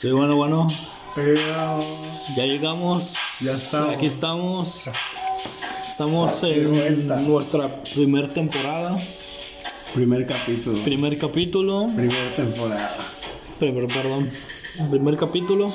Sí, 0.00 0.10
bueno, 0.10 0.36
bueno. 0.36 0.68
Ya 2.36 2.44
llegamos. 2.44 3.14
ya 3.40 3.52
estamos. 3.52 3.88
Aquí 3.88 4.06
estamos. 4.06 4.82
Estamos 5.88 6.42
en 6.42 7.08
nuestra 7.26 7.68
primer 7.94 8.28
temporada. 8.28 8.96
Primer 9.94 10.26
capítulo. 10.26 10.78
Primer 10.82 11.18
capítulo. 11.18 11.86
Primera 11.96 12.30
temporada. 12.36 12.96
Primer, 13.58 13.86
perdón. 13.88 14.30
Primer 14.90 15.16
capítulo. 15.16 15.72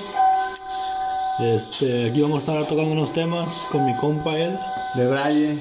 Este, 1.39 2.09
aquí 2.09 2.21
vamos 2.21 2.47
a 2.47 2.51
estar 2.51 2.67
tocando 2.67 2.91
unos 2.91 3.13
temas 3.13 3.65
con 3.71 3.83
mi 3.83 3.95
compa 3.97 4.37
él, 4.37 4.55
De 4.93 5.07
Braille, 5.07 5.57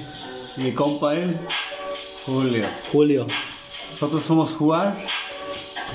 mi 0.57 0.71
compa 0.73 1.15
él, 1.15 1.35
Julio. 2.27 2.63
Julio. 2.91 3.25
Nosotros 3.89 4.21
somos 4.21 4.53
Jugar. 4.53 4.95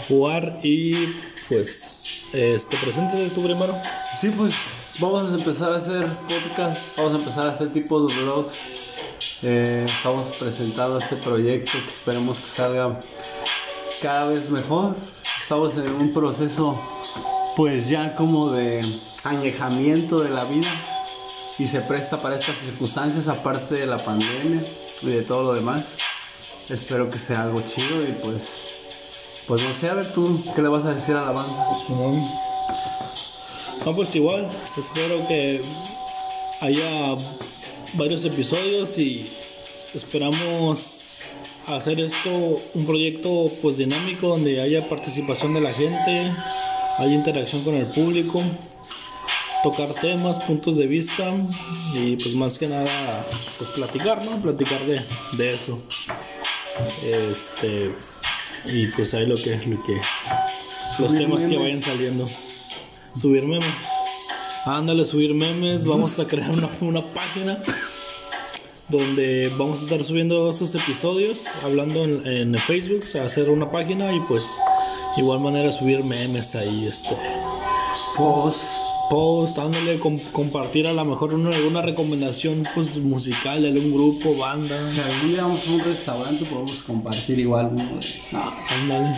Jugar 0.08 0.60
y 0.62 1.14
pues 1.48 2.24
este 2.32 2.76
preséntate 2.76 3.28
tú 3.30 3.42
primero. 3.42 3.74
Sí, 4.20 4.30
pues 4.30 4.54
vamos 5.00 5.32
a 5.32 5.34
empezar 5.34 5.72
a 5.72 5.76
hacer 5.76 6.06
podcast. 6.06 6.98
Vamos 6.98 7.14
a 7.14 7.16
empezar 7.16 7.46
a 7.48 7.52
hacer 7.52 7.72
tipo 7.72 8.06
de 8.06 8.14
vlogs. 8.14 8.86
Eh, 9.42 9.86
estamos 9.86 10.36
presentando 10.36 10.98
este 10.98 11.16
proyecto 11.16 11.72
que 11.72 11.88
esperemos 11.88 12.38
que 12.38 12.48
salga 12.48 12.98
cada 14.02 14.26
vez 14.28 14.50
mejor. 14.50 14.96
Estamos 15.40 15.76
en 15.76 15.90
un 15.92 16.12
proceso, 16.12 16.80
pues 17.56 17.88
ya 17.88 18.14
como 18.14 18.50
de 18.50 18.84
añejamiento 19.24 20.20
de 20.20 20.30
la 20.30 20.44
vida 20.44 20.68
y 21.58 21.66
se 21.66 21.80
presta 21.82 22.18
para 22.18 22.36
estas 22.36 22.56
circunstancias, 22.58 23.28
aparte 23.28 23.76
de 23.76 23.86
la 23.86 23.98
pandemia 23.98 24.62
y 25.02 25.06
de 25.06 25.22
todo 25.22 25.52
lo 25.52 25.58
demás. 25.58 25.96
Espero 26.68 27.10
que 27.10 27.18
sea 27.18 27.42
algo 27.42 27.62
chido 27.62 28.02
y 28.02 28.12
pues, 28.22 28.75
pues 29.46 29.62
no 29.62 29.94
ver 29.94 30.12
tú, 30.12 30.42
¿qué 30.54 30.62
le 30.62 30.68
vas 30.68 30.84
a 30.84 30.94
decir 30.94 31.14
a 31.14 31.24
la 31.24 31.30
banda? 31.30 31.68
No, 33.84 33.94
pues 33.94 34.14
igual, 34.16 34.48
espero 34.76 35.26
que 35.28 35.60
haya 36.62 37.16
varios 37.94 38.24
episodios 38.24 38.98
y 38.98 39.20
esperamos 39.94 41.00
hacer 41.68 42.00
esto 42.00 42.30
un 42.74 42.86
proyecto 42.86 43.46
pues 43.62 43.76
dinámico 43.76 44.28
donde 44.28 44.60
haya 44.60 44.88
participación 44.88 45.54
de 45.54 45.60
la 45.60 45.72
gente, 45.72 46.32
haya 46.98 47.14
interacción 47.14 47.62
con 47.62 47.74
el 47.74 47.86
público, 47.86 48.42
tocar 49.62 49.88
temas, 50.00 50.40
puntos 50.40 50.76
de 50.76 50.86
vista 50.86 51.30
y 51.94 52.16
pues 52.16 52.34
más 52.34 52.58
que 52.58 52.66
nada 52.66 53.26
pues 53.58 53.70
platicar, 53.70 54.24
¿no? 54.24 54.42
Platicar 54.42 54.84
de, 54.86 55.00
de 55.36 55.48
eso. 55.50 55.78
Este 57.04 57.92
y 58.64 58.86
pues 58.86 59.14
ahí 59.14 59.26
lo 59.26 59.36
que, 59.36 59.56
lo 59.66 59.78
que 59.78 60.00
los 60.98 61.14
temas 61.14 61.42
que 61.42 61.56
vayan 61.56 61.80
saliendo. 61.80 62.26
Subir 63.14 63.44
memes. 63.44 63.66
Ándale, 64.66 65.04
subir 65.06 65.34
memes. 65.34 65.84
Vamos 65.84 66.18
a 66.18 66.26
crear 66.26 66.50
una, 66.50 66.70
una 66.80 67.02
página 67.02 67.58
donde 68.88 69.50
vamos 69.56 69.80
a 69.80 69.84
estar 69.84 70.02
subiendo 70.04 70.50
estos 70.50 70.74
episodios, 70.74 71.46
hablando 71.64 72.04
en, 72.04 72.26
en 72.26 72.58
Facebook, 72.58 73.02
o 73.04 73.08
sea, 73.08 73.24
hacer 73.24 73.50
una 73.50 73.70
página 73.70 74.12
y 74.12 74.20
pues 74.28 74.44
igual 75.16 75.40
manera 75.40 75.72
subir 75.72 76.04
memes 76.04 76.54
ahí, 76.54 76.86
este 76.86 77.16
Pues 78.16 78.85
post, 79.10 79.58
com- 80.00 80.18
compartir 80.32 80.86
a 80.86 80.92
lo 80.92 81.04
mejor 81.04 81.34
una, 81.34 81.54
alguna 81.54 81.82
recomendación 81.82 82.62
pues 82.74 82.96
musical 82.98 83.62
de 83.62 83.68
algún 83.68 83.92
grupo, 83.92 84.36
banda, 84.36 84.88
Si 84.88 85.00
algún 85.00 85.32
día 85.32 85.42
vamos 85.42 85.66
a 85.68 85.72
un 85.72 85.80
restaurante 85.84 86.44
podemos 86.44 86.82
compartir 86.82 87.38
igual 87.38 87.70
uno 87.72 87.84
de- 87.84 88.22
no, 88.32 88.42
ándale, 88.80 89.16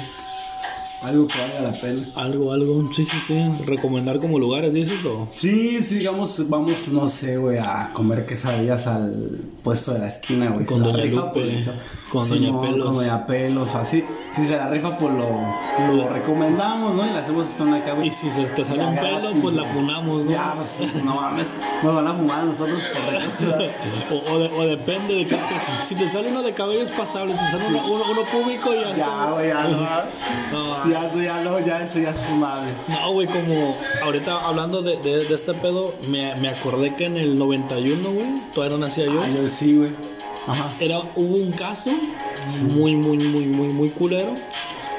algo 1.02 1.28
que 1.28 1.38
valga 1.38 1.60
la 1.60 1.72
pena. 1.72 2.00
algo, 2.16 2.52
algo, 2.52 2.86
sí, 2.88 3.04
sí, 3.04 3.16
sí, 3.26 3.64
recomendar 3.66 4.18
como 4.18 4.38
lugares, 4.38 4.72
dices 4.72 5.04
o 5.04 5.28
Sí, 5.30 5.80
sí, 5.82 5.96
digamos, 5.96 6.48
vamos, 6.48 6.88
no 6.88 7.06
sé, 7.08 7.36
güey, 7.36 7.58
a 7.58 7.90
comer 7.92 8.26
quesadillas 8.26 8.86
al 8.86 9.38
puesto 9.62 9.92
de 9.92 10.00
la 10.00 10.08
esquina, 10.08 10.50
güey. 10.50 10.66
Con 10.66 10.78
Se 10.78 10.86
la 10.86 10.90
Doña 10.92 11.02
rifa, 11.04 11.20
Lupe, 11.26 11.40
pues, 11.40 11.54
eso. 11.62 11.72
con 12.10 12.28
Doña 12.28 12.46
Simón, 12.46 12.66
Pelos. 12.66 12.86
Con 12.86 12.94
Doña 12.96 13.26
Pelos, 13.26 13.74
así. 13.74 14.04
Si 14.32 14.46
se 14.46 14.56
la 14.56 14.68
rifa, 14.70 14.98
pues 14.98 15.12
lo, 15.14 15.94
lo 15.94 16.08
recomendamos, 16.08 16.94
¿no? 16.96 17.06
Y 17.06 17.10
le 17.10 17.18
hacemos 17.18 17.48
esto 17.48 17.64
en 17.64 17.70
la 17.72 17.84
cabeza. 17.84 18.04
y 18.06 18.10
si 18.10 18.30
se 18.30 18.44
te 18.52 18.64
sale 18.64 18.84
un 18.84 18.94
pelo, 18.96 19.30
pues 19.40 19.54
la 19.54 19.64
funamos, 19.72 20.24
¿no? 20.26 20.30
Ya, 20.32 20.52
pues, 20.56 20.80
no 21.04 21.14
mames, 21.14 21.48
nos 21.82 21.94
van 21.94 22.06
a 22.08 22.14
fumar 22.14 22.40
a 22.40 22.44
nosotros, 22.44 22.82
correcto. 22.92 23.68
O, 24.10 24.32
o 24.34 24.38
de- 24.38 24.48
o 24.56 24.62
depende 24.66 25.14
de 25.14 25.26
qué. 25.26 25.36
Si 25.86 25.94
te 25.94 26.08
sale 26.08 26.30
uno 26.30 26.42
de 26.42 26.52
cabello 26.54 26.82
es 26.82 26.90
pasable, 26.90 27.34
si 27.38 27.44
te 27.56 27.62
sale 27.62 27.66
uno, 27.78 27.86
uno, 27.92 28.04
uno 28.10 28.22
público 28.30 28.70
ya 28.74 28.94
ya, 28.94 29.30
güey, 29.32 29.48
ya 29.48 29.62
no. 30.52 30.58
No, 30.58 30.87
Ya, 30.90 31.06
eso 31.08 31.20
ya 31.22 31.40
no, 31.42 31.58
ya 31.60 31.82
eso 31.82 31.98
ya 31.98 32.10
es 32.10 32.20
fumable. 32.20 32.72
No, 32.88 33.12
güey, 33.12 33.26
como 33.26 33.74
ahorita 34.02 34.46
hablando 34.46 34.82
de, 34.82 34.96
de, 34.98 35.24
de 35.24 35.34
este 35.34 35.54
pedo, 35.54 35.92
me, 36.08 36.34
me 36.36 36.48
acordé 36.48 36.94
que 36.94 37.06
en 37.06 37.16
el 37.16 37.38
91, 37.38 38.10
güey, 38.10 38.26
todavía 38.54 38.76
no 38.78 38.86
nacía 38.86 39.04
yo. 39.06 39.20
Ay, 39.22 39.34
yo 39.36 39.48
sí, 39.48 39.76
güey. 39.76 39.90
Ajá. 40.46 40.70
Era, 40.80 40.98
hubo 41.16 41.36
un 41.36 41.52
caso 41.52 41.90
muy, 42.74 42.96
muy, 42.96 43.18
muy, 43.18 43.46
muy, 43.46 43.68
muy 43.68 43.90
culero, 43.90 44.34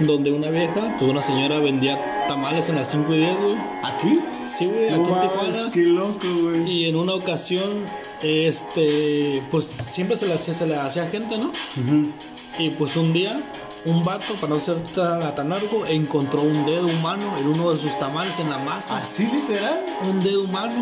donde 0.02 0.32
una 0.32 0.50
vieja, 0.50 0.96
pues 1.00 1.10
una 1.10 1.22
señora 1.24 1.60
vendía 1.60 1.98
tamales 2.28 2.70
en 2.70 2.76
las 2.76 2.92
5 2.92 3.14
y 3.14 3.18
10, 3.18 3.42
güey. 3.42 3.56
¿Aquí? 3.84 4.20
Sí, 4.48 4.66
güey, 4.66 4.92
No 4.92 5.04
aquí 5.16 5.26
en 5.26 5.30
Tijuana. 5.30 5.72
qué 5.74 5.82
loco, 5.82 6.28
güey. 6.44 6.72
Y 6.72 6.86
en 6.90 6.96
una 6.96 7.14
ocasión, 7.14 7.64
este, 8.22 9.42
pues 9.52 9.66
siempre 9.66 10.16
se 10.18 10.28
le 10.28 10.36
hacía, 10.36 10.54
se 10.54 10.74
hacía 10.76 11.06
gente, 11.06 11.38
¿no? 11.38 11.48
Ujú. 11.48 12.08
Y 12.60 12.70
pues 12.72 12.96
un 12.96 13.12
día, 13.14 13.38
un 13.86 14.04
vato, 14.04 14.34
para 14.36 14.54
no 14.54 14.60
ser 14.60 14.76
tan, 14.96 15.36
tan 15.36 15.50
largo, 15.50 15.86
encontró 15.86 16.42
un 16.42 16.66
dedo 16.66 16.88
humano 16.88 17.24
en 17.40 17.48
uno 17.48 17.72
de 17.72 17.80
sus 17.80 17.98
tamales 18.00 18.38
en 18.40 18.50
la 18.50 18.58
masa. 18.60 18.98
¿Así 18.98 19.26
literal? 19.28 19.80
Un 20.10 20.22
dedo 20.22 20.44
humano. 20.44 20.74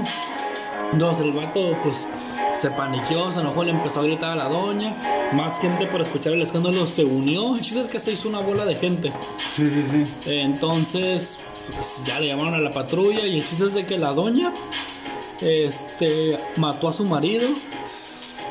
Entonces 0.92 1.26
el 1.26 1.34
vato, 1.34 1.78
pues, 1.84 2.08
se 2.56 2.72
paniqueó, 2.72 3.32
se 3.32 3.40
enojó, 3.40 3.64
le 3.64 3.72
empezó 3.72 4.00
a 4.00 4.04
gritar 4.04 4.32
a 4.32 4.36
la 4.36 4.50
doña. 4.50 5.30
Más 5.34 5.60
gente 5.60 5.86
por 5.88 6.02
escuchar 6.02 6.34
el 6.34 6.42
escándalo 6.42 6.88
se 6.88 7.04
unió. 7.04 7.56
El 7.56 7.62
chiste 7.62 7.82
es 7.82 7.88
que 7.88 8.00
se 8.00 8.14
hizo 8.14 8.30
una 8.30 8.40
bola 8.40 8.66
de 8.66 8.76
gente. 8.76 9.12
Sí, 9.56 9.70
sí, 9.70 10.06
sí. 10.06 10.32
Entonces, 10.32 11.38
pues, 11.76 12.02
ya 12.06 12.20
le 12.20 12.28
llamaron 12.28 12.56
a 12.56 12.60
la 12.60 12.72
patrulla 12.72 13.26
y 13.26 13.38
el 13.38 13.46
chiste 13.48 13.66
es 13.66 13.74
de 13.74 13.86
que 13.86 13.98
la 13.98 14.14
doña, 14.14 14.52
este, 15.42 16.38
mató 16.58 16.88
a 16.88 16.94
su 16.94 17.06
marido. 17.06 17.48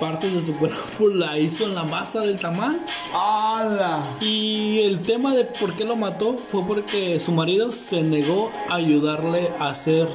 Partes 0.01 0.33
de 0.35 0.41
su 0.43 0.53
cuerpo 0.55 1.09
la 1.15 1.39
hizo 1.39 1.65
en 1.65 1.75
la 1.75 1.85
masa 1.85 2.21
del 2.21 2.37
tamal. 2.39 2.77
¡Hala! 3.15 4.03
Y 4.21 4.81
el 4.81 5.01
tema 5.03 5.35
de 5.35 5.45
por 5.45 5.73
qué 5.73 5.85
lo 5.85 5.97
mató 5.97 6.35
fue 6.35 6.63
porque 6.67 7.19
su 7.19 7.33
marido 7.33 7.73
se 7.73 8.03
negó 8.03 8.51
a 8.69 8.75
ayudarle 8.75 9.49
a 9.59 9.69
hacer 9.69 10.09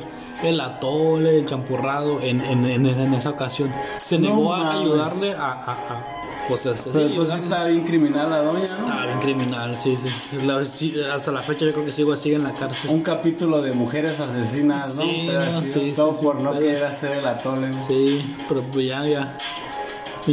el 0.43 0.59
atole, 0.61 1.39
el 1.39 1.45
champurrado 1.45 2.19
en, 2.21 2.41
en, 2.41 2.65
en- 2.65 2.85
en 2.85 3.13
esa 3.13 3.31
ocasión. 3.31 3.71
Se 3.97 4.17
No 4.19 4.29
negó 4.29 4.53
a 4.53 4.57
mames. 4.63 4.81
ayudarle 4.81 5.33
a... 5.33 5.51
a, 5.51 5.71
a- 5.71 6.17
pues 6.47 6.65
a- 6.65 6.75
sí, 6.75 6.89
Pero 6.91 7.05
entonces 7.05 7.35
ayudarle. 7.35 7.43
está 7.43 7.65
bien 7.65 7.83
criminal 7.85 8.29
la 8.31 8.37
doña, 8.41 8.65
¿no? 8.75 8.79
Estaba 8.85 9.05
bien 9.05 9.19
criminal, 9.19 9.75
sí, 9.75 9.95
sí. 9.95 10.37
La- 10.45 10.65
sí, 10.65 10.93
Hasta 11.13 11.31
la 11.31 11.41
fecha 11.41 11.65
yo 11.65 11.71
creo 11.71 11.85
que 11.85 11.91
sigue, 11.91 12.17
sigue 12.17 12.35
en 12.35 12.43
la 12.43 12.51
cárcel. 12.53 12.89
Un 12.89 13.01
capítulo 13.01 13.61
de 13.61 13.73
mujeres 13.73 14.19
asesinas, 14.19 14.95
¿no? 14.95 15.03
Sí, 15.03 15.29
no, 15.31 15.61
sí, 15.61 15.93
Todo 15.95 16.19
por 16.19 16.41
no 16.41 16.53
querer 16.53 16.83
hacer 16.83 17.17
el 17.19 17.25
atole. 17.27 17.71
Sí, 17.87 18.21
pero 18.49 18.61
pues 18.63 18.87
ya, 18.87 19.05
ya. 19.05 19.37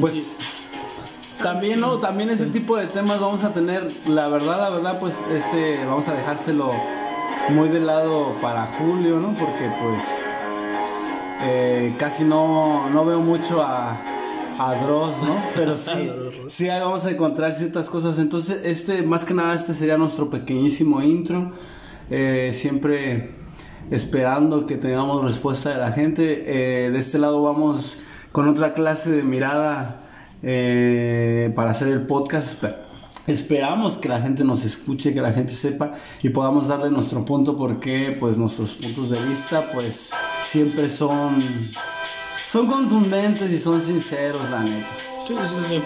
Pues 0.01 0.37
también, 1.43 1.81
¿no? 1.81 1.99
También 1.99 2.31
ese 2.31 2.47
tipo 2.47 2.77
de 2.77 2.87
temas 2.87 3.21
vamos 3.21 3.45
a 3.45 3.53
tener, 3.53 3.87
la 4.09 4.29
verdad, 4.29 4.61
la 4.61 4.71
verdad, 4.71 4.99
pues 5.01 5.23
ese, 5.33 5.85
vamos 5.85 6.09
a 6.09 6.15
dejárselo 6.15 6.73
muy 7.51 7.69
de 7.69 7.81
lado 7.81 8.35
para 8.43 8.67
Julio, 8.67 9.21
¿no? 9.21 9.35
Porque 9.37 9.71
pues 9.81 10.05
eh, 11.43 11.95
casi 11.99 12.25
no, 12.25 12.91
no 12.91 13.05
veo 13.05 13.21
mucho 13.21 13.63
a, 13.63 14.01
a 14.59 14.75
Dross, 14.85 15.23
¿no? 15.23 15.37
Pero 15.55 15.77
sí, 15.77 16.11
sí 16.49 16.69
ahí 16.69 16.81
vamos 16.81 17.07
a 17.07 17.11
encontrar 17.11 17.55
ciertas 17.55 17.89
cosas. 17.89 18.19
Entonces, 18.19 18.61
este, 18.65 19.03
más 19.03 19.25
que 19.25 19.35
nada, 19.35 19.55
este 19.55 19.73
sería 19.75 19.97
nuestro 19.97 20.29
pequeñísimo 20.29 21.03
intro. 21.03 21.53
Eh, 22.11 22.51
siempre 22.53 23.35
esperando 23.91 24.67
que 24.67 24.77
tengamos 24.77 25.23
respuesta 25.23 25.71
de 25.71 25.79
la 25.79 25.93
gente. 25.93 26.43
Eh, 26.87 26.91
de 26.91 26.99
este 26.99 27.19
lado 27.19 27.43
vamos 27.43 27.99
con 28.33 28.49
otra 28.49 28.75
clase 28.75 29.11
de 29.11 29.23
mirada 29.23 30.01
eh, 30.43 31.53
para 31.55 31.71
hacer 31.73 31.89
el 31.89 32.03
podcast. 32.07 32.63
Espe- 32.63 32.75
Esperamos 33.27 33.99
que 33.99 34.09
la 34.09 34.23
gente 34.23 34.43
nos 34.43 34.65
escuche, 34.65 35.13
que 35.13 35.21
la 35.21 35.33
gente 35.35 35.53
sepa 35.53 35.93
y 36.23 36.31
podamos 36.31 36.67
darle 36.69 36.89
nuestro 36.91 37.27
punto 37.27 37.59
porque 37.59 38.17
pues 38.19 38.39
nuestros 38.39 38.73
puntos 38.73 39.11
de 39.11 39.21
vista 39.29 39.71
pues 39.75 40.13
siempre 40.43 40.89
son 40.89 41.37
son 42.37 42.67
contundentes 42.69 43.51
y 43.51 43.59
son 43.59 43.83
sinceros, 43.83 44.41
la 44.51 44.61
neta. 44.61 44.87
Sí, 45.27 45.37
sí, 45.47 45.57
sí. 45.67 45.83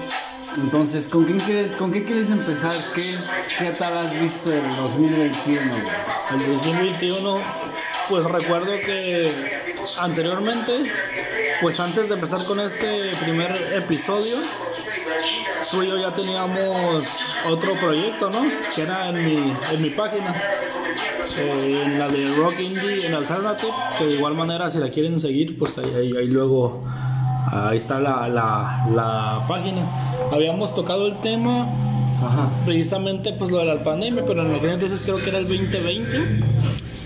Entonces, 0.60 1.08
¿con 1.08 1.24
quién 1.24 1.40
quieres, 1.40 1.72
con 1.72 1.90
qué 1.90 2.04
quieres 2.04 2.30
empezar? 2.30 2.74
¿Qué, 2.94 3.16
qué 3.58 3.70
tal 3.72 3.98
has 3.98 4.20
visto 4.20 4.52
el 4.52 4.62
2021? 4.76 5.62
güey? 5.68 6.44
El 6.44 6.54
2021, 6.58 7.38
pues 8.08 8.24
recuerdo 8.24 8.70
que 8.86 9.32
anteriormente, 9.98 10.84
pues 11.62 11.78
antes 11.80 12.08
de 12.08 12.14
empezar 12.16 12.44
con 12.44 12.60
este 12.60 13.12
primer 13.22 13.50
episodio, 13.76 14.36
tú 15.70 15.82
y 15.82 15.86
yo 15.88 15.98
ya 15.98 16.10
teníamos 16.10 17.04
otro 17.48 17.74
proyecto, 17.78 18.30
¿no? 18.30 18.42
Que 18.74 18.82
era 18.82 19.08
en 19.10 19.24
mi, 19.24 19.52
en 19.72 19.82
mi 19.82 19.90
página, 19.90 20.34
eh, 21.38 21.82
en 21.84 21.98
la 21.98 22.08
de 22.08 22.34
Rock 22.34 22.58
Indie 22.60 23.06
en 23.06 23.14
Alternative, 23.14 23.72
que 23.96 24.04
de 24.06 24.14
igual 24.16 24.34
manera 24.34 24.70
si 24.70 24.78
la 24.78 24.90
quieren 24.90 25.18
seguir, 25.20 25.56
pues 25.56 25.78
ahí, 25.78 25.90
ahí, 25.96 26.12
ahí 26.18 26.26
luego, 26.28 26.84
ahí 27.52 27.76
está 27.76 28.00
la, 28.00 28.28
la, 28.28 28.86
la 28.94 29.44
página. 29.46 29.88
Habíamos 30.32 30.74
tocado 30.74 31.06
el 31.06 31.16
tema 31.20 31.68
Ajá. 32.22 32.50
precisamente 32.66 33.32
pues 33.34 33.50
lo 33.52 33.58
de 33.58 33.66
la 33.66 33.84
pandemia, 33.84 34.24
pero 34.26 34.42
en 34.42 34.54
aquel 34.54 34.70
entonces 34.70 35.00
creo 35.02 35.18
que 35.22 35.28
era 35.30 35.38
el 35.38 35.46
2020. 35.46 36.20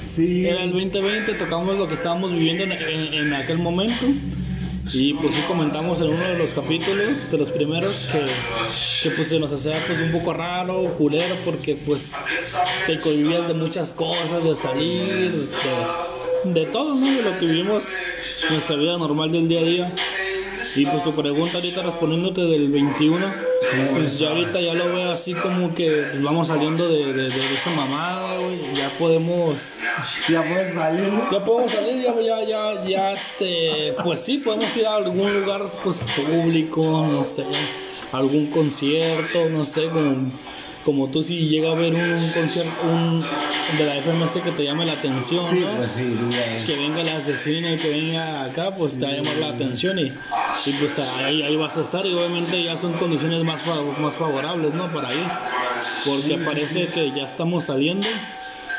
Sí. 0.05 0.47
Era 0.47 0.63
el 0.63 0.73
2020, 0.73 1.35
tocamos 1.35 1.77
lo 1.77 1.87
que 1.89 1.93
estábamos 1.95 2.33
viviendo 2.33 2.65
en, 2.65 2.73
en- 2.73 3.13
en 3.15 3.35
aquel 3.35 3.59
momento. 3.59 4.07
Y 4.93 5.15
pues 5.15 5.35
sí 5.35 5.41
comentamos 5.49 6.01
en 6.01 6.09
uno 6.09 6.25
de 6.25 6.39
los 6.39 6.55
capítulos, 6.55 7.31
de 7.31 7.39
los 7.39 7.51
primeros, 7.51 8.05
que, 8.13 8.27
que 9.03 9.15
pues 9.15 9.29
se 9.29 9.41
nos 9.41 9.53
hacía 9.53 9.85
pues 9.87 10.01
un 10.01 10.13
poco 10.13 10.33
raro, 10.33 10.95
culero, 10.97 11.37
porque 11.45 11.75
pues 11.75 12.15
te 12.87 13.01
cohibías 13.01 13.49
de 13.49 13.55
muchas 13.55 13.93
cosas, 13.93 14.45
de 14.45 14.55
salir, 14.55 15.33
de, 15.33 16.53
de 16.53 16.67
todo, 16.67 16.95
¿no? 16.95 17.07
De 17.07 17.23
lo 17.23 17.39
que 17.39 17.47
vivimos, 17.47 17.89
nuestra 18.51 18.77
vida 18.77 18.97
normal 18.99 19.33
del 19.33 19.49
día 19.49 19.61
a 19.61 19.65
día. 19.65 19.97
Y 20.77 20.87
pues 20.87 21.03
tu 21.03 21.15
pregunta 21.15 21.57
ahorita 21.57 21.83
respondiéndote 21.83 22.43
del 22.43 22.71
21, 22.71 23.33
pues 23.93 24.19
ya 24.19 24.29
ahorita 24.31 24.61
ya 24.61 24.75
lo 24.75 24.93
veo 24.95 25.11
así 25.13 25.35
como 25.35 25.75
que 25.75 26.07
pues, 26.11 26.23
vamos 26.23 26.49
saliendo 26.49 26.89
de, 26.89 27.13
de, 27.13 27.31
de 27.31 27.55
esa 27.55 27.71
mamada, 27.71 28.39
güey, 28.39 28.75
ya 28.75 28.97
podemos 28.99 29.81
Ya 30.29 30.43
puedes 30.43 30.73
salir, 30.75 31.09
¿no? 31.13 31.31
ya 31.31 31.45
podemos 31.45 31.73
salir, 31.73 32.03
ya, 32.03 32.15
ya, 32.21 32.45
ya, 32.45 32.85
ya, 32.85 33.13
este, 33.13 33.95
pues 34.03 34.21
sí, 34.21 34.39
podemos 34.39 34.77
ir 34.77 34.87
a 34.87 34.97
algún 34.97 35.41
lugar, 35.41 35.63
pues, 35.83 36.05
público, 36.17 37.07
no 37.11 37.25
sé, 37.25 37.45
algún 38.13 38.47
concierto, 38.47 39.49
no 39.51 39.65
sé, 39.65 39.89
como, 39.89 40.31
como 40.87 41.09
tú 41.09 41.21
si 41.21 41.49
llega 41.49 41.73
a 41.73 41.75
ver 41.75 41.93
un, 41.93 42.31
concierto, 42.33 42.71
un, 42.85 43.21
de 43.77 43.85
la 43.85 43.97
FMS 44.01 44.41
que 44.41 44.53
te 44.53 44.63
llame 44.63 44.87
la 44.87 44.93
atención, 44.93 45.45
Sí, 45.45 45.59
¿no? 45.61 45.77
pues 45.79 45.91
sí. 45.91 46.17
Que 46.65 46.77
venga 46.77 47.01
el 47.01 47.09
asesino 47.09 47.73
y 47.75 47.77
que 47.77 47.89
venga 47.91 48.45
acá, 48.45 48.69
pues 48.79 48.97
te 48.97 49.05
va 49.05 49.11
a 49.11 49.17
llamar 49.17 49.37
la 49.37 49.49
atención 49.49 49.99
y, 49.99 50.13
y 50.65 50.73
pues 50.79 50.97
ahí, 51.01 51.43
ahí 51.43 51.57
vas 51.57 51.77
a 51.77 51.83
estar 51.83 52.07
y 52.07 52.15
obviamente 52.15 52.63
ya 52.63 52.79
son 52.79 52.93
condiciones 52.93 53.43
más, 53.43 53.61
más 53.99 54.15
favorables, 54.15 54.75
¿no? 54.75 54.93
Para 54.93 55.13
ir, 55.13 55.27
porque 56.05 56.39
parece 56.39 56.87
que 56.87 57.11
ya 57.11 57.25
estamos 57.25 57.65
saliendo. 57.65 58.07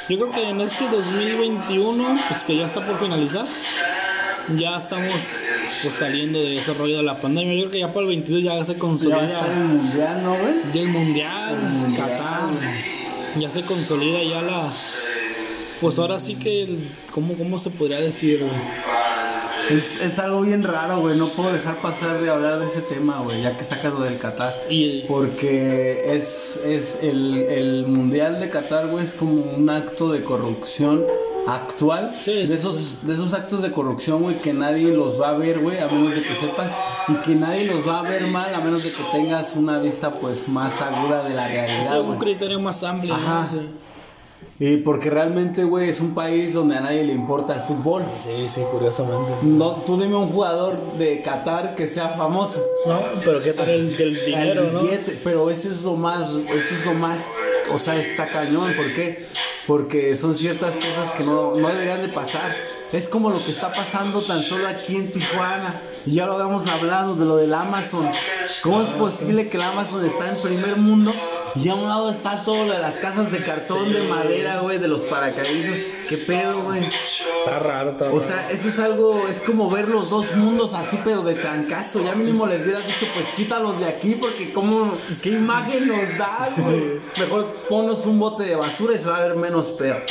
Yo 0.08 0.18
creo 0.18 0.32
que 0.32 0.48
en 0.48 0.62
este 0.62 0.88
2021, 0.88 2.22
pues 2.30 2.46
que 2.46 2.56
ya 2.56 2.66
está 2.68 2.86
por 2.86 2.98
finalizar, 2.98 3.46
ya 4.56 4.78
estamos 4.78 5.14
pues 5.84 5.94
saliendo 5.96 6.40
de 6.42 6.60
ese 6.60 6.74
rollo 6.74 6.98
de 6.98 7.04
la 7.04 7.20
pandemia. 7.20 7.54
Yo 7.56 7.62
creo 7.62 7.72
que 7.72 7.80
ya 7.80 7.88
para 7.88 8.02
el 8.02 8.08
22 8.08 8.44
ya 8.44 8.64
se 8.66 8.74
Ya 8.74 8.80
consolida 8.80 9.28
estar 9.28 9.52
el 9.52 9.58
mundial, 9.58 10.24
¿no, 10.24 10.38
güey? 10.38 10.54
ya 10.74 10.82
el 10.82 10.88
mundial, 10.88 11.56
El 11.56 11.70
mundial. 11.74 12.10
Qatar, 12.10 12.50
ya 13.40 13.50
se 13.50 13.62
consolida 13.64 14.24
ya 14.24 14.42
la... 14.42 14.72
Pues 15.82 16.00
ahora 16.00 16.18
sí 16.20 16.36
que, 16.36 16.64
el- 16.64 16.90
¿cómo, 17.12 17.36
cómo 17.36 17.60
se 17.60 17.70
podría 17.70 18.00
decir? 18.00 18.40
güey? 18.40 18.52
Es, 19.70 20.00
es 20.02 20.20
algo 20.20 20.42
bien 20.42 20.64
raro, 20.64 21.00
güey. 21.02 21.18
No 21.18 21.28
puedo 21.28 21.52
dejar 21.52 21.82
pasar 21.82 22.22
de 22.22 22.30
hablar 22.30 22.60
de 22.60 22.68
ese 22.68 22.82
tema, 22.82 23.20
güey, 23.22 23.42
ya 23.42 23.58
que 23.58 23.64
sacas 23.64 23.94
lo 23.94 24.02
del 24.02 24.18
Qatar. 24.18 24.56
Y, 24.70 25.02
Porque 25.08 26.16
es, 26.16 26.60
es 26.66 27.00
el, 27.02 27.36
el 27.50 27.88
Mundial 27.88 28.40
de 28.40 28.50
Qatar, 28.50 28.88
güey, 28.88 29.04
es 29.04 29.14
como 29.14 29.42
un 29.42 29.70
acto 29.70 30.12
de 30.12 30.24
corrupción 30.24 31.06
actual. 31.48 32.18
Sí, 32.22 32.34
de, 32.34 32.44
esos, 32.44 33.06
de 33.08 33.14
esos 33.14 33.34
actos 33.34 33.62
de 33.62 33.72
corrupción, 33.72 34.22
güey, 34.22 34.38
que 34.38 34.54
nadie 34.54 34.92
los 34.94 35.20
va 35.20 35.30
a 35.30 35.34
ver, 35.34 35.60
güey, 35.60 35.80
a 35.80 35.88
menos 35.88 36.14
de 36.14 36.22
que 36.22 36.34
sepas. 36.36 36.72
Y 37.10 37.16
que 37.22 37.36
nadie 37.36 37.66
los 37.66 37.88
va 37.88 38.00
a 38.00 38.02
ver 38.04 38.28
mal, 38.28 38.54
a 38.54 38.60
menos 38.60 38.84
de 38.84 38.90
que 38.92 39.04
tengas 39.12 39.56
una 39.56 39.80
vista, 39.80 40.12
pues, 40.16 40.48
más 40.48 40.82
aguda 40.82 41.24
de 41.28 41.36
la 41.36 41.48
realidad, 41.48 42.00
un 42.02 42.08
güey. 42.08 42.20
criterio 42.20 42.60
más 42.60 42.84
amplio. 42.84 43.18
¿no? 43.18 43.24
Ajá. 43.24 43.48
Sí. 43.52 43.60
Y 44.60 44.78
porque 44.78 45.12
realmente, 45.12 45.64
güey, 45.66 45.90
es 45.90 46.00
un 46.02 46.16
país 46.16 46.54
donde 46.54 46.78
a 46.78 46.82
nadie 46.82 47.04
le 47.04 47.14
importa 47.14 47.54
el 47.54 47.62
fútbol. 47.62 48.04
Sí, 48.16 48.48
sí, 48.48 48.62
curiosamente. 48.72 49.32
No, 49.44 49.84
tú 49.84 50.02
dime 50.02 50.16
un 50.16 50.30
jugador 50.30 50.98
de 50.98 51.22
Qatar 51.22 51.76
que 51.76 51.86
sea 51.88 52.10
famoso. 52.10 52.64
No, 52.88 53.00
pero 53.24 53.40
qué 53.40 53.54
tal 53.54 53.70
el, 53.70 54.02
el 54.02 54.26
dinero, 54.26 54.64
El 54.64 54.74
¿no? 54.74 54.80
billete, 54.80 55.20
pero 55.24 55.50
eso 55.52 55.70
es 55.70 55.84
lo 55.84 55.96
más, 55.96 56.32
eso 56.32 56.76
es 56.76 56.86
lo 56.86 56.96
más, 56.96 57.30
o 57.72 57.78
sea, 57.78 57.98
está 57.98 58.26
cañón, 58.26 58.74
¿por 58.76 58.92
qué? 58.94 59.28
Porque 59.68 60.16
son 60.16 60.34
ciertas 60.36 60.78
cosas 60.78 61.12
que 61.12 61.24
no, 61.24 61.54
no 61.56 61.68
deberían 61.68 62.02
de 62.02 62.10
pasar. 62.10 62.56
Es 62.92 63.08
como 63.08 63.30
lo 63.30 63.44
que 63.44 63.52
está 63.52 63.72
pasando 63.72 64.22
tan 64.22 64.42
solo 64.42 64.68
aquí 64.68 64.96
en 64.96 65.12
Tijuana. 65.12 65.80
Y 66.08 66.16
ya 66.16 66.26
lo 66.26 66.36
habíamos 66.36 66.66
hablado 66.68 67.16
de 67.16 67.26
lo 67.26 67.36
del 67.36 67.54
Amazon. 67.54 68.10
¿Cómo 68.64 68.82
es 68.82 68.92
posible 68.92 69.50
que 69.50 69.58
el 69.58 69.64
Amazon 69.64 70.06
está 70.06 70.30
en 70.30 70.42
primer 70.42 70.78
mundo 70.78 71.14
y 71.54 71.68
a 71.68 71.76
un 71.76 71.90
lado 71.90 72.10
está 72.10 72.42
todo 72.46 72.64
lo 72.64 72.72
de 72.72 72.80
las 72.80 72.98
casas 72.98 73.30
de 73.30 73.40
cartón, 73.40 73.92
de 73.92 74.04
madera, 74.04 74.62
güey, 74.62 74.78
de 74.80 74.88
los 74.88 75.04
paracaídas? 75.04 75.76
¿Qué 76.08 76.16
pedo, 76.16 76.62
güey? 76.62 76.86
Está 76.86 77.60
raro, 77.60 77.92
está 77.92 78.06
raro. 78.06 78.16
O 78.16 78.22
sea, 78.22 78.50
eso 78.50 78.70
es 78.70 78.80
algo, 78.80 79.28
es 79.28 79.42
como 79.42 79.70
ver 79.70 79.90
los 79.90 80.10
dos 80.10 80.34
mundos 80.34 80.76
así, 80.76 80.98
pero 81.04 81.24
de 81.24 81.36
trancazo. 81.36 82.02
Ya 82.02 82.16
mínimo 82.16 82.48
les 82.48 82.62
hubieras 82.62 82.88
dicho, 82.88 83.06
pues 83.14 83.28
quítalos 83.32 83.82
de 83.82 83.88
aquí, 83.88 84.16
porque 84.16 84.54
cómo, 84.54 84.98
qué 85.22 85.32
imagen 85.32 85.90
nos 85.90 86.18
da, 86.18 86.54
güey. 86.56 87.02
Mejor 87.18 87.54
ponnos 87.68 88.06
un 88.06 88.18
bote 88.18 88.46
de 88.46 88.56
basura 88.56 88.96
y 88.96 89.00
se 89.00 89.10
va 89.10 89.18
a 89.18 89.28
ver 89.28 89.36
menos 89.36 89.72
peor. 89.72 90.06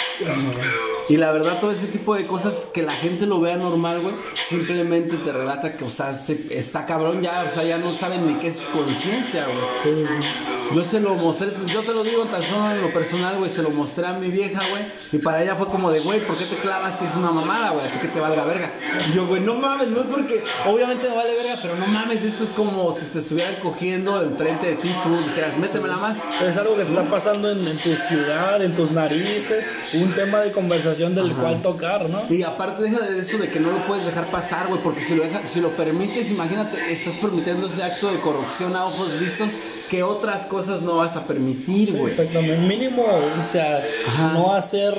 Y 1.09 1.19
la 1.19 1.31
verdad, 1.31 1.61
todo 1.61 1.71
ese 1.71 1.87
tipo 1.87 2.17
de 2.17 2.27
cosas 2.27 2.67
que 2.75 2.83
la 2.83 2.93
gente 2.93 3.27
lo 3.27 3.41
vea 3.41 3.57
normal, 3.57 4.01
güey, 4.01 4.15
simplemente 4.35 5.17
te 5.17 5.33
relata 5.33 5.77
que, 5.77 5.85
o 5.85 5.91
sea, 5.91 6.11
este, 6.11 6.47
está 6.51 6.85
cabrón 6.85 7.23
ya, 7.23 7.45
o 7.45 7.55
sea, 7.55 7.63
ya 7.63 7.79
no 7.79 7.91
saben 7.91 8.27
ni 8.27 8.35
qué 8.35 8.49
es 8.49 8.63
conciencia, 8.73 9.45
güey. 9.47 9.59
Sí, 9.83 10.05
sí. 10.05 10.75
Yo 10.75 10.83
se 10.83 10.99
lo 10.99 11.15
mostré, 11.15 11.53
yo 11.69 11.85
te 11.85 11.95
lo 11.95 12.03
digo 12.03 12.25
tan 12.25 12.43
solo 12.43 12.73
en 12.73 12.83
lo 12.83 12.93
personal, 12.93 13.39
güey, 13.39 13.53
se 13.53 13.63
lo 13.63 13.71
mostré 13.71 14.05
a 14.05 14.15
mi 14.15 14.31
vieja, 14.31 14.63
güey, 14.69 14.87
y 15.13 15.19
para 15.19 15.41
ella 15.41 15.55
fue 15.55 15.69
como 15.69 15.93
de, 15.93 16.01
güey, 16.01 16.27
¿por 16.27 16.37
qué 16.37 16.45
te 16.45 16.57
clavas 16.57 16.99
si 16.99 17.05
es 17.05 17.15
una 17.15 17.31
mamada, 17.31 17.71
güey? 17.71 17.87
A 17.87 17.93
ti 17.93 18.01
que 18.01 18.09
te 18.09 18.19
valga 18.19 18.45
verga. 18.45 18.73
Y 19.09 19.13
yo, 19.15 19.29
güey, 19.29 19.41
no 19.41 19.55
mames, 19.55 19.87
no 19.89 20.01
es 20.01 20.07
porque, 20.07 20.43
obviamente 20.67 21.09
me 21.09 21.15
vale 21.15 21.37
verga, 21.37 21.61
pero 21.63 21.77
no 21.77 21.87
mames, 21.87 22.25
esto 22.25 22.43
es 22.43 22.51
como 22.51 22.97
si 22.97 23.07
te 23.13 23.21
estuvieran 23.21 23.61
cogiendo 23.61 24.21
enfrente 24.25 24.67
de 24.67 24.75
ti, 24.75 24.93
tú 25.05 25.11
dijeras, 25.11 25.57
métemela 25.57 25.99
más. 25.99 26.25
Es 26.43 26.57
algo 26.57 26.77
que 26.77 26.83
te 26.83 26.91
está 26.91 27.09
pasando 27.09 27.53
en, 27.53 27.65
en 27.65 27.79
tu 27.79 27.95
ciudad, 27.95 28.61
en 28.61 28.75
tus 28.75 28.91
narices, 28.91 29.71
un 29.95 30.13
tema 30.15 30.41
de 30.41 30.51
conversación 30.51 30.96
del 30.97 31.33
cual 31.35 31.63
tocar, 31.63 32.09
¿no? 32.09 32.21
Y 32.31 32.43
aparte 32.43 32.83
deja 32.85 33.01
de 33.07 33.19
eso 33.21 33.39
de 33.39 33.51
que 33.51 33.61
no 33.61 33.71
lo 33.71 33.85
puedes 33.87 34.07
dejar 34.07 34.27
pasar, 34.31 34.69
güey, 34.69 34.81
porque 34.83 35.01
si 35.01 35.15
lo, 35.15 35.23
deja- 35.23 35.47
si 35.47 35.61
lo 35.61 35.77
permites, 35.77 36.31
imagínate, 36.31 36.79
estás 36.93 37.15
permitiendo 37.17 37.67
ese 37.69 37.83
acto 37.83 38.11
de 38.11 38.19
corrupción 38.21 38.75
a 38.77 38.85
ojos 38.87 39.19
vistos 39.21 39.53
que 39.89 40.03
otras 40.03 40.47
cosas 40.47 40.83
no 40.83 40.97
vas 40.97 41.15
a 41.17 41.27
permitir, 41.27 41.93
güey. 41.97 42.11
Exactamente, 42.13 42.59
mínimo, 42.59 43.05
o 43.05 43.45
sea, 43.49 43.85
Ajá. 44.09 44.33
no 44.35 44.55
hacer 44.55 44.97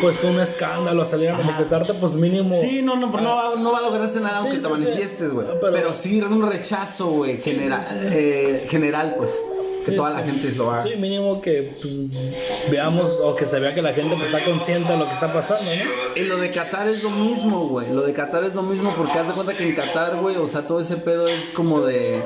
pues 0.00 0.22
un 0.24 0.40
escándalo, 0.40 1.04
salir 1.04 1.28
a 1.30 1.36
manifestarte, 1.38 1.94
pues 1.94 2.14
mínimo. 2.14 2.48
Sí, 2.48 2.80
no, 2.82 2.96
no, 2.96 3.10
pero 3.10 3.22
no 3.24 3.36
va, 3.36 3.54
no 3.56 3.72
va 3.72 3.78
a 3.78 3.82
lograrse 3.82 4.20
nada 4.20 4.40
Sí, 4.40 4.46
aunque 4.48 4.58
te 4.58 4.64
sí, 4.64 4.70
manifiestes, 4.70 5.30
güey. 5.32 5.46
Pero- 5.60 5.72
Pero, 5.74 5.92
sí 5.92 6.20
un 6.22 6.50
rechazo, 6.50 7.08
güey, 7.10 7.40
general, 7.40 7.84
eh, 8.10 8.66
general, 8.70 9.14
pues, 9.18 9.38
que 9.84 9.90
Sí, 9.92 9.96
toda 9.96 10.10
sí. 10.10 10.16
la 10.16 10.22
gente 10.24 10.50
lo 10.52 10.70
haga. 10.70 10.80
Sí, 10.80 10.96
mínimo 10.96 11.40
que 11.40 11.76
pues, 11.80 11.94
veamos 12.70 13.12
o 13.22 13.36
que 13.36 13.44
se 13.46 13.60
vea 13.60 13.74
que 13.74 13.82
la 13.82 13.92
gente 13.92 14.16
pues, 14.16 14.32
está 14.32 14.44
consciente 14.44 14.92
de 14.92 14.98
lo 14.98 15.06
que 15.06 15.14
está 15.14 15.32
pasando, 15.32 15.64
¿no? 15.64 16.20
Y 16.20 16.24
lo 16.24 16.38
de 16.38 16.50
Qatar 16.50 16.88
es 16.88 17.02
lo 17.02 17.10
mismo, 17.10 17.68
güey. 17.68 17.92
Lo 17.92 18.02
de 18.02 18.12
Qatar 18.12 18.44
es 18.44 18.54
lo 18.54 18.62
mismo 18.62 18.94
porque 18.96 19.18
haz 19.18 19.28
de 19.28 19.34
cuenta 19.34 19.54
que 19.54 19.64
en 19.64 19.74
Qatar, 19.74 20.16
güey, 20.16 20.36
o 20.36 20.48
sea, 20.48 20.66
todo 20.66 20.80
ese 20.80 20.96
pedo 20.96 21.28
es 21.28 21.50
como 21.52 21.82
de, 21.82 22.22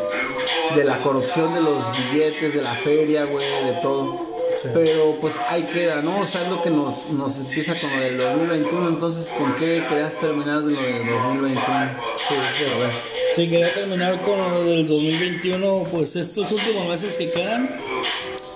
de 0.74 0.84
la 0.84 0.98
corrupción 0.98 1.54
de 1.54 1.60
los 1.60 1.82
billetes, 1.92 2.54
de 2.54 2.62
la 2.62 2.72
feria, 2.72 3.24
güey, 3.24 3.46
de 3.64 3.72
todo. 3.82 4.26
Sí. 4.56 4.68
Pero 4.74 5.16
pues 5.20 5.38
ahí 5.48 5.62
queda, 5.64 6.02
¿no? 6.02 6.20
O 6.20 6.24
sea, 6.24 6.42
es 6.42 6.48
lo 6.48 6.60
que 6.60 6.70
nos, 6.70 7.10
nos 7.10 7.38
empieza 7.38 7.76
con 7.78 7.90
lo 7.96 8.02
del 8.02 8.18
2021. 8.18 8.88
Entonces, 8.88 9.32
¿con 9.32 9.54
qué 9.54 9.84
querías 9.88 10.18
terminar 10.18 10.62
de 10.64 10.72
lo 10.72 10.80
del 10.80 11.06
2021? 11.06 11.90
Sí, 12.26 12.34
pues, 12.34 13.17
sí, 13.38 13.48
quería 13.48 13.72
terminar 13.72 14.20
con 14.22 14.36
lo 14.36 14.64
del 14.64 14.84
2021, 14.84 15.86
pues 15.92 16.16
estos 16.16 16.50
últimos 16.50 16.88
meses 16.88 17.16
que 17.16 17.30
quedan, 17.30 17.70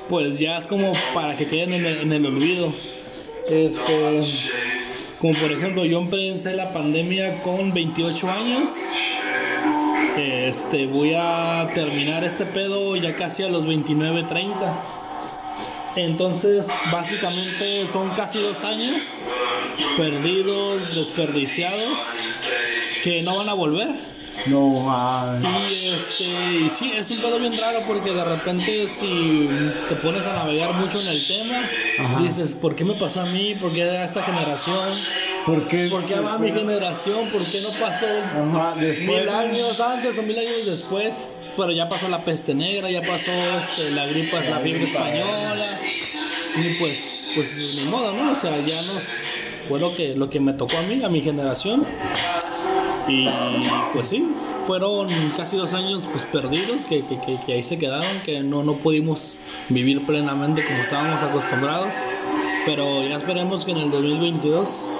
pues 0.08 0.40
ya 0.40 0.56
es 0.56 0.66
como 0.66 0.92
para 1.14 1.36
que 1.36 1.46
queden 1.46 1.72
en 1.72 1.86
el, 1.86 1.98
en 2.00 2.12
el 2.12 2.26
olvido. 2.26 2.72
Este, 3.48 4.22
como 5.20 5.38
por 5.38 5.52
ejemplo, 5.52 5.84
yo 5.84 6.00
empecé 6.00 6.54
la 6.54 6.72
pandemia 6.72 7.42
con 7.42 7.72
28 7.72 8.28
años. 8.28 8.74
Este, 10.16 10.86
voy 10.86 11.14
a 11.16 11.70
terminar 11.74 12.24
este 12.24 12.44
pedo 12.44 12.96
ya 12.96 13.14
casi 13.14 13.44
a 13.44 13.48
los 13.48 13.64
29, 13.64 14.24
30. 14.24 14.84
Entonces, 15.94 16.66
básicamente 16.90 17.86
son 17.86 18.10
casi 18.16 18.40
dos 18.40 18.64
años 18.64 19.28
perdidos, 19.96 20.92
desperdiciados, 20.92 22.00
que 23.04 23.22
no 23.22 23.36
van 23.36 23.48
a 23.48 23.54
volver. 23.54 24.11
No, 24.46 24.68
mames. 24.80 25.72
Y 25.72 25.88
este, 25.88 26.24
y 26.24 26.70
sí, 26.70 26.92
es 26.96 27.10
un 27.10 27.20
pedo 27.20 27.38
bien 27.38 27.56
raro 27.56 27.84
porque 27.86 28.12
de 28.12 28.24
repente 28.24 28.88
si 28.88 29.48
te 29.88 29.96
pones 29.96 30.26
a 30.26 30.32
navegar 30.32 30.74
mucho 30.74 31.00
en 31.00 31.08
el 31.08 31.26
tema, 31.26 31.68
Ajá. 31.98 32.22
dices, 32.22 32.54
¿por 32.54 32.74
qué 32.74 32.84
me 32.84 32.94
pasó 32.94 33.20
a 33.20 33.26
mí? 33.26 33.54
¿Por 33.54 33.72
qué 33.72 33.84
a 33.84 34.04
esta 34.04 34.22
generación? 34.22 34.90
¿Por 35.46 35.68
qué? 35.68 35.88
¿Por 35.88 36.04
qué 36.06 36.16
a 36.16 36.38
mi 36.38 36.50
generación? 36.50 37.30
¿Por 37.30 37.44
qué 37.44 37.60
no 37.60 37.70
pasó 37.78 38.06
Ajá, 38.06 38.74
después. 38.80 39.20
mil 39.20 39.28
años 39.28 39.80
antes 39.80 40.18
o 40.18 40.22
mil 40.22 40.38
años 40.38 40.66
después? 40.66 41.18
pero 41.56 41.70
ya 41.70 41.88
pasó 41.88 42.08
la 42.08 42.24
peste 42.24 42.54
negra, 42.54 42.90
ya 42.90 43.02
pasó 43.02 43.30
este, 43.58 43.90
la 43.90 44.06
gripa, 44.06 44.40
la, 44.40 44.58
fiebre 44.60 44.84
española. 44.84 45.80
Y 46.56 46.74
pues, 46.78 47.26
pues 47.34 47.56
ni 47.56 47.84
modo, 47.84 48.12
¿no? 48.12 48.32
O 48.32 48.34
sea, 48.34 48.58
ya 48.60 48.82
nos 48.82 49.08
fue 49.68 49.80
lo 49.80 49.94
que, 49.94 50.14
lo 50.14 50.28
que 50.28 50.40
me 50.40 50.52
tocó 50.52 50.76
a 50.76 50.82
mí, 50.82 51.02
a 51.02 51.08
mi 51.08 51.20
generación. 51.20 51.86
Y 53.08 53.26
pues 53.92 54.08
sí, 54.08 54.32
fueron 54.66 55.08
casi 55.36 55.56
dos 55.56 55.74
años 55.74 56.08
pues 56.10 56.24
perdidos 56.24 56.84
que, 56.84 57.02
que, 57.02 57.52
ahí 57.52 57.62
se 57.62 57.78
quedaron, 57.78 58.22
que 58.22 58.40
no, 58.40 58.62
no 58.62 58.78
pudimos 58.78 59.38
vivir 59.68 60.06
plenamente 60.06 60.64
como 60.64 60.78
estábamos 60.82 61.22
acostumbrados. 61.22 61.96
Pero 62.64 63.06
ya 63.06 63.16
esperemos 63.16 63.64
que 63.64 63.72
en 63.72 63.78
el 63.78 63.90
2022 63.90 64.90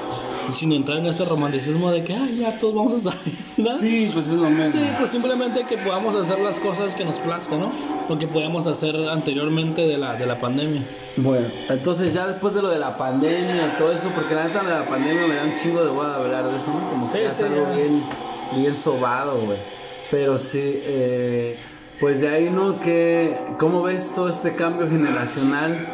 sin 0.53 0.73
entrar 0.73 0.99
en 0.99 1.07
este 1.07 1.25
romanticismo 1.25 1.91
de 1.91 2.05
que 2.05 2.15
Ay, 2.15 2.39
ya 2.39 2.59
todos 2.59 2.75
vamos 2.75 2.95
a 2.95 3.13
salir. 3.13 3.37
Sí, 3.79 4.11
pues 4.13 4.29
es 4.29 4.35
lo 4.35 4.51
mismo. 4.51 4.69
Sí, 4.69 4.87
pues 4.99 5.11
simplemente 5.11 5.65
que 5.65 5.79
podamos 5.79 6.15
hacer 6.15 6.39
las 6.41 6.59
cosas 6.61 6.95
que 6.95 7.05
nos 7.05 7.19
plazca, 7.19 7.57
¿no? 7.57 7.73
Lo 8.09 8.19
que 8.19 8.27
podíamos 8.27 8.67
hacer 8.67 8.97
anteriormente 9.11 9.87
de 9.87 9.99
la, 9.99 10.15
de 10.15 10.27
la 10.27 10.41
pandemia. 10.41 10.83
Bueno, 11.17 11.47
entonces 11.69 12.15
ya 12.15 12.27
después 12.27 12.55
de 12.55 12.63
lo 12.63 12.71
de 12.71 12.79
la 12.79 12.97
pandemia 12.97 13.67
y 13.67 13.79
todo 13.79 13.93
eso, 13.93 14.11
porque 14.15 14.35
la 14.35 14.49
neta 14.49 14.63
de 14.63 14.71
la 14.71 14.89
pandemia 14.89 15.27
me 15.27 15.35
da 15.35 15.45
un 15.45 15.55
chingo 15.55 15.85
de 15.85 15.91
guada 15.91 16.17
hablar 16.17 16.51
de 16.51 16.57
eso, 16.57 16.73
¿no? 16.73 16.91
Como 16.91 17.07
si 17.07 17.19
sí, 17.31 17.43
algo 17.43 17.67
bien, 17.75 18.05
bien 18.57 18.75
sobado, 18.75 19.39
güey. 19.41 19.59
Pero 20.11 20.39
sí, 20.39 20.61
eh, 20.63 21.59
pues 22.01 22.21
de 22.21 22.29
ahí, 22.29 22.51
¿no? 22.51 22.81
Que, 22.81 23.39
¿Cómo 23.59 23.83
ves 23.83 24.13
todo 24.15 24.29
este 24.29 24.55
cambio 24.55 24.89
generacional? 24.89 25.89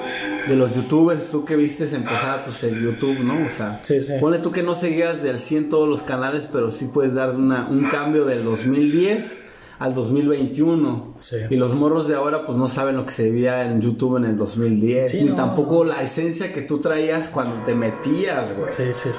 De 0.48 0.56
los 0.56 0.74
youtubers, 0.74 1.30
tú 1.30 1.44
que 1.44 1.56
viste 1.56 1.84
empezar 1.94 2.42
pues 2.44 2.62
el 2.64 2.80
YouTube, 2.82 3.20
¿no? 3.20 3.44
O 3.44 3.48
sea, 3.48 3.80
sí, 3.82 3.98
pone 4.20 4.38
tú 4.38 4.50
que 4.50 4.62
no 4.62 4.74
seguías 4.74 5.22
del 5.22 5.38
100 5.38 5.68
todos 5.68 5.88
los 5.88 6.02
canales, 6.02 6.48
pero 6.50 6.70
sí 6.70 6.90
puedes 6.92 7.14
dar 7.14 7.30
una, 7.30 7.68
un 7.68 7.88
cambio 7.88 8.24
del 8.24 8.44
2010 8.44 9.47
al 9.78 9.94
2021. 9.94 11.14
Y 11.50 11.56
los 11.56 11.74
morros 11.74 12.08
de 12.08 12.16
ahora 12.16 12.44
pues 12.44 12.58
no 12.58 12.68
saben 12.68 12.96
lo 12.96 13.04
que 13.04 13.10
se 13.10 13.30
veía 13.30 13.62
en 13.62 13.80
YouTube 13.80 14.16
en 14.16 14.24
el 14.24 14.36
2010, 14.36 15.22
ni 15.22 15.30
tampoco 15.30 15.84
la 15.84 16.02
esencia 16.02 16.52
que 16.52 16.62
tú 16.62 16.78
traías 16.78 17.28
cuando 17.28 17.64
te 17.64 17.74
metías, 17.74 18.56
güey. 18.56 18.70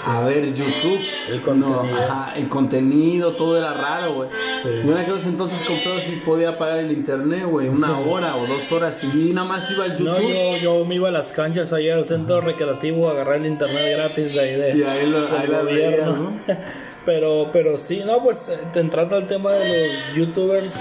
A 0.06 0.22
ver 0.22 0.54
YouTube. 0.54 1.00
El 1.30 1.42
contenido. 1.42 1.84
el 2.36 2.50
contenido, 2.50 3.36
todo 3.36 3.58
era 3.58 3.74
raro, 3.74 4.16
güey. 4.16 4.30
Yo 4.64 4.92
en 4.92 4.98
aquellos 4.98 5.26
entonces 5.26 5.64
con 5.64 5.78
pedo 5.84 6.00
sí 6.00 6.22
podía 6.26 6.58
pagar 6.58 6.80
el 6.80 6.92
internet, 6.92 7.46
güey, 7.46 7.68
una 7.70 8.00
hora 8.00 8.36
o 8.36 8.48
dos 8.48 8.72
horas 8.72 9.04
y 9.04 9.34
nada 9.34 9.48
más 9.48 9.72
iba 9.72 9.86
al 9.86 9.98
YouTube. 9.98 10.06
No, 10.08 10.20
yo, 10.20 10.58
yo 10.58 10.86
me 10.86 10.96
iba 10.96 11.08
a 11.08 11.12
las 11.12 11.32
canchas 11.32 11.72
ahí 11.74 11.90
al 11.90 12.06
centro 12.06 12.42
recreativo 12.42 13.08
a 13.08 13.12
agarrar 13.12 13.38
el 13.38 13.46
internet 13.46 13.94
gratis 13.96 14.34
de 14.34 14.40
ahí 14.40 14.56
de. 14.56 14.78
Y 14.78 14.84
ahí, 14.84 15.10
lo, 15.10 15.20
ahí 15.38 15.48
la 15.48 15.62
veía, 15.62 16.06
¿no? 16.08 16.32
Pero, 17.06 17.50
pero 17.52 17.78
sí, 17.78 18.02
no, 18.06 18.22
pues 18.22 18.50
eh, 18.50 18.60
entrando 18.76 19.16
al 19.16 19.28
tema 19.28 19.54
de 19.54 19.88
los 19.88 20.16
youtubers, 20.16 20.80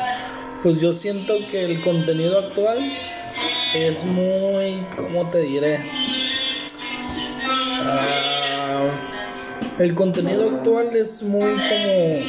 pues 0.63 0.81
yo 0.81 0.93
siento 0.93 1.35
que 1.51 1.65
el 1.65 1.81
contenido 1.83 2.39
actual 2.39 2.79
es 3.75 4.05
muy, 4.05 4.85
¿cómo 4.97 5.31
te 5.31 5.43
diré? 5.43 5.79
Ah, 7.81 8.91
el 9.79 9.95
contenido 9.95 10.51
actual 10.51 10.97
es 10.97 11.23
muy 11.23 11.53
como, 11.53 12.21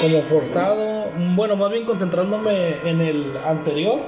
como 0.00 0.22
forzado, 0.22 1.10
bueno, 1.34 1.56
más 1.56 1.70
bien 1.70 1.84
concentrándome 1.84 2.76
en 2.84 3.00
el 3.00 3.32
anterior. 3.46 4.00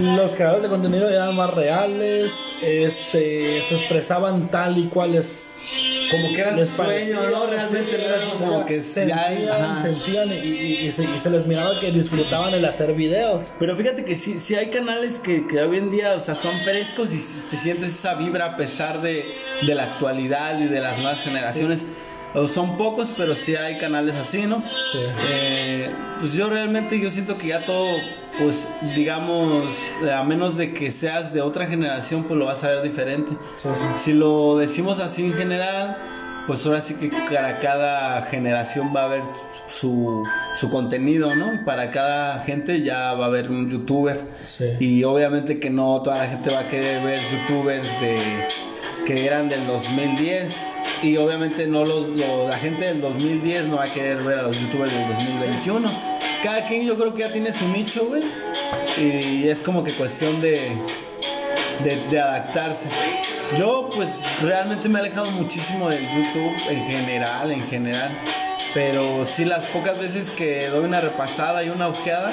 Los 0.00 0.36
creadores 0.36 0.62
de 0.64 0.68
contenido 0.68 1.08
eran 1.08 1.34
más 1.34 1.52
reales, 1.54 2.48
este, 2.62 3.62
se 3.62 3.74
expresaban 3.74 4.50
tal 4.50 4.78
y 4.78 4.84
cuales 4.86 5.57
como 6.10 6.32
que 6.32 6.40
era 6.40 6.56
su 6.56 6.66
sueño, 6.66 7.30
¿no? 7.30 7.46
Realmente 7.46 8.04
era 8.04 8.18
como 8.32 8.64
que 8.64 8.82
sentían, 8.82 9.80
sentían 9.80 10.32
y, 10.32 10.90
se, 10.90 11.30
les 11.30 11.46
miraba 11.46 11.78
que 11.80 11.92
disfrutaban 11.92 12.54
el 12.54 12.64
hacer 12.64 12.94
videos. 12.94 13.52
Pero 13.58 13.76
fíjate 13.76 14.04
que 14.04 14.16
sí, 14.16 14.38
sí 14.38 14.54
hay 14.54 14.68
canales 14.68 15.18
que, 15.18 15.46
que 15.46 15.60
hoy 15.60 15.78
en 15.78 15.90
día, 15.90 16.14
o 16.14 16.20
sea, 16.20 16.34
son 16.34 16.60
frescos 16.60 17.12
y 17.12 17.18
te 17.50 17.56
sientes 17.56 17.88
esa 17.88 18.14
vibra 18.14 18.46
a 18.46 18.56
pesar 18.56 19.00
de, 19.00 19.34
de 19.66 19.74
la 19.74 19.84
actualidad 19.84 20.58
y 20.60 20.66
de 20.66 20.80
las 20.80 20.98
nuevas 20.98 21.22
generaciones. 21.22 21.86
Son 22.46 22.76
pocos, 22.76 23.12
pero 23.16 23.34
sí 23.34 23.56
hay 23.56 23.78
canales 23.78 24.14
así, 24.14 24.46
¿no? 24.46 24.62
Sí. 24.92 24.98
Eh, 25.28 25.90
pues 26.18 26.34
yo 26.34 26.48
realmente 26.50 27.00
yo 27.00 27.10
siento 27.10 27.38
que 27.38 27.48
ya 27.48 27.64
todo, 27.64 27.96
pues 28.38 28.68
digamos, 28.94 29.74
a 30.14 30.22
menos 30.24 30.56
de 30.56 30.72
que 30.72 30.92
seas 30.92 31.32
de 31.32 31.40
otra 31.40 31.66
generación, 31.66 32.24
pues 32.24 32.38
lo 32.38 32.46
vas 32.46 32.62
a 32.64 32.68
ver 32.68 32.82
diferente. 32.82 33.32
Sí, 33.56 33.68
sí. 33.74 33.84
Si 33.96 34.12
lo 34.12 34.56
decimos 34.58 35.00
así 35.00 35.24
en 35.24 35.34
general, 35.34 35.96
pues 36.46 36.64
ahora 36.64 36.80
sí 36.80 36.94
que 36.94 37.10
para 37.30 37.58
cada 37.58 38.22
generación 38.22 38.92
va 38.94 39.02
a 39.02 39.04
haber 39.04 39.22
su, 39.66 40.24
su 40.54 40.70
contenido, 40.70 41.34
¿no? 41.34 41.54
Y 41.54 41.58
para 41.58 41.90
cada 41.90 42.40
gente 42.40 42.82
ya 42.82 43.12
va 43.12 43.26
a 43.26 43.28
haber 43.28 43.50
un 43.50 43.68
youtuber. 43.70 44.20
Sí. 44.46 44.64
Y 44.80 45.04
obviamente 45.04 45.58
que 45.58 45.70
no 45.70 46.00
toda 46.02 46.18
la 46.18 46.26
gente 46.26 46.50
va 46.50 46.60
a 46.60 46.68
querer 46.68 47.02
ver 47.04 47.18
youtubers 47.32 48.00
de 48.00 48.18
que 49.06 49.26
eran 49.26 49.48
del 49.48 49.66
2010 49.66 50.56
y 51.02 51.16
obviamente 51.16 51.66
no 51.66 51.84
los, 51.84 52.08
la 52.08 52.56
gente 52.56 52.86
del 52.86 53.00
2010 53.00 53.66
no 53.66 53.76
va 53.76 53.84
a 53.84 53.88
querer 53.92 54.22
ver 54.22 54.38
a 54.38 54.42
los 54.42 54.60
youtubers 54.60 54.92
del 54.92 55.08
2021. 55.08 55.88
Cada 56.42 56.66
quien 56.66 56.86
yo 56.86 56.96
creo 56.96 57.14
que 57.14 57.20
ya 57.20 57.32
tiene 57.32 57.52
su 57.52 57.68
nicho, 57.68 58.06
güey. 58.06 58.22
Y 58.96 59.48
es 59.48 59.60
como 59.60 59.84
que 59.84 59.92
cuestión 59.92 60.40
de, 60.40 60.60
de, 62.10 62.20
adaptarse. 62.20 62.88
Yo 63.56 63.88
pues 63.94 64.22
realmente 64.42 64.88
me 64.88 64.98
he 64.98 65.02
alejado 65.02 65.30
muchísimo 65.32 65.88
del 65.88 66.02
YouTube 66.02 66.54
en 66.68 66.84
general, 66.84 67.50
en 67.52 67.62
general. 67.68 68.10
Pero 68.78 69.24
sí 69.24 69.44
las 69.44 69.64
pocas 69.64 69.98
veces 69.98 70.30
que 70.30 70.68
doy 70.68 70.84
una 70.84 71.00
repasada 71.00 71.64
y 71.64 71.68
una 71.68 71.88
ojeada, 71.88 72.32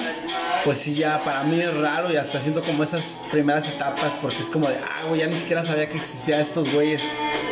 pues 0.64 0.78
sí 0.78 0.94
ya 0.94 1.24
para 1.24 1.42
mí 1.42 1.60
es 1.60 1.76
raro 1.76 2.14
y 2.14 2.18
hasta 2.18 2.40
siento 2.40 2.62
como 2.62 2.84
esas 2.84 3.18
primeras 3.32 3.68
etapas 3.68 4.14
porque 4.22 4.38
es 4.38 4.52
como 4.52 4.68
de, 4.68 4.76
ah, 4.76 5.08
güey, 5.08 5.22
ya 5.22 5.28
ni 5.28 5.38
siquiera 5.38 5.64
sabía 5.64 5.90
que 5.90 5.98
existían 5.98 6.40
estos 6.42 6.72
güeyes. 6.72 7.02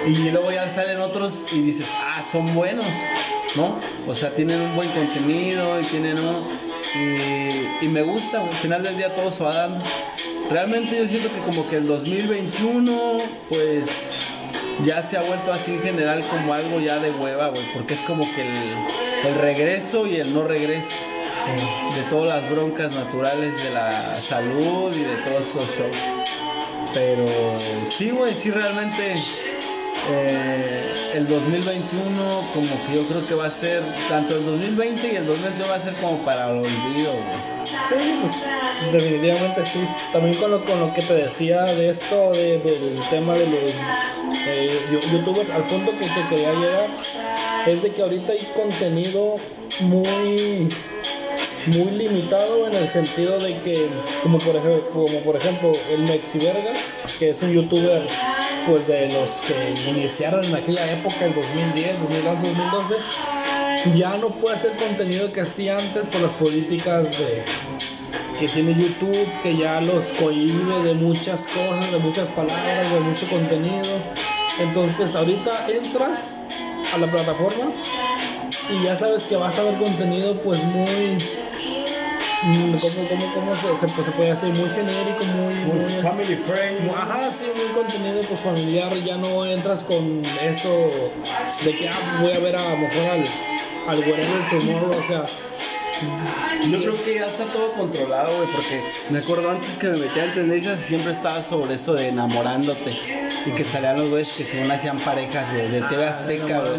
Y 0.06 0.30
luego 0.30 0.52
ya 0.52 0.70
salen 0.70 1.00
otros 1.02 1.44
y 1.52 1.64
dices, 1.64 1.88
ah, 1.92 2.22
son 2.32 2.54
buenos, 2.54 2.86
¿no? 3.56 3.80
O 4.08 4.14
sea, 4.14 4.30
tienen 4.30 4.62
un 4.62 4.76
buen 4.76 4.90
contenido 4.90 5.80
y 5.80 5.84
tienen 5.86 6.20
un... 6.20 6.48
Y, 7.82 7.88
me 7.88 8.04
gusta, 8.04 8.42
al 8.42 8.54
final 8.54 8.84
del 8.84 8.96
día 8.96 9.16
todo 9.16 9.32
se 9.32 9.44
va 9.44 9.56
dando. 9.56 9.84
Realmente 10.52 11.00
yo 11.00 11.08
siento 11.08 11.30
que 11.34 11.40
como 11.40 11.68
que 11.68 11.78
el 11.78 11.88
2021, 11.88 13.18
pues 13.50 14.13
ya 14.84 15.02
se 15.04 15.18
ha 15.18 15.22
vuelto 15.22 15.52
así 15.52 15.74
en 15.74 15.82
general 15.82 16.24
como 16.30 16.54
algo 16.54 16.80
ya 16.80 17.00
de 17.00 17.12
hueva, 17.12 17.50
güey, 17.50 17.64
porque 17.74 17.94
es 17.94 18.02
como 18.02 18.24
que 18.34 18.42
el, 18.42 19.36
regreso 19.36 20.08
y 20.08 20.18
el 20.18 20.34
no 20.34 20.44
regreso 20.48 20.90
de 21.96 22.02
todas 22.10 22.42
las 22.42 22.50
broncas 22.50 22.94
naturales 22.94 23.64
de 23.64 23.70
la 23.72 24.16
salud 24.16 24.94
y 24.96 25.04
de 25.04 25.16
todos 25.18 25.48
esos 25.48 25.66
shows. 25.78 25.98
Pero 26.94 27.54
sí, 27.92 28.12
güey, 28.12 28.34
sí 28.34 28.52
realmente 28.52 29.16
eh, 30.10 30.93
el 31.14 31.28
2021 31.28 32.50
como 32.54 32.86
que 32.86 32.96
yo 32.96 33.08
creo 33.08 33.28
que 33.28 33.36
va 33.36 33.46
a 33.46 33.52
ser, 33.52 33.84
tanto 34.10 34.36
el 34.36 34.46
2020 34.46 35.14
y 35.14 35.16
el 35.16 35.28
2021 35.28 35.70
va 35.70 35.76
a 35.76 35.80
ser 35.80 35.94
como 35.96 36.18
para 36.26 36.50
el 36.50 36.60
olvido, 36.60 37.14
Sí, 37.88 37.96
pues 38.22 38.44
definitivamente 38.92 39.66
sí. 39.66 39.88
También 40.12 40.36
con 40.36 40.52
lo, 40.52 40.64
con 40.66 40.80
lo 40.80 40.94
que 40.94 41.02
te 41.02 41.14
decía 41.14 41.64
de 41.64 41.90
esto, 41.90 42.32
de, 42.32 42.60
del 42.60 43.00
tema 43.10 43.34
de 43.34 43.48
los 43.48 43.74
eh, 44.48 44.80
youtubers, 45.12 45.50
al 45.50 45.66
punto 45.68 45.92
que 45.92 46.06
te 46.06 46.28
quería 46.30 46.54
llegar, 46.54 46.90
es 47.66 47.84
de 47.84 47.92
que 47.92 48.02
ahorita 48.02 48.34
hay 48.34 48.48
contenido 48.56 49.38
muy 49.82 50.70
muy 51.68 51.92
limitado 51.92 52.68
en 52.68 52.76
el 52.76 52.88
sentido 52.90 53.40
de 53.40 53.58
que 53.60 53.88
como 54.22 54.38
por 54.40 54.56
ejemplo 54.56 54.90
como 54.92 55.20
por 55.20 55.36
ejemplo 55.36 55.72
el 55.92 56.04
Mexi 56.04 56.40
Vergas 56.40 57.04
que 57.18 57.30
es 57.30 57.42
un 57.42 57.54
youtuber 57.54 58.08
pues 58.66 58.88
de 58.88 59.10
los 59.10 59.42
que 59.42 59.74
iniciaron 59.90 60.44
en 60.46 60.56
aquella 60.56 60.92
época, 60.94 61.26
el 61.26 61.34
2010, 61.34 62.00
2011, 62.00 62.48
2012, 62.48 62.96
ya 63.96 64.18
no 64.18 64.30
puede 64.30 64.56
hacer 64.56 64.72
contenido 64.78 65.32
que 65.32 65.42
hacía 65.42 65.78
antes 65.78 66.08
por 66.08 66.22
las 66.22 66.32
políticas 66.34 67.10
de, 67.18 67.44
que 68.40 68.48
tiene 68.48 68.74
YouTube, 68.74 69.28
que 69.42 69.58
ya 69.58 69.82
los 69.82 70.06
cohibe 70.20 70.82
de 70.84 70.94
muchas 70.94 71.48
cosas, 71.48 71.92
de 71.92 72.00
muchas 72.00 72.30
palabras, 72.30 72.92
de 72.92 73.00
mucho 73.02 73.28
contenido. 73.28 74.00
Entonces 74.60 75.16
ahorita 75.16 75.68
entras 75.70 76.42
a 76.94 76.98
las 77.00 77.10
plataformas 77.10 77.88
y 78.70 78.84
ya 78.84 78.96
sabes 78.96 79.26
que 79.26 79.36
vas 79.36 79.58
a 79.60 79.64
ver 79.64 79.78
contenido 79.78 80.36
pues 80.42 80.64
muy 80.64 81.18
Mm, 82.46 82.76
¿Cómo, 82.76 83.08
cómo, 83.08 83.34
cómo 83.34 83.56
se, 83.56 83.78
se, 83.78 83.88
pues, 83.88 84.06
se, 84.06 84.12
puede 84.12 84.32
hacer? 84.32 84.50
Muy 84.52 84.70
genérico, 84.70 85.24
muy... 85.24 85.54
Muy, 85.54 85.92
family 86.02 86.36
friendly. 86.36 86.90
Ajá, 86.90 87.32
sí, 87.32 87.46
muy 87.56 87.72
contenido 87.74 88.22
pues 88.28 88.42
familiar. 88.42 88.94
Ya 88.98 89.16
no 89.16 89.46
entras 89.46 89.82
con 89.84 90.26
eso 90.42 90.92
de 91.64 91.78
que 91.78 91.88
ah, 91.88 92.20
voy 92.22 92.34
a 92.34 92.40
ver 92.40 92.58
a, 92.58 92.72
lo 92.72 92.78
mejor 92.80 93.06
al, 93.12 93.24
al 93.88 94.00
Whatever 94.00 94.50
Tomorrow, 94.50 95.00
o 95.00 95.04
sea... 95.04 95.26
Yo 96.70 96.80
creo 96.80 97.04
que 97.04 97.16
ya 97.16 97.28
está 97.28 97.46
todo 97.46 97.72
controlado, 97.74 98.36
güey, 98.38 98.50
porque 98.52 98.82
me 99.10 99.20
acuerdo 99.20 99.50
antes 99.52 99.78
que 99.78 99.88
me 99.90 99.98
metía 100.00 100.26
en 100.26 100.34
tendencias 100.34 100.80
y 100.82 100.84
siempre 100.84 101.12
estaba 101.12 101.44
sobre 101.44 101.76
eso 101.76 101.94
de 101.94 102.08
enamorándote. 102.10 102.94
y 103.46 103.52
que 103.52 103.64
salían 103.64 103.98
los 103.98 104.10
güeyes 104.10 104.32
que 104.34 104.44
según 104.46 104.72
hacían 104.72 105.00
parejas, 105.00 105.52
güey, 105.52 105.70
de 105.70 105.82
TV 105.82 106.06
Ah, 106.06 106.10
Azteca, 106.10 106.60
güey. 106.62 106.72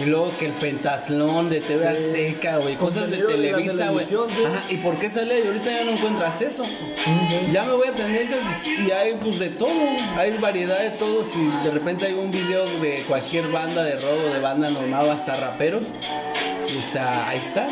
Y 0.00 0.04
luego 0.06 0.36
que 0.38 0.46
el 0.46 0.52
pentatlón 0.54 1.50
de 1.50 1.60
TV. 1.60 1.88
Azteca, 1.88 2.58
güey, 2.58 2.76
cosas 2.76 3.10
de 3.10 3.18
Televisa, 3.18 3.90
güey. 3.90 4.04
Ajá, 4.04 4.62
¿y 4.70 4.76
por 4.78 4.98
qué 4.98 5.10
sale? 5.10 5.40
Y 5.40 5.46
ahorita 5.46 5.64
ya 5.70 5.84
no 5.84 5.90
encuentras 5.92 6.40
eso. 6.42 6.62
Ya 7.52 7.64
me 7.64 7.72
voy 7.72 7.88
a 7.88 7.94
tendencias 7.94 8.40
y 8.66 8.90
hay 8.90 9.14
pues 9.14 9.38
de 9.38 9.48
todo, 9.50 9.70
hay 10.16 10.36
variedad 10.38 10.78
de 10.80 10.90
todo. 10.90 11.24
Si 11.24 11.44
de 11.64 11.70
repente 11.70 12.06
hay 12.06 12.14
un 12.14 12.30
video 12.30 12.64
de 12.80 13.02
cualquier 13.08 13.48
banda 13.50 13.82
de 13.82 13.96
robo, 13.96 14.32
de 14.32 14.40
banda 14.40 14.70
normal 14.70 15.10
hasta 15.10 15.34
raperos, 15.36 15.88
o 16.64 16.82
sea, 16.82 17.28
ahí 17.28 17.38
está. 17.38 17.68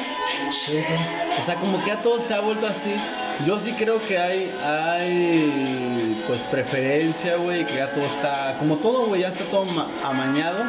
O 1.38 1.42
sea, 1.42 1.56
como 1.56 1.82
que 1.82 1.88
ya 1.90 2.02
todo 2.02 2.20
se 2.20 2.34
ha 2.34 2.40
vuelto 2.40 2.66
así. 2.66 2.94
Yo 3.46 3.58
sí 3.60 3.72
creo 3.72 4.00
que 4.06 4.18
hay, 4.18 4.50
hay 4.64 6.22
pues 6.26 6.40
preferencia, 6.42 7.36
güey, 7.36 7.66
que 7.66 7.74
ya 7.76 7.90
todo 7.90 8.04
está, 8.04 8.56
como 8.58 8.76
todo, 8.76 9.06
güey, 9.06 9.22
ya 9.22 9.28
está 9.28 9.44
todo 9.44 9.64
ma- 9.66 9.88
amañado 10.04 10.60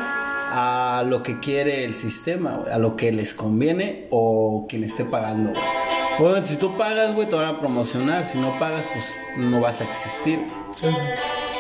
a 0.55 1.03
lo 1.05 1.23
que 1.23 1.39
quiere 1.39 1.83
el 1.83 1.93
sistema, 1.95 2.61
a 2.71 2.77
lo 2.77 2.95
que 2.95 3.11
les 3.11 3.33
conviene 3.33 4.07
o 4.11 4.65
quien 4.69 4.83
esté 4.83 5.03
pagando, 5.05 5.51
güey. 5.51 5.63
Bueno, 6.19 6.45
si 6.45 6.57
tú 6.57 6.77
pagas, 6.77 7.13
güey, 7.15 7.27
te 7.27 7.35
van 7.35 7.55
a 7.55 7.59
promocionar. 7.59 8.25
Si 8.25 8.37
no 8.37 8.57
pagas, 8.59 8.85
pues 8.93 9.15
no 9.35 9.59
vas 9.61 9.81
a 9.81 9.85
existir. 9.85 10.39
Sí. 10.75 10.87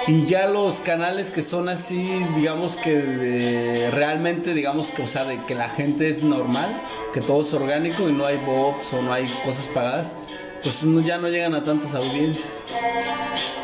Y 0.07 0.25
ya 0.25 0.47
los 0.47 0.81
canales 0.81 1.31
que 1.31 1.41
son 1.41 1.69
así, 1.69 2.25
digamos 2.35 2.77
que 2.77 2.95
de- 2.97 3.91
realmente, 3.91 4.53
digamos 4.53 4.89
que, 4.91 5.03
o 5.03 5.07
sea, 5.07 5.23
de 5.23 5.43
que 5.45 5.55
la 5.55 5.69
gente 5.69 6.09
es 6.09 6.23
normal, 6.23 6.81
que 7.13 7.21
todo 7.21 7.41
es 7.41 7.53
orgánico 7.53 8.09
y 8.09 8.11
no 8.13 8.25
hay 8.25 8.37
bots 8.37 8.93
o 8.93 9.01
no 9.01 9.13
hay 9.13 9.25
cosas 9.45 9.69
pagadas, 9.69 10.11
pues 10.61 10.81
ya 11.05 11.17
no 11.17 11.29
llegan 11.29 11.53
a 11.55 11.63
tantas 11.63 11.93
audiencias. 11.93 12.63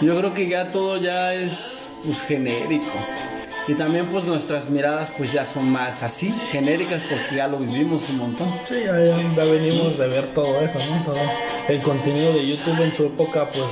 Yo 0.02 0.18
creo 0.18 0.34
que 0.34 0.48
ya 0.48 0.72
todo 0.72 0.98
ya 0.98 1.34
es 1.34 1.90
pues 2.06 2.22
genérico. 2.24 2.92
Y 3.70 3.76
también 3.76 4.08
pues 4.08 4.26
nuestras 4.26 4.68
miradas 4.68 5.12
pues 5.16 5.32
ya 5.32 5.46
son 5.46 5.70
más 5.70 6.02
así, 6.02 6.32
genéricas, 6.52 7.04
porque 7.08 7.36
ya 7.36 7.48
lo 7.48 7.60
vivimos 7.60 8.10
un 8.10 8.18
montón. 8.18 8.52
Sí, 8.68 8.76
ya, 8.84 8.98
ya- 9.04 9.44
venimos 9.46 9.98
de 9.98 10.08
ver 10.08 10.26
todo 10.34 10.60
eso, 10.62 10.80
¿no? 10.90 11.04
Todo 11.04 11.18
el 11.68 11.80
contenido 11.82 12.34
de 12.34 12.48
YouTube 12.48 12.82
en 12.82 12.96
su 12.96 13.06
época, 13.06 13.48
pues, 13.52 13.66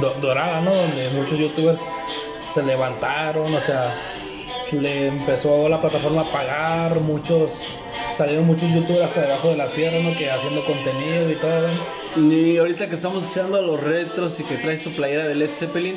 do- 0.00 0.14
dorada, 0.22 0.62
¿no? 0.62 0.74
Donde 0.74 1.10
muchos 1.10 1.38
youtubers 1.38 1.78
se 2.50 2.62
levantaron, 2.62 3.52
o 3.54 3.60
sea, 3.60 3.94
le 4.72 5.08
empezó 5.08 5.68
la 5.68 5.80
plataforma 5.82 6.22
a 6.22 6.24
pagar, 6.24 6.98
muchos, 7.00 7.78
salieron 8.10 8.46
muchos 8.46 8.70
youtubers 8.72 9.02
hasta 9.04 9.20
debajo 9.20 9.48
de 9.50 9.56
la 9.58 9.66
tierra, 9.66 9.98
¿no? 10.02 10.16
Que 10.16 10.30
haciendo 10.30 10.64
contenido 10.64 11.30
y 11.30 11.34
todo, 11.34 11.68
¿no? 12.16 12.32
Y 12.32 12.56
ahorita 12.56 12.88
que 12.88 12.94
estamos 12.94 13.22
echando 13.30 13.58
a 13.58 13.60
los 13.60 13.78
retros 13.78 14.40
y 14.40 14.44
que 14.44 14.56
traes 14.56 14.80
su 14.80 14.92
playera 14.92 15.24
de 15.28 15.34
Led 15.34 15.50
Zeppelin, 15.50 15.96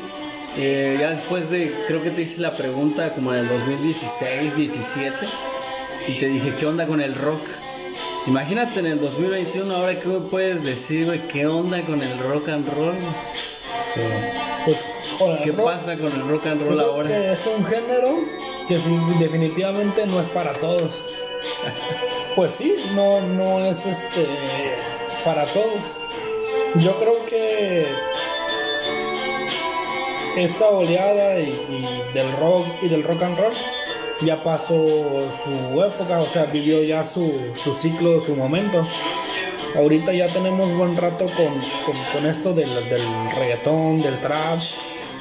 eh, 0.57 0.97
ya 0.99 1.11
después 1.11 1.49
de, 1.49 1.73
creo 1.87 2.01
que 2.01 2.11
te 2.11 2.21
hice 2.21 2.41
la 2.41 2.55
pregunta 2.55 3.13
como 3.13 3.33
en 3.33 3.41
el 3.41 3.49
2016, 3.49 4.55
17, 4.55 5.15
y 6.07 6.13
te 6.17 6.27
dije, 6.27 6.53
¿qué 6.59 6.65
onda 6.65 6.85
con 6.87 7.01
el 7.01 7.13
rock? 7.15 7.41
Imagínate 8.27 8.79
en 8.79 8.87
el 8.87 8.99
2021, 8.99 9.75
ahora 9.75 9.99
qué 9.99 10.07
me 10.07 10.19
puedes 10.19 10.63
decir, 10.63 11.05
güey, 11.05 11.19
¿qué 11.27 11.45
onda 11.47 11.81
con 11.81 12.01
el 12.01 12.17
rock 12.19 12.49
and 12.49 12.67
roll? 12.75 12.95
Pues, 14.65 14.83
ahora, 15.19 15.41
¿Qué 15.43 15.51
rock- 15.51 15.65
pasa 15.65 15.97
con 15.97 16.11
el 16.11 16.27
rock 16.27 16.45
and 16.47 16.61
roll 16.63 16.75
creo 16.75 16.91
ahora? 16.91 17.07
que 17.09 17.31
es 17.33 17.47
un 17.47 17.65
género 17.65 18.19
que 18.67 18.77
fi- 18.77 19.19
definitivamente 19.19 20.05
no 20.07 20.19
es 20.21 20.27
para 20.27 20.53
todos. 20.53 20.91
Pues 22.35 22.51
sí, 22.51 22.75
no, 22.95 23.21
no 23.21 23.59
es 23.65 23.85
este 23.85 24.25
para 25.23 25.45
todos. 25.45 26.01
Yo 26.75 26.99
creo 26.99 27.23
que 27.25 27.85
esa 30.35 30.67
oleada 30.69 31.39
y, 31.39 31.49
y 31.49 32.13
del 32.13 32.31
rock 32.33 32.67
y 32.81 32.87
del 32.87 33.03
rock 33.03 33.23
and 33.23 33.37
roll 33.37 33.53
ya 34.21 34.41
pasó 34.43 34.85
su 35.43 35.83
época, 35.83 36.19
o 36.19 36.25
sea, 36.25 36.45
vivió 36.45 36.81
ya 36.83 37.03
su, 37.03 37.51
su 37.55 37.73
ciclo, 37.73 38.21
su 38.21 38.35
momento. 38.35 38.87
Ahorita 39.75 40.13
ya 40.13 40.27
tenemos 40.27 40.71
buen 40.73 40.95
rato 40.95 41.25
con, 41.25 41.53
con, 41.85 41.95
con 42.13 42.25
esto 42.25 42.53
del, 42.53 42.69
del 42.89 43.01
reggaetón, 43.37 44.01
del 44.01 44.19
trap. 44.21 44.59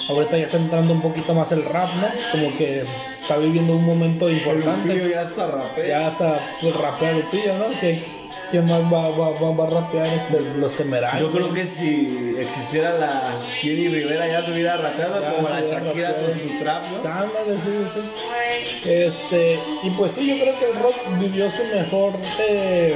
Ahorita 0.08 0.38
ya 0.38 0.44
está 0.44 0.58
entrando 0.58 0.92
un 0.92 1.00
poquito 1.00 1.34
más 1.34 1.50
el 1.50 1.64
rap, 1.64 1.88
¿no? 1.94 2.06
Como 2.30 2.56
que 2.56 2.84
está 3.12 3.36
viviendo 3.38 3.74
un 3.74 3.84
momento 3.84 4.30
importante. 4.30 5.10
ya 5.10 5.22
está 5.22 5.46
rapero. 5.48 5.88
Ya 5.88 6.06
hasta 6.06 6.52
pues, 6.60 6.76
rapea 6.76 7.12
Lupillo, 7.12 7.54
¿no? 7.58 7.80
Que, 7.80 8.02
¿Quién 8.50 8.66
más 8.66 8.82
va, 8.92 9.08
va, 9.10 9.30
va, 9.30 9.50
va 9.50 9.64
a 9.64 9.70
rapear 9.80 10.06
este, 10.06 10.40
los 10.58 10.72
temerarios? 10.74 11.20
Yo 11.20 11.30
creo 11.36 11.52
que 11.52 11.66
si 11.66 12.34
existiera 12.38 12.92
la 12.98 13.40
Jenny 13.60 13.88
Rivera 13.88 14.26
ya 14.28 14.40
estuviera 14.40 14.76
rapeando 14.76 15.20
Ya 15.20 15.34
como 15.34 15.48
la 15.48 15.60
Shakira 15.60 15.78
rapeado. 15.80 16.14
con 16.26 16.38
su 16.38 16.48
trap, 16.60 16.82
¿no? 17.04 17.10
Ándale, 17.10 17.58
sí, 17.58 17.70
sí. 17.92 18.90
Este, 18.90 19.58
y 19.82 19.90
pues 19.90 20.12
sí, 20.12 20.26
yo 20.26 20.34
creo 20.42 20.58
que 20.58 20.64
el 20.70 20.74
rock 20.82 20.94
vivió 21.18 21.50
su 21.50 21.64
mejor 21.64 22.12
eh, 22.48 22.94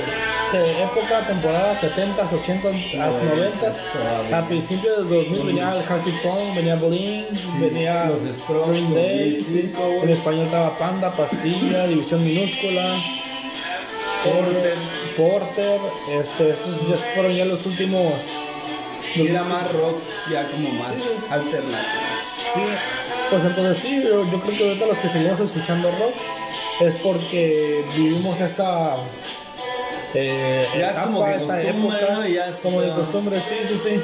te- 0.52 0.82
época, 0.82 1.26
temporada 1.26 1.74
70s, 1.74 2.30
80s, 2.30 3.00
hasta 3.00 3.22
90s. 3.24 4.34
A 4.34 4.46
principios 4.46 5.08
de 5.08 5.16
2000 5.16 5.46
venía 5.46 5.70
el 5.72 5.80
Happy 5.92 6.12
Pong, 6.22 6.54
venía 6.54 6.76
Blink, 6.76 7.26
venía 7.60 8.04
los 8.06 8.22
Strokes, 8.22 8.70
Green 8.70 8.94
Day, 8.94 9.30
2005, 9.30 9.42
sí. 9.42 9.72
güey. 9.74 10.02
en 10.02 10.08
español 10.10 10.44
estaba 10.46 10.78
Panda, 10.78 11.12
Pastilla, 11.12 11.86
División 11.86 12.24
Minúscula. 12.24 12.94
Porter. 14.24 14.76
Porter, 15.18 15.78
este, 16.12 16.50
esos 16.50 16.88
ya 16.88 16.96
fueron 17.14 17.34
ya 17.34 17.44
los 17.44 17.66
últimos. 17.66 18.14
Y 19.14 19.26
era 19.26 19.42
más 19.42 19.70
rock, 19.72 19.98
ya 20.30 20.48
como 20.50 20.68
más 20.70 20.90
Sí, 20.90 21.02
alternativo. 21.30 22.02
Sí, 22.54 22.60
pues 23.30 23.44
entonces 23.44 23.78
sí, 23.78 24.02
yo, 24.02 24.30
yo 24.30 24.40
creo 24.40 24.56
que 24.56 24.64
ahorita 24.68 24.86
los 24.86 24.98
que 24.98 25.08
seguimos 25.08 25.40
escuchando 25.40 25.90
rock 25.90 26.14
es 26.80 26.94
porque 26.96 27.84
vivimos 27.96 28.40
esa. 28.40 28.96
eh, 30.14 30.66
Ya 30.78 30.90
es 30.90 30.98
como 30.98 31.24
de 31.24 31.34
costumbre, 31.38 31.98
¿no? 32.12 32.26
Y 32.28 32.34
ya 32.34 32.46
es 32.48 32.58
como 32.60 32.80
de 32.80 32.90
costumbre, 32.90 33.40
sí, 33.40 33.54
sí, 33.66 33.78
sí. 33.78 34.00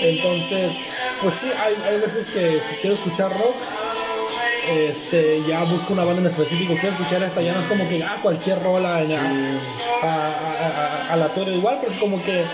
Entonces, 0.00 0.76
pues 1.22 1.34
sí, 1.34 1.46
hay, 1.58 1.74
hay 1.88 2.00
veces 2.00 2.26
que 2.28 2.60
si 2.60 2.74
quiero 2.76 2.96
escuchar 2.96 3.30
rock, 3.32 3.54
este, 4.68 5.42
ya 5.46 5.62
busco 5.64 5.92
una 5.92 6.04
banda 6.04 6.20
en 6.22 6.26
específico, 6.26 6.72
quiero 6.74 6.90
escuchar 6.90 7.22
esta, 7.22 7.40
ya 7.42 7.52
no 7.52 7.60
es 7.60 7.66
como 7.66 7.88
que, 7.88 8.02
ah, 8.02 8.18
cualquier 8.22 8.62
rola 8.62 9.02
en- 9.02 9.12
a, 9.12 9.56
a, 10.02 10.26
a- 10.26 11.06
a- 11.08 11.12
aleatorio 11.12 11.54
igual, 11.54 11.78
porque 11.82 11.98
como 11.98 12.22
que 12.24 12.44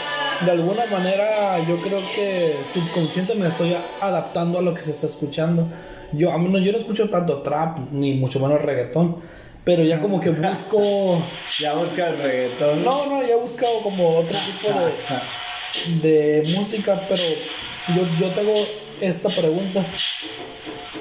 de 0.44 0.50
alguna 0.50 0.84
manera 0.86 1.58
yo 1.66 1.76
creo 1.80 2.00
que 2.14 2.56
subconsciente 2.72 3.34
me 3.34 3.48
estoy 3.48 3.76
adaptando 4.00 4.58
a 4.58 4.62
lo 4.62 4.74
que 4.74 4.80
se 4.80 4.90
está 4.90 5.06
escuchando. 5.06 5.66
Yo, 6.12 6.36
no, 6.38 6.58
yo 6.58 6.72
no 6.72 6.78
escucho 6.78 7.08
tanto 7.08 7.42
trap, 7.42 7.78
ni 7.90 8.14
mucho 8.14 8.38
menos 8.40 8.60
reggaetón, 8.60 9.16
pero 9.64 9.82
ya 9.82 10.00
como 10.00 10.20
que 10.20 10.30
busco... 10.30 11.22
Ya 11.58 11.74
busca 11.74 12.08
el 12.10 12.18
reggaetón. 12.18 12.84
No, 12.84 13.06
no, 13.06 13.22
ya 13.22 13.34
he 13.34 13.36
buscado 13.36 13.80
como 13.82 14.18
otro 14.18 14.36
tipo 14.38 14.68
de, 16.02 16.42
de 16.42 16.48
música, 16.56 17.00
pero 17.08 17.22
yo, 17.96 18.02
yo 18.20 18.28
tengo 18.32 18.54
esta 19.00 19.28
pregunta. 19.30 19.82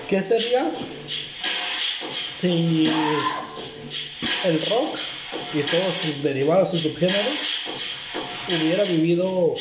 ¿Qué 0.07 0.21
sería 0.21 0.71
si 2.39 2.89
el 4.45 4.61
rock 4.69 4.97
y 5.53 5.61
todos 5.63 5.95
sus 6.03 6.23
derivados, 6.23 6.69
sus 6.71 6.81
subgéneros, 6.81 7.37
hubiera 8.47 8.83
vivido 8.83 9.55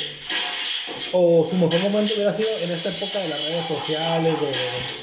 o 1.12 1.46
su 1.48 1.56
mejor 1.56 1.78
momento 1.80 2.14
hubiera 2.14 2.32
sido 2.32 2.48
en 2.64 2.70
esta 2.70 2.88
época 2.90 3.18
de 3.20 3.28
las 3.28 3.44
redes 3.44 3.66
sociales? 3.66 4.40
de- 4.40 5.00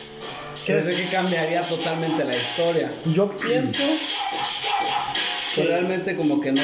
Quiere 0.66 0.84
decir 0.84 1.06
que 1.06 1.10
cambiaría 1.10 1.62
totalmente 1.62 2.26
la 2.26 2.36
historia. 2.36 2.92
yo 3.06 3.30
pienso 3.38 3.84
que 3.84 5.56
Pero 5.56 5.70
realmente 5.70 6.16
como 6.18 6.42
que 6.42 6.52
no. 6.52 6.62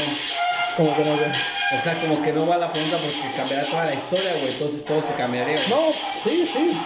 como 0.76 0.95
que 0.97 1.06
no, 1.06 1.15
güey. 1.15 1.30
O 1.78 1.82
sea, 1.84 2.00
como 2.00 2.22
que 2.22 2.32
no 2.32 2.46
va 2.46 2.58
la 2.58 2.72
pregunta 2.72 2.98
porque 2.98 3.36
cambiará 3.36 3.66
toda 3.68 3.86
la 3.86 3.94
historia, 3.96 4.34
güey. 4.40 4.50
Entonces 4.54 4.86
todo 4.86 5.02
se 5.02 5.14
cambiaría. 5.16 5.56
güey. 5.56 5.70
No, 5.70 5.92
sí, 6.14 6.46
sí. 6.46 6.78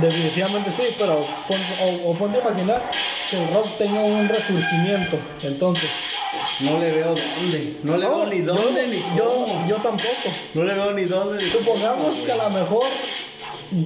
Definitivamente 0.00 0.70
sí, 0.72 0.82
pero 0.98 1.24
pon, 1.46 1.58
o, 1.82 2.10
o 2.10 2.14
ponte 2.14 2.38
a 2.38 2.40
imaginar 2.40 2.82
que 3.30 3.36
el 3.42 3.48
rock 3.54 3.66
tenga 3.78 4.00
un 4.00 4.28
resurgimiento. 4.28 5.18
Entonces, 5.42 5.88
No 6.60 6.78
le 6.80 6.90
veo 6.90 7.14
dónde. 7.14 7.76
No 7.84 7.96
le 7.96 8.06
veo 8.06 8.26
ni 8.26 8.38
yo- 8.38 8.54
dónde 8.54 8.86
ni 8.88 8.98
yo, 9.16 9.24
cómo. 9.24 9.66
yo 9.68 9.76
tampoco. 9.76 10.28
No 10.54 10.64
le 10.64 10.74
veo 10.74 10.92
ni 10.92 11.04
dónde 11.04 11.42
ni 11.44 11.50
Supongamos 11.50 12.14
cómo, 12.16 12.24
que 12.26 12.32
a 12.32 12.36
lo 12.36 12.50
mejor 12.50 12.86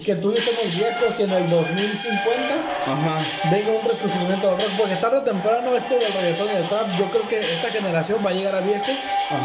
que 0.04 0.12
estemos 0.12 0.76
viejos 0.76 1.18
y 1.18 1.22
en 1.22 1.32
el 1.32 1.48
2050 1.48 2.54
Ajá. 2.86 3.40
venga 3.44 3.72
un 3.72 3.84
resurgimiento 3.84 4.48
del 4.48 4.58
rock, 4.58 4.76
porque 4.76 4.96
tarde 4.96 5.18
o 5.18 5.22
temprano 5.22 5.74
esto 5.76 5.98
del 5.98 6.12
reggaetón 6.12 6.48
y 6.52 6.56
del 6.56 6.68
trap, 6.68 6.94
yo 6.98 7.08
creo 7.10 7.26
que 7.26 7.38
esta 7.52 7.70
generación 7.70 8.20
va 8.24 8.30
a 8.30 8.34
llegar 8.34 8.54
a 8.54 8.60
viejo 8.60 8.92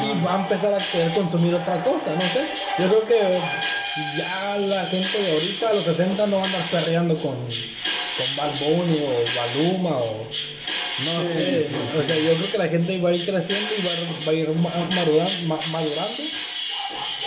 y 0.01 0.21
va 0.21 0.33
a 0.35 0.39
empezar 0.41 0.73
a 0.73 0.89
querer 0.89 1.13
consumir 1.13 1.53
otra 1.55 1.81
cosa, 1.81 2.15
no 2.15 2.27
sé. 2.29 2.49
Yo 2.77 2.87
creo 2.89 3.05
que 3.05 3.41
ya 4.15 4.57
la 4.57 4.85
gente 4.87 5.21
de 5.21 5.31
ahorita, 5.31 5.69
a 5.69 5.73
los 5.73 5.85
60, 5.85 6.27
no 6.27 6.37
va 6.37 6.43
a 6.43 6.45
andar 6.47 6.69
perreando 6.69 7.17
con, 7.21 7.35
con 8.13 8.35
Bad 8.35 8.59
Bunny 8.59 8.99
o 9.01 9.31
Baluma 9.33 9.97
o 9.97 10.27
no 10.97 11.23
Sí, 11.23 11.29
sé. 11.33 11.63
sí, 11.69 11.75
O 11.97 12.03
sea, 12.03 12.17
yo 12.19 12.35
creo 12.37 12.51
que 12.51 12.57
la 12.57 12.67
gente 12.67 12.99
va 12.99 13.09
a 13.09 13.13
ir 13.13 13.25
creciendo 13.25 13.73
y 13.75 13.81
va 13.81 13.91
a, 14.31 14.33
ir 14.33 14.49
ma- 14.49 14.71
maduran- 14.91 15.41
ma- 15.47 15.61
madurando. 15.71 16.23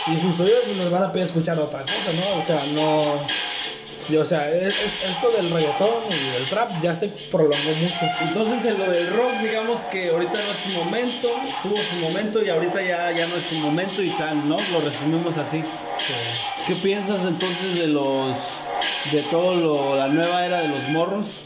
Y 0.08 0.16
sus 0.18 0.38
oídos 0.40 0.66
les 0.76 0.90
van 0.90 1.02
a 1.02 1.12
pedir 1.12 1.26
escuchar 1.26 1.58
otra 1.58 1.82
cosa, 1.82 2.12
¿no? 2.14 2.38
O 2.38 2.42
sea, 2.42 2.60
no. 2.74 3.14
Y, 4.08 4.16
o 4.16 4.24
sea, 4.24 4.48
es- 4.52 4.72
es- 4.72 5.10
esto 5.10 5.30
del 5.30 5.50
reggaetón 5.50 5.88
y 6.10 6.30
del 6.38 6.44
trap 6.48 6.80
ya 6.80 6.94
se 6.94 7.08
prolongó 7.32 7.72
mucho. 7.80 7.98
Entonces 8.20 8.64
en 8.66 8.78
lo 8.78 8.88
del 8.88 9.08
rock, 9.10 9.32
digamos 9.42 9.80
que 9.86 10.10
ahorita 10.10 10.32
no 10.32 10.52
es 10.52 10.58
su 10.58 10.68
momento, 10.84 11.28
tuvo 11.64 11.76
su 11.90 11.96
momento 11.96 12.40
y 12.44 12.48
ahorita 12.48 12.80
ya, 12.82 13.10
ya 13.10 13.26
no 13.26 13.34
es 13.34 13.44
su 13.46 13.56
momento 13.56 14.00
y 14.02 14.10
tal, 14.10 14.48
¿no? 14.48 14.58
Lo 14.72 14.80
resumimos 14.80 15.36
así. 15.38 15.60
¿Qué 16.68 16.74
piensas 16.76 17.18
entonces 17.26 17.74
de 17.80 17.88
los 17.88 18.36
de 19.10 19.22
todo 19.22 19.54
lo, 19.56 19.96
la 19.96 20.06
nueva 20.06 20.46
era 20.46 20.60
de 20.62 20.68
los 20.68 20.88
morros, 20.88 21.40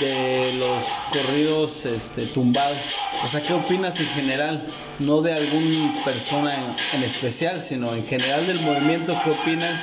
de 0.00 0.52
los 0.58 0.84
corridos 1.12 1.84
este, 1.86 2.26
tumbados? 2.26 2.78
O 3.22 3.28
sea, 3.28 3.40
¿qué 3.40 3.52
opinas 3.52 3.98
en 4.00 4.06
general? 4.08 4.66
No 4.98 5.22
de 5.22 5.32
alguna 5.32 6.04
persona 6.04 6.54
en, 6.54 6.98
en 6.98 7.04
especial, 7.04 7.60
sino 7.60 7.94
en 7.94 8.06
general 8.06 8.46
del 8.46 8.60
movimiento, 8.60 9.18
¿qué 9.24 9.30
opinas? 9.30 9.80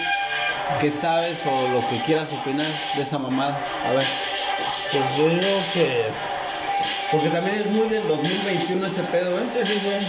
¿Qué 0.79 0.91
sabes 0.91 1.39
o 1.45 1.67
lo 1.67 1.87
que 1.89 1.97
quieras 2.05 2.29
opinar 2.33 2.67
de 2.95 3.03
esa 3.03 3.17
mamada? 3.17 3.59
A 3.87 3.91
ver. 3.93 4.05
Pues 4.91 5.17
yo 5.17 5.27
digo 5.27 5.63
que. 5.73 6.03
Porque 7.11 7.29
también 7.29 7.57
es 7.57 7.65
muy 7.67 7.89
del 7.89 8.07
2021 8.07 8.87
ese 8.87 9.03
pedo, 9.03 9.37
¿eh? 9.37 9.43
Sí, 9.49 9.59
sí, 9.63 9.73
sí. 9.73 10.07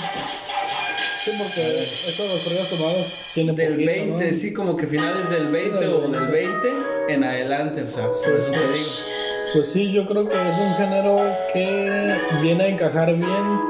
Sí, 1.24 1.30
porque 1.38 1.82
estos 2.08 2.28
los 2.28 2.40
corridos 2.40 2.68
tomados 2.68 3.12
tienen 3.32 3.54
Del 3.54 3.74
poquito, 3.74 3.92
20, 3.92 4.30
¿no? 4.30 4.36
sí, 4.36 4.52
como 4.52 4.76
que 4.76 4.86
finales 4.88 5.30
del 5.30 5.48
20 5.48 5.78
Del 5.78 5.90
o 5.90 6.00
del 6.08 6.26
20. 6.26 6.68
20 6.68 7.14
en 7.14 7.24
adelante, 7.24 7.82
o 7.82 7.88
sea, 7.88 8.06
por 8.08 8.16
eso 8.16 8.46
sí. 8.46 8.52
te 8.52 8.72
digo. 8.72 9.21
Pues 9.52 9.70
sí, 9.70 9.92
yo 9.92 10.06
creo 10.06 10.28
que 10.28 10.34
es 10.36 10.56
un 10.56 10.74
género 10.74 11.20
que 11.52 12.16
viene 12.40 12.64
a 12.64 12.68
encajar 12.68 13.14
bien 13.14 13.60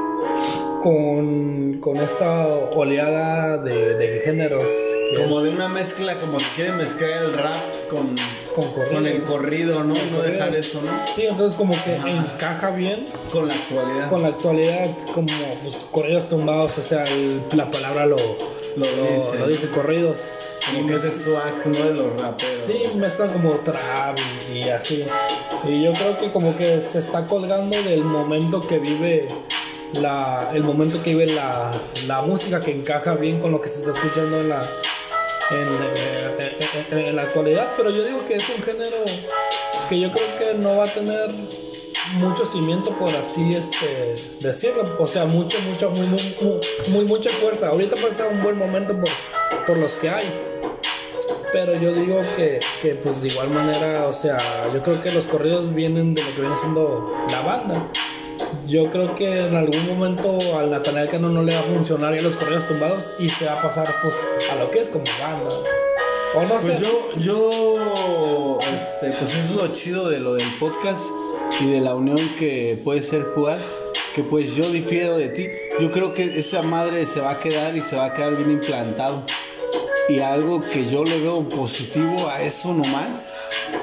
con, 0.81 1.77
con 1.81 1.97
esta 1.97 2.47
oleada 2.47 3.57
de, 3.57 3.95
de 3.95 4.21
géneros. 4.23 4.69
Como 5.17 5.39
es 5.39 5.45
de 5.45 5.49
una 5.51 5.67
mezcla, 5.67 6.15
como 6.17 6.37
que 6.37 6.45
quieren 6.55 6.77
mezclar 6.77 7.23
el 7.23 7.33
rap 7.33 7.53
con, 7.89 8.15
con 8.55 8.71
corrido. 8.71 8.93
con 8.93 9.05
el 9.07 9.23
corrido, 9.23 9.83
¿no? 9.83 9.93
No 9.93 9.99
corrido. 9.99 10.21
dejar 10.23 10.55
eso, 10.55 10.81
¿no? 10.81 10.91
Sí, 11.13 11.25
entonces 11.27 11.57
como 11.57 11.73
que 11.83 11.95
Ajá. 11.97 12.09
encaja 12.09 12.69
bien 12.71 13.05
Con 13.31 13.47
la 13.49 13.53
actualidad. 13.53 14.09
con 14.09 14.21
la 14.23 14.27
actualidad, 14.29 14.87
como 15.13 15.27
pues, 15.61 15.85
corridos 15.91 16.29
tumbados, 16.29 16.77
o 16.77 16.83
sea, 16.83 17.03
el- 17.05 17.41
la 17.55 17.69
palabra 17.69 18.05
lo, 18.05 18.15
Lo 18.17 18.85
lo- 18.85 19.11
dice. 19.13 19.37
lo 19.39 19.47
dice 19.47 19.67
corridos. 19.67 20.21
Como 20.65 20.87
que 20.87 20.93
ese 20.95 21.11
swag, 21.11 21.67
¿no? 21.67 21.85
De 21.85 21.93
los 21.93 22.21
raperos. 22.21 22.53
Sí, 22.65 22.83
mezclan 22.95 23.31
como 23.33 23.51
trap 23.57 24.17
y, 24.53 24.69
así. 24.69 25.05
Y 25.67 25.83
yo 25.83 25.93
creo 25.93 26.17
que 26.17 26.31
como 26.31 26.55
que 26.55 26.79
se 26.81 26.99
está 26.99 27.27
colgando 27.27 27.81
del 27.83 28.03
momento 28.03 28.61
que 28.61 28.79
vive 28.79 29.27
la, 30.01 30.51
el 30.53 30.63
momento 30.63 31.01
que 31.03 31.11
vive 31.11 31.27
la, 31.27 31.71
la 32.07 32.21
música 32.21 32.59
que 32.61 32.71
encaja 32.71 33.15
bien 33.15 33.39
con 33.39 33.51
lo 33.51 33.61
que 33.61 33.69
se 33.69 33.79
está 33.79 33.91
escuchando 33.91 34.39
en 34.39 34.49
la, 34.49 34.61
en, 35.51 37.15
la 37.15 37.21
actualidad. 37.21 37.73
Pero 37.75 37.89
yo 37.89 38.03
digo 38.03 38.25
que 38.27 38.35
es 38.35 38.49
un 38.49 38.63
género 38.63 38.97
que 39.89 39.99
yo 39.99 40.11
creo 40.11 40.37
que 40.37 40.53
no 40.57 40.77
va 40.77 40.85
a 40.85 40.93
tener 40.93 41.29
mucho 42.13 42.45
cimiento 42.45 42.91
por 42.91 43.09
así 43.15 43.55
este 43.55 44.15
decirlo 44.41 44.83
o 44.99 45.07
sea 45.07 45.25
mucho 45.25 45.59
mucho 45.61 45.89
muy 45.89 46.05
muy, 46.05 46.35
muy, 46.41 46.59
muy 46.89 47.05
mucha 47.05 47.31
fuerza 47.31 47.69
ahorita 47.69 47.95
ser 48.11 48.27
un 48.27 48.43
buen 48.43 48.57
momento 48.57 48.93
por 49.65 49.77
los 49.77 49.93
que 49.95 50.09
hay 50.09 50.25
pero 51.53 51.75
yo 51.79 51.93
digo 51.93 52.23
que, 52.35 52.59
que, 52.81 52.95
pues 52.95 53.21
de 53.21 53.27
igual 53.27 53.49
manera, 53.51 54.07
o 54.07 54.13
sea, 54.13 54.39
yo 54.73 54.81
creo 54.81 54.99
que 54.99 55.11
los 55.11 55.27
corridos 55.27 55.73
vienen 55.73 56.15
de 56.15 56.23
lo 56.23 56.33
que 56.33 56.41
viene 56.41 56.57
siendo 56.57 57.13
la 57.29 57.41
banda. 57.41 57.89
Yo 58.67 58.89
creo 58.89 59.13
que 59.13 59.45
en 59.45 59.55
algún 59.55 59.85
momento 59.87 60.39
al 60.57 60.71
Natanael 60.71 61.09
Cano 61.09 61.29
no 61.29 61.43
le 61.43 61.53
va 61.53 61.59
a 61.59 61.63
funcionar 61.63 62.15
ya 62.15 62.23
los 62.23 62.35
corridos 62.35 62.67
tumbados 62.67 63.13
y 63.19 63.29
se 63.29 63.45
va 63.45 63.59
a 63.59 63.61
pasar 63.61 63.93
pues 64.01 64.15
a 64.51 64.55
lo 64.55 64.71
que 64.71 64.79
es 64.79 64.89
como 64.89 65.03
banda. 65.21 65.55
O 66.35 66.41
no 66.41 66.49
Pues 66.59 66.63
sé. 66.63 66.77
yo, 66.79 67.19
yo, 67.19 68.59
este, 68.59 69.11
pues 69.11 69.29
eso 69.35 69.39
es 69.51 69.55
lo 69.55 69.67
chido 69.67 70.09
de 70.09 70.19
lo 70.19 70.33
del 70.33 70.47
podcast 70.59 71.05
y 71.61 71.69
de 71.69 71.81
la 71.81 71.93
unión 71.93 72.17
que 72.39 72.79
puede 72.83 73.03
ser 73.03 73.25
jugar, 73.35 73.59
que 74.13 74.23
pues 74.23 74.55
yo 74.55 74.69
difiero 74.69 75.17
de 75.17 75.29
ti. 75.29 75.47
Yo 75.79 75.91
creo 75.91 76.13
que 76.13 76.39
esa 76.39 76.61
madre 76.61 77.05
se 77.05 77.19
va 77.19 77.31
a 77.31 77.39
quedar 77.39 77.75
y 77.75 77.81
se 77.81 77.95
va 77.95 78.05
a 78.05 78.13
quedar 78.13 78.35
bien 78.35 78.51
implantado. 78.51 79.23
Y 80.09 80.19
algo 80.19 80.59
que 80.59 80.89
yo 80.89 81.05
le 81.05 81.19
veo 81.19 81.47
positivo 81.47 82.27
a 82.27 82.41
eso 82.41 82.73
nomás 82.73 83.37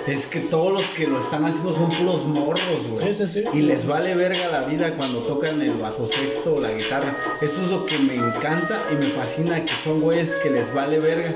es 0.06 0.26
que 0.26 0.40
todos 0.40 0.72
los 0.72 0.84
que 0.90 1.06
lo 1.06 1.18
están 1.18 1.44
haciendo 1.46 1.74
son 1.74 1.90
puros 1.90 2.24
morros, 2.26 2.88
güey. 2.90 3.14
Sí, 3.14 3.26
sí, 3.26 3.26
sí. 3.26 3.44
Y 3.54 3.62
les 3.62 3.86
vale 3.86 4.14
verga 4.14 4.48
la 4.48 4.62
vida 4.62 4.94
cuando 4.96 5.20
tocan 5.20 5.60
el 5.62 5.72
bajo 5.74 6.06
sexto 6.06 6.56
o 6.56 6.60
la 6.60 6.72
guitarra. 6.72 7.16
Eso 7.40 7.62
es 7.62 7.70
lo 7.70 7.86
que 7.86 7.98
me 7.98 8.14
encanta 8.14 8.80
y 8.92 8.96
me 8.96 9.06
fascina, 9.06 9.64
que 9.64 9.72
son 9.82 10.00
güeyes 10.00 10.36
que 10.36 10.50
les 10.50 10.72
vale 10.74 10.98
verga. 11.00 11.34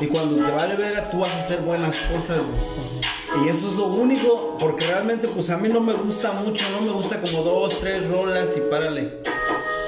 Y 0.00 0.06
cuando 0.06 0.44
te 0.44 0.52
vale 0.52 0.76
verga, 0.76 1.10
tú 1.10 1.18
vas 1.18 1.32
a 1.32 1.38
hacer 1.40 1.60
buenas 1.60 1.96
cosas, 2.12 2.38
güey. 2.38 3.21
Y 3.44 3.48
eso 3.48 3.68
es 3.68 3.74
lo 3.76 3.86
único, 3.86 4.56
porque 4.60 4.86
realmente, 4.86 5.26
pues 5.28 5.48
a 5.50 5.56
mí 5.56 5.68
no 5.68 5.80
me 5.80 5.94
gusta 5.94 6.32
mucho, 6.32 6.64
no 6.70 6.82
me 6.84 6.92
gusta 6.92 7.20
como 7.20 7.42
dos, 7.42 7.78
tres 7.80 8.06
rolas 8.08 8.54
y 8.56 8.60
párale. 8.70 9.18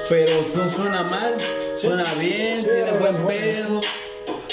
Pero 0.09 0.31
no 0.55 0.69
suena 0.69 1.03
mal, 1.03 1.35
Sí. 1.75 1.87
suena 1.87 2.11
bien, 2.15 2.61
Sí, 2.61 2.67
tiene 2.73 2.91
buen 2.99 3.15
pedo. 3.27 3.81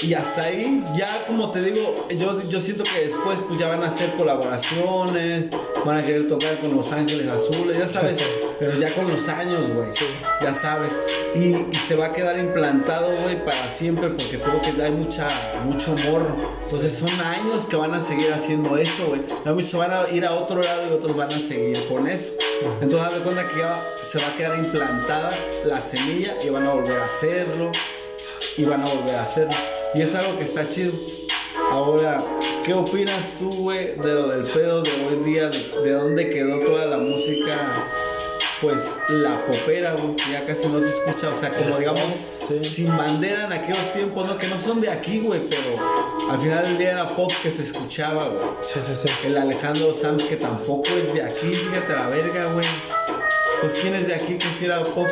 Y 0.03 0.15
hasta 0.15 0.43
ahí, 0.43 0.83
ya 0.97 1.25
como 1.27 1.51
te 1.51 1.63
digo, 1.63 2.07
yo, 2.11 2.41
yo 2.49 2.61
siento 2.61 2.83
que 2.85 3.05
después 3.07 3.39
pues 3.47 3.59
ya 3.61 3.69
van 3.69 3.85
a 3.85 3.87
hacer 3.87 4.11
colaboraciones, 4.17 5.49
van 5.85 5.99
a 5.99 6.05
querer 6.05 6.27
tocar 6.27 6.59
con 6.59 6.75
Los 6.77 6.91
Ángeles 6.93 7.29
Azules, 7.29 7.79
ya 7.79 7.87
sabes, 7.87 8.19
pero 8.63 8.79
ya 8.79 8.95
con 8.95 9.11
los 9.11 9.29
años, 9.29 9.69
güey, 9.71 9.93
Sí. 9.93 10.05
ya 10.41 10.55
sabes. 10.55 10.93
Y, 11.35 11.57
y 11.71 11.77
se 11.89 11.97
va 11.97 12.07
a 12.07 12.13
quedar 12.13 12.39
implantado, 12.39 13.09
güey, 13.23 13.45
para 13.45 13.69
siempre, 13.71 14.09
porque 14.11 14.39
creo 14.39 14.61
que 14.63 14.81
hay 14.83 14.93
mucha, 14.93 15.29
mucho 15.65 15.95
morro. 16.09 16.37
Entonces 16.65 16.95
son 16.95 17.11
años 17.21 17.67
que 17.67 17.77
van 17.77 17.95
a 17.95 18.01
seguir 18.01 18.33
haciendo 18.33 18.77
eso, 18.77 19.07
güey. 19.09 19.23
Muchos 19.55 19.75
van 19.75 19.91
a 19.93 20.09
ir 20.11 20.25
a 20.25 20.33
otro 20.35 20.63
lado 20.63 20.87
y 20.89 20.93
otros 20.93 21.17
van 21.17 21.29
a 21.33 21.39
seguir 21.39 21.87
con 21.89 22.07
eso. 22.07 22.35
Entonces 22.81 23.09
haz 23.09 23.15
de 23.15 23.21
cuenta 23.21 23.49
que 23.49 23.59
ya 23.59 23.77
se 24.01 24.19
va 24.19 24.29
a 24.29 24.37
quedar 24.37 24.59
implantada 24.59 25.31
la 25.67 25.81
semilla 25.81 26.35
y 26.45 26.51
van 26.51 26.65
a 26.67 26.71
volver 26.73 27.01
a 27.01 27.07
hacerlo 27.07 27.73
y 28.57 28.65
van 28.65 28.83
a 28.83 28.85
volver 28.89 29.17
a 29.17 29.23
hacerlo. 29.23 29.55
Y 29.95 30.03
es 30.03 30.15
algo 30.15 30.37
que 30.39 30.45
está 30.45 30.69
chido. 30.69 30.93
Ahora, 31.71 32.23
¿qué 32.65 32.75
opinas 32.75 33.35
tú, 33.39 33.51
güey, 33.51 33.95
de 33.97 34.13
lo 34.15 34.29
del 34.29 34.45
pedo 34.45 34.83
de 34.83 34.91
hoy 35.07 35.25
día? 35.25 35.49
De, 35.49 35.59
de 35.83 35.93
dónde 35.93 36.31
quedó 36.31 36.61
toda 36.61 36.87
la 36.87 36.99
música, 36.99 37.57
pues, 38.63 38.97
la 39.09 39.45
popera, 39.45 39.93
güey, 39.95 40.15
que 40.15 40.31
ya 40.33 40.47
casi 40.47 40.69
no 40.69 40.81
se 40.81 40.89
escucha. 40.89 41.29
O 41.29 41.39
sea, 41.39 41.51
como 41.51 41.75
El 41.75 41.81
digamos, 41.81 42.15
sí. 42.47 42.65
sin 42.65 42.97
bandera 42.97 43.47
en 43.47 43.53
aquellos 43.53 43.93
tiempos, 43.93 44.27
¿no? 44.27 44.39
Que 44.39 44.47
no 44.47 44.57
son 44.57 44.81
de 44.81 44.89
aquí, 44.89 45.19
güey, 45.19 45.41
pero 45.51 46.31
al 46.31 46.41
final 46.41 46.63
del 46.63 46.79
día 46.79 46.93
era 46.93 47.09
pop 47.09 47.31
que 47.43 47.51
se 47.51 47.65
escuchaba, 47.65 48.29
güey. 48.29 48.45
Sí, 48.63 48.81
sí, 48.87 48.95
sí. 48.97 49.09
El 49.27 49.37
Alejandro 49.37 49.93
Sanz, 49.93 50.25
que 50.25 50.37
tampoco 50.37 50.89
es 50.91 51.13
de 51.13 51.23
aquí, 51.23 51.49
fíjate 51.49 51.93
la 51.93 52.07
verga, 52.07 52.47
güey. 52.53 52.67
Pues, 53.61 53.75
¿quién 53.75 53.97
es 53.97 54.07
de 54.07 54.15
aquí 54.15 54.39
que 54.39 54.49
hiciera 54.49 54.83
pop? 54.85 55.09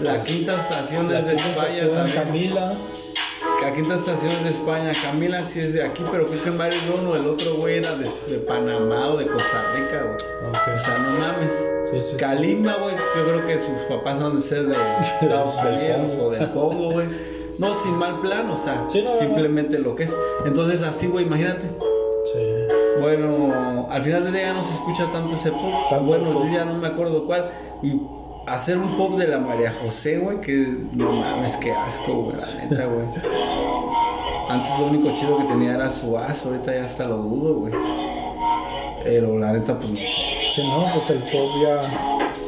La 0.00 0.20
quinta 0.20 0.60
estación 0.60 1.10
La 1.10 1.20
es 1.20 1.26
de 1.26 1.36
quinta 1.36 1.48
España 1.50 1.68
estación, 1.70 1.94
también. 2.12 2.24
Camila. 2.52 2.74
La 3.64 3.72
quinta 3.72 3.94
estación 3.94 4.30
es 4.30 4.44
de 4.44 4.50
España. 4.50 4.92
Camila 5.02 5.42
sí 5.42 5.58
es 5.60 5.72
de 5.72 5.82
aquí, 5.82 6.04
pero 6.12 6.26
creo 6.26 6.44
que 6.44 6.50
Mario 6.50 6.78
uno, 7.00 7.16
el 7.16 7.26
otro 7.26 7.54
güey 7.54 7.78
era 7.78 7.96
de, 7.96 8.04
de 8.28 8.38
Panamá 8.46 9.08
o 9.08 9.16
de 9.16 9.26
Costa 9.26 9.72
Rica, 9.74 10.02
güey. 10.02 10.74
O 10.74 10.78
sea, 10.78 10.98
no 10.98 11.18
mames. 11.18 11.52
Sí, 11.90 12.02
sí. 12.02 12.16
Kalimba, 12.18 12.74
güey, 12.74 12.94
yo 12.94 13.24
creo 13.24 13.44
que 13.46 13.58
sus 13.58 13.80
papás 13.88 14.20
han 14.20 14.36
de 14.36 14.42
ser 14.42 14.66
de 14.66 14.76
Estados 15.00 15.54
Unidos 15.56 16.12
o 16.20 16.30
del 16.30 16.50
Congo, 16.50 16.90
güey. 16.92 17.08
No, 17.58 17.72
sin 17.80 17.96
mal 17.96 18.20
plan, 18.20 18.50
o 18.50 18.56
sea, 18.56 18.84
Sí, 18.88 18.98
no, 19.02 19.10
no, 19.10 19.14
no. 19.14 19.20
simplemente 19.20 19.78
lo 19.78 19.94
que 19.96 20.04
es. 20.04 20.14
Entonces, 20.44 20.82
así, 20.82 21.06
güey, 21.06 21.24
imagínate. 21.24 21.66
Sí. 22.32 22.40
Bueno, 23.00 23.88
al 23.90 24.02
final 24.02 24.24
del 24.24 24.32
día 24.34 24.42
ya 24.42 24.52
no 24.52 24.62
se 24.62 24.74
escucha 24.74 25.10
tanto 25.10 25.36
ese 25.36 25.50
pop. 25.50 26.02
Bueno, 26.02 26.44
yo 26.44 26.52
ya 26.52 26.66
no 26.66 26.74
me 26.74 26.88
acuerdo 26.88 27.24
cuál. 27.26 27.50
Y 27.82 27.98
hacer 28.46 28.78
un 28.78 28.96
pop 28.96 29.16
de 29.16 29.28
la 29.28 29.38
María 29.38 29.72
José, 29.82 30.18
güey, 30.18 30.40
que 30.40 30.66
no 30.92 31.12
mames, 31.12 31.56
qué 31.56 31.72
asco, 31.72 32.12
güey, 32.24 32.36
la 32.36 32.64
neta, 32.64 32.84
güey. 32.86 33.06
Antes 34.48 34.78
lo 34.78 34.86
único 34.86 35.10
chido 35.14 35.38
que 35.38 35.44
tenía 35.44 35.74
era 35.74 35.90
su 35.90 36.16
as, 36.18 36.44
ahorita 36.44 36.74
ya 36.74 36.84
hasta 36.84 37.06
lo 37.06 37.16
dudo, 37.16 37.54
güey. 37.60 37.72
Pero 39.02 39.38
la 39.38 39.52
neta, 39.52 39.78
pues 39.78 39.90
no. 39.90 39.96
Sí, 39.96 40.62
no, 40.62 40.86
pues 40.94 41.10
el 41.10 41.18
pop 41.24 41.50
ya 41.62 41.80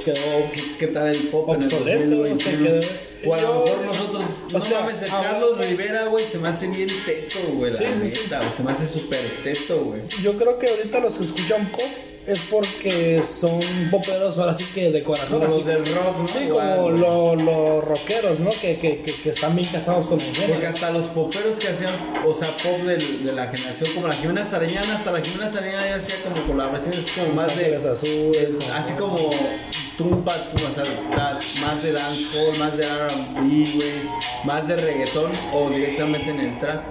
quedó 0.04 0.50
¿Qué, 0.52 0.62
qué 0.78 0.86
tal 0.88 1.08
el 1.08 1.18
pop 1.28 1.48
en 1.54 1.62
el 1.62 1.64
Obsoleto, 1.64 2.22
o 2.22 2.26
sea, 2.26 2.34
2021? 2.34 2.80
que- 2.80 3.28
O 3.28 3.34
a 3.34 3.40
lo 3.40 3.54
mejor 3.64 3.78
nosotros, 3.86 4.22
o 4.54 4.58
no 4.58 4.64
sea, 4.64 4.80
mames, 4.80 5.02
el 5.02 5.08
Carlos 5.10 5.58
Rivera, 5.66 6.04
güey, 6.06 6.24
se 6.24 6.38
me 6.38 6.48
hace 6.48 6.68
bien 6.68 6.88
teto, 7.04 7.38
güey, 7.54 7.72
la 7.72 7.76
Sí, 7.78 7.84
sí, 8.02 8.08
sí. 8.10 8.18
neta, 8.24 8.38
güey, 8.38 8.50
se 8.52 8.62
me 8.62 8.72
hace 8.72 8.86
súper 8.86 9.42
teto, 9.42 9.80
güey. 9.84 10.02
Yo 10.22 10.36
creo 10.36 10.58
que 10.58 10.68
ahorita 10.68 11.00
los 11.00 11.16
que 11.18 11.24
escuchan 11.24 11.72
pop 11.72 11.80
es 12.26 12.40
porque 12.50 13.22
son 13.22 13.60
poperos 13.90 14.38
ahora 14.38 14.52
sí 14.52 14.64
que 14.74 14.90
de 14.90 15.02
corazón. 15.02 15.40
Como 15.40 15.56
los 15.58 15.66
del 15.66 15.94
rock, 15.94 16.18
¿no? 16.18 16.26
Sí, 16.26 16.48
como 16.50 16.90
lo- 16.90 17.36
los 17.36 17.84
rockeros, 17.84 18.40
¿no? 18.40 18.50
Que, 18.50 18.76
que, 18.78 19.00
que, 19.00 19.12
que 19.14 19.30
están 19.30 19.54
bien 19.54 19.68
casados 19.70 20.06
con 20.06 20.20
el 20.20 20.26
Porque 20.26 20.42
género. 20.46 20.68
hasta 20.68 20.90
los 20.90 21.06
poperos 21.06 21.58
que 21.58 21.68
hacían, 21.68 21.90
o 22.26 22.32
sea, 22.32 22.48
pop 22.62 22.80
de, 22.84 23.32
la 23.32 23.46
generación, 23.48 23.90
como 23.94 24.08
la 24.08 24.14
Jimena 24.14 24.44
Sariñana, 24.44 24.96
hasta 24.96 25.12
la 25.12 25.20
Jimena 25.20 25.48
Sariñana 25.50 25.86
ya 25.88 25.94
hacía 25.96 26.16
como 26.22 26.46
colaboraciones 26.46 27.06
como 27.14 27.32
más 27.34 27.56
de. 27.56 27.64
Ángeles 27.66 27.84
Azules, 27.84 28.48
como- 28.58 28.74
así 28.74 28.92
como 28.94 29.16
tumba, 29.96 30.34
o 30.54 30.74
sea, 30.74 31.38
más 31.60 31.82
de 31.82 31.92
dancehall, 31.92 32.58
más 32.58 32.76
de 32.76 32.86
RB, 32.86 33.74
güey, 33.76 33.92
más 34.44 34.66
de 34.68 34.76
reggaetón 34.76 35.30
o 35.54 35.70
directamente 35.70 36.30
en 36.30 36.40
el 36.40 36.58
trap. 36.58 36.82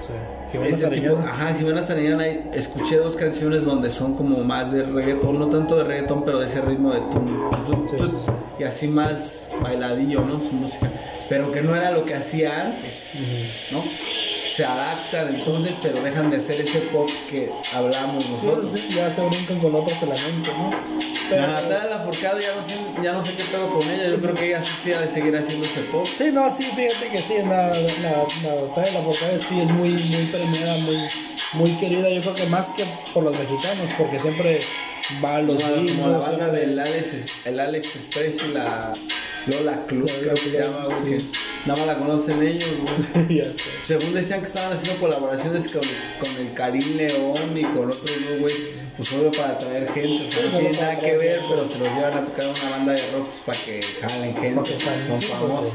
Sí. 0.00 0.12
Ese 0.62 0.88
tipo, 0.88 1.18
ajá, 1.18 1.54
Jimena 1.54 1.82
Sariñana, 1.82 2.26
escuché 2.26 2.96
dos 2.96 3.16
canciones 3.16 3.64
donde 3.64 3.90
son 3.90 4.14
como 4.14 4.42
más 4.44 4.70
de 4.72 4.84
reggaetón, 4.84 5.38
no 5.38 5.48
tanto 5.48 5.76
de 5.76 5.84
reggaetón, 5.84 6.24
pero 6.24 6.38
de 6.40 6.46
ese 6.46 6.60
ritmo 6.60 6.92
de 6.92 7.00
tum, 7.10 7.50
tum, 7.66 7.88
Sí, 7.88 7.96
tum, 7.96 8.08
sí, 8.10 8.16
sí. 8.26 8.30
y 8.60 8.64
así 8.64 8.88
más 8.88 9.46
bailadillo, 9.62 10.20
¿no? 10.24 10.40
Su 10.40 10.52
música, 10.52 10.90
pero 11.28 11.50
que 11.50 11.62
no 11.62 11.74
era 11.74 11.90
lo 11.90 12.04
que 12.04 12.14
hacía 12.14 12.62
antes, 12.66 13.14
Ujú. 13.16 13.76
¿no? 13.78 13.84
Se 14.54 14.64
adaptan 14.64 15.34
entonces, 15.34 15.74
pero 15.82 16.00
dejan 16.00 16.30
de 16.30 16.36
hacer 16.36 16.60
ese 16.60 16.78
pop 16.92 17.10
que 17.28 17.50
hablamos 17.74 18.24
nosotros. 18.30 18.70
sí, 18.72 18.94
ya 18.94 19.12
se 19.12 19.20
brincan 19.22 19.58
con 19.58 19.74
otros 19.74 20.00
elementos, 20.00 20.54
¿no? 20.56 20.70
La 21.36 21.46
Natalia 21.48 21.84
Lafourcade 21.90 22.40
ya 22.40 22.54
no, 22.54 22.62
sé, 22.62 23.02
ya 23.02 23.12
no 23.14 23.26
sé 23.26 23.34
qué 23.34 23.44
pedo 23.50 23.72
con 23.72 23.82
ella, 23.90 24.10
yo 24.10 24.20
creo 24.20 24.34
que 24.36 24.46
ella 24.46 24.62
sí 24.62 24.92
ha 24.92 25.00
de 25.00 25.08
seguir 25.08 25.36
haciendo 25.36 25.66
ese 25.66 25.80
pop. 25.90 26.06
Sí, 26.06 26.30
no, 26.32 26.48
sí, 26.52 26.62
fíjate 26.62 27.08
que 27.10 27.18
sí, 27.18 27.34
la, 27.38 27.66
la, 27.66 28.26
la 28.44 28.92
la 28.92 29.00
portada 29.00 29.32
sí 29.40 29.60
es 29.60 29.70
muy, 29.70 29.88
muy 29.90 30.24
premiada, 30.24 30.78
muy, 30.82 30.98
muy 31.54 31.70
querida, 31.80 32.08
yo 32.10 32.20
creo 32.20 32.34
que 32.36 32.46
más 32.46 32.70
que 32.70 32.84
por 33.12 33.24
los 33.24 33.36
mexicanos, 33.36 33.90
porque 33.98 34.20
siempre 34.20 34.60
va 35.22 35.36
a 35.36 35.42
los 35.42 35.56
Como, 35.56 35.68
la- 35.68 35.76
como 35.76 35.84
la 35.84 36.18
gringos, 36.18 36.26
banda 36.26 36.48
del 36.52 36.78
Alex, 36.78 37.14
el 37.46 37.60
Alex 37.60 37.88
Stretch 38.08 38.42
y 38.44 38.52
la 38.52 38.92
Lola 39.46 39.78
Club, 39.86 40.10
creo 40.22 40.34
que 40.34 40.48
se 40.48 40.62
llama, 40.62 40.84
güey, 40.86 41.20
sí. 41.20 41.32
que 41.32 41.68
nada 41.68 41.78
más 41.78 41.86
la 41.86 41.98
conocen 41.98 42.42
ellos, 42.42 42.68
güey. 43.16 43.42
Según 43.82 44.14
decían 44.14 44.40
que 44.40 44.46
estaban 44.46 44.72
haciendo 44.72 44.98
colaboraciones 45.00 45.72
con, 45.74 45.82
con 46.20 46.46
el 46.46 46.52
Karim 46.54 46.96
León 46.96 47.36
y 47.56 47.62
con 47.62 47.88
otros 47.88 48.04
dos, 48.04 48.38
güey, 48.40 48.54
pues 48.96 49.12
obvio 49.12 49.32
para 49.32 49.50
atraer 49.50 49.90
gente, 49.92 50.22
o 50.26 50.30
sea, 50.32 50.42
no 50.44 50.50
solo 50.50 50.58
tiene 50.60 50.78
nada 50.80 50.98
que 50.98 51.16
ver, 51.16 51.40
pero 51.48 51.68
se 51.68 51.78
los 51.78 51.88
llevan 51.94 52.14
a 52.18 52.24
tocar 52.24 52.46
una 52.48 52.70
banda 52.70 52.92
de 52.92 53.02
rock 53.12 53.26
pues, 53.28 53.40
para 53.44 53.58
que 53.58 53.82
jalen 54.00 54.34
gente, 54.36 54.70
que 54.72 54.80
son 55.00 55.16
pues, 55.18 55.26
famosos. 55.26 55.72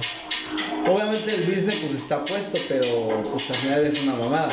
Obviamente 0.88 1.36
el 1.36 1.44
business 1.44 1.76
pues 1.82 1.94
está 1.94 2.24
puesto, 2.26 2.58
pero 2.68 3.22
pues 3.32 3.52
al 3.52 3.58
final 3.58 3.86
es 3.86 4.02
una 4.02 4.14
mamada. 4.16 4.50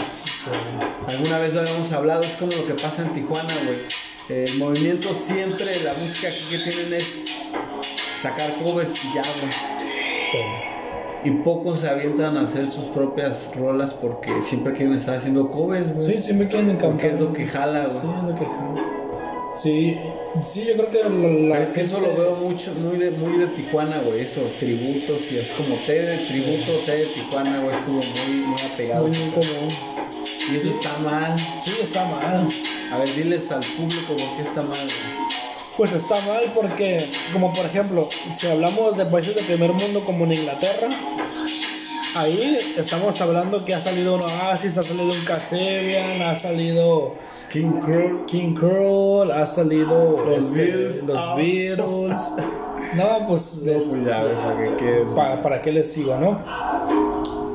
Alguna 1.08 1.38
vez 1.38 1.54
lo 1.54 1.60
habíamos 1.60 1.90
hablado, 1.92 2.20
es 2.22 2.36
como 2.36 2.52
lo 2.52 2.66
que 2.66 2.74
pasa 2.74 3.02
en 3.02 3.12
Tijuana, 3.14 3.54
güey. 3.64 3.78
El 4.28 4.58
movimiento 4.58 5.14
siempre, 5.14 5.82
la 5.84 5.92
música 5.92 6.28
aquí 6.28 6.44
que 6.50 6.58
tienen 6.58 6.92
es 6.94 7.06
sacar 8.20 8.54
covers 8.56 9.04
y 9.04 9.14
ya, 9.14 9.22
güey. 9.22 9.52
Sí. 10.32 11.28
Y 11.28 11.30
pocos 11.42 11.80
se 11.80 11.88
avientan 11.88 12.36
a 12.36 12.42
hacer 12.42 12.66
sus 12.68 12.86
propias 12.86 13.54
rolas 13.54 13.94
porque 13.94 14.42
siempre 14.42 14.72
quieren 14.72 14.94
estar 14.94 15.18
haciendo 15.18 15.48
covers, 15.50 15.92
güey. 15.94 16.02
Sí, 16.02 16.18
sí 16.18 16.32
me 16.32 16.48
quieren 16.48 16.70
encantar. 16.70 16.90
Porque 16.90 17.06
es 17.08 17.20
lo 17.20 17.32
que 17.32 17.46
jala, 17.46 17.86
güey. 17.86 18.00
Sí, 18.00 18.08
es 18.16 18.22
lo 18.24 18.34
que 18.34 18.44
jala. 18.46 18.96
Sí, 19.54 19.98
sí, 20.42 20.64
yo 20.66 20.74
creo 20.74 20.90
que 20.90 20.98
la, 20.98 21.08
la 21.08 21.52
Pero 21.54 21.64
es 21.64 21.72
que 21.72 21.80
eso 21.82 22.00
lo 22.00 22.14
veo 22.14 22.34
mucho, 22.34 22.74
muy 22.74 22.98
de, 22.98 23.12
muy 23.12 23.38
de 23.38 23.46
Tijuana, 23.46 24.00
güey, 24.00 24.20
eso, 24.20 24.42
tributos, 24.58 25.32
y 25.32 25.38
es 25.38 25.50
como 25.52 25.76
té 25.86 26.02
de 26.02 26.18
tributo, 26.18 26.72
té 26.84 26.96
de 26.96 27.06
Tijuana, 27.06 27.60
güey, 27.60 27.74
es 27.74 27.80
como 27.82 28.00
muy, 28.00 28.36
muy 28.40 28.60
apegado. 28.60 29.06
muy 29.06 29.16
común. 29.30 29.68
Y 30.50 30.56
eso 30.56 30.68
está 30.68 30.98
mal. 30.98 31.38
Sí, 31.62 31.72
está 31.80 32.04
mal. 32.06 32.46
A 32.92 32.98
ver, 32.98 33.12
diles 33.14 33.50
al 33.52 33.62
público 33.64 34.14
por 34.16 34.36
qué 34.36 34.42
está 34.42 34.62
mal. 34.62 34.88
Pues 35.76 35.92
está 35.92 36.14
mal 36.22 36.44
porque, 36.54 37.04
como 37.32 37.52
por 37.52 37.66
ejemplo, 37.66 38.08
si 38.30 38.46
hablamos 38.46 38.96
de 38.96 39.04
países 39.06 39.34
de 39.34 39.42
primer 39.42 39.72
mundo 39.72 40.04
como 40.04 40.24
en 40.24 40.32
Inglaterra, 40.32 40.88
ahí 42.14 42.58
estamos 42.78 43.20
hablando 43.20 43.64
que 43.64 43.74
ha 43.74 43.80
salido 43.80 44.14
un 44.14 44.22
Oasis, 44.22 44.78
ha 44.78 44.82
salido 44.82 45.04
un 45.12 45.24
Casabian, 45.24 46.22
ha 46.22 46.34
salido 46.34 47.14
King 47.50 47.80
Crow. 47.84 48.24
King 48.26 48.54
Cruel, 48.54 49.30
ha 49.32 49.44
salido 49.46 50.24
Los 50.24 50.38
este, 50.50 50.62
Beatles. 50.64 51.02
los 51.04 51.22
Ah. 51.22 51.34
Beatles. 51.36 52.32
No, 52.94 53.26
pues 53.26 53.62
No, 53.64 53.72
es- 53.72 53.84
pues 53.88 54.04
ya, 54.06 54.22
para 54.22 54.56
que 54.56 54.76
quedes. 54.76 55.08
pa- 55.14 55.42
para 55.42 55.60
que 55.60 55.72
les 55.72 55.92
siga, 55.92 56.18
¿no? 56.18 56.40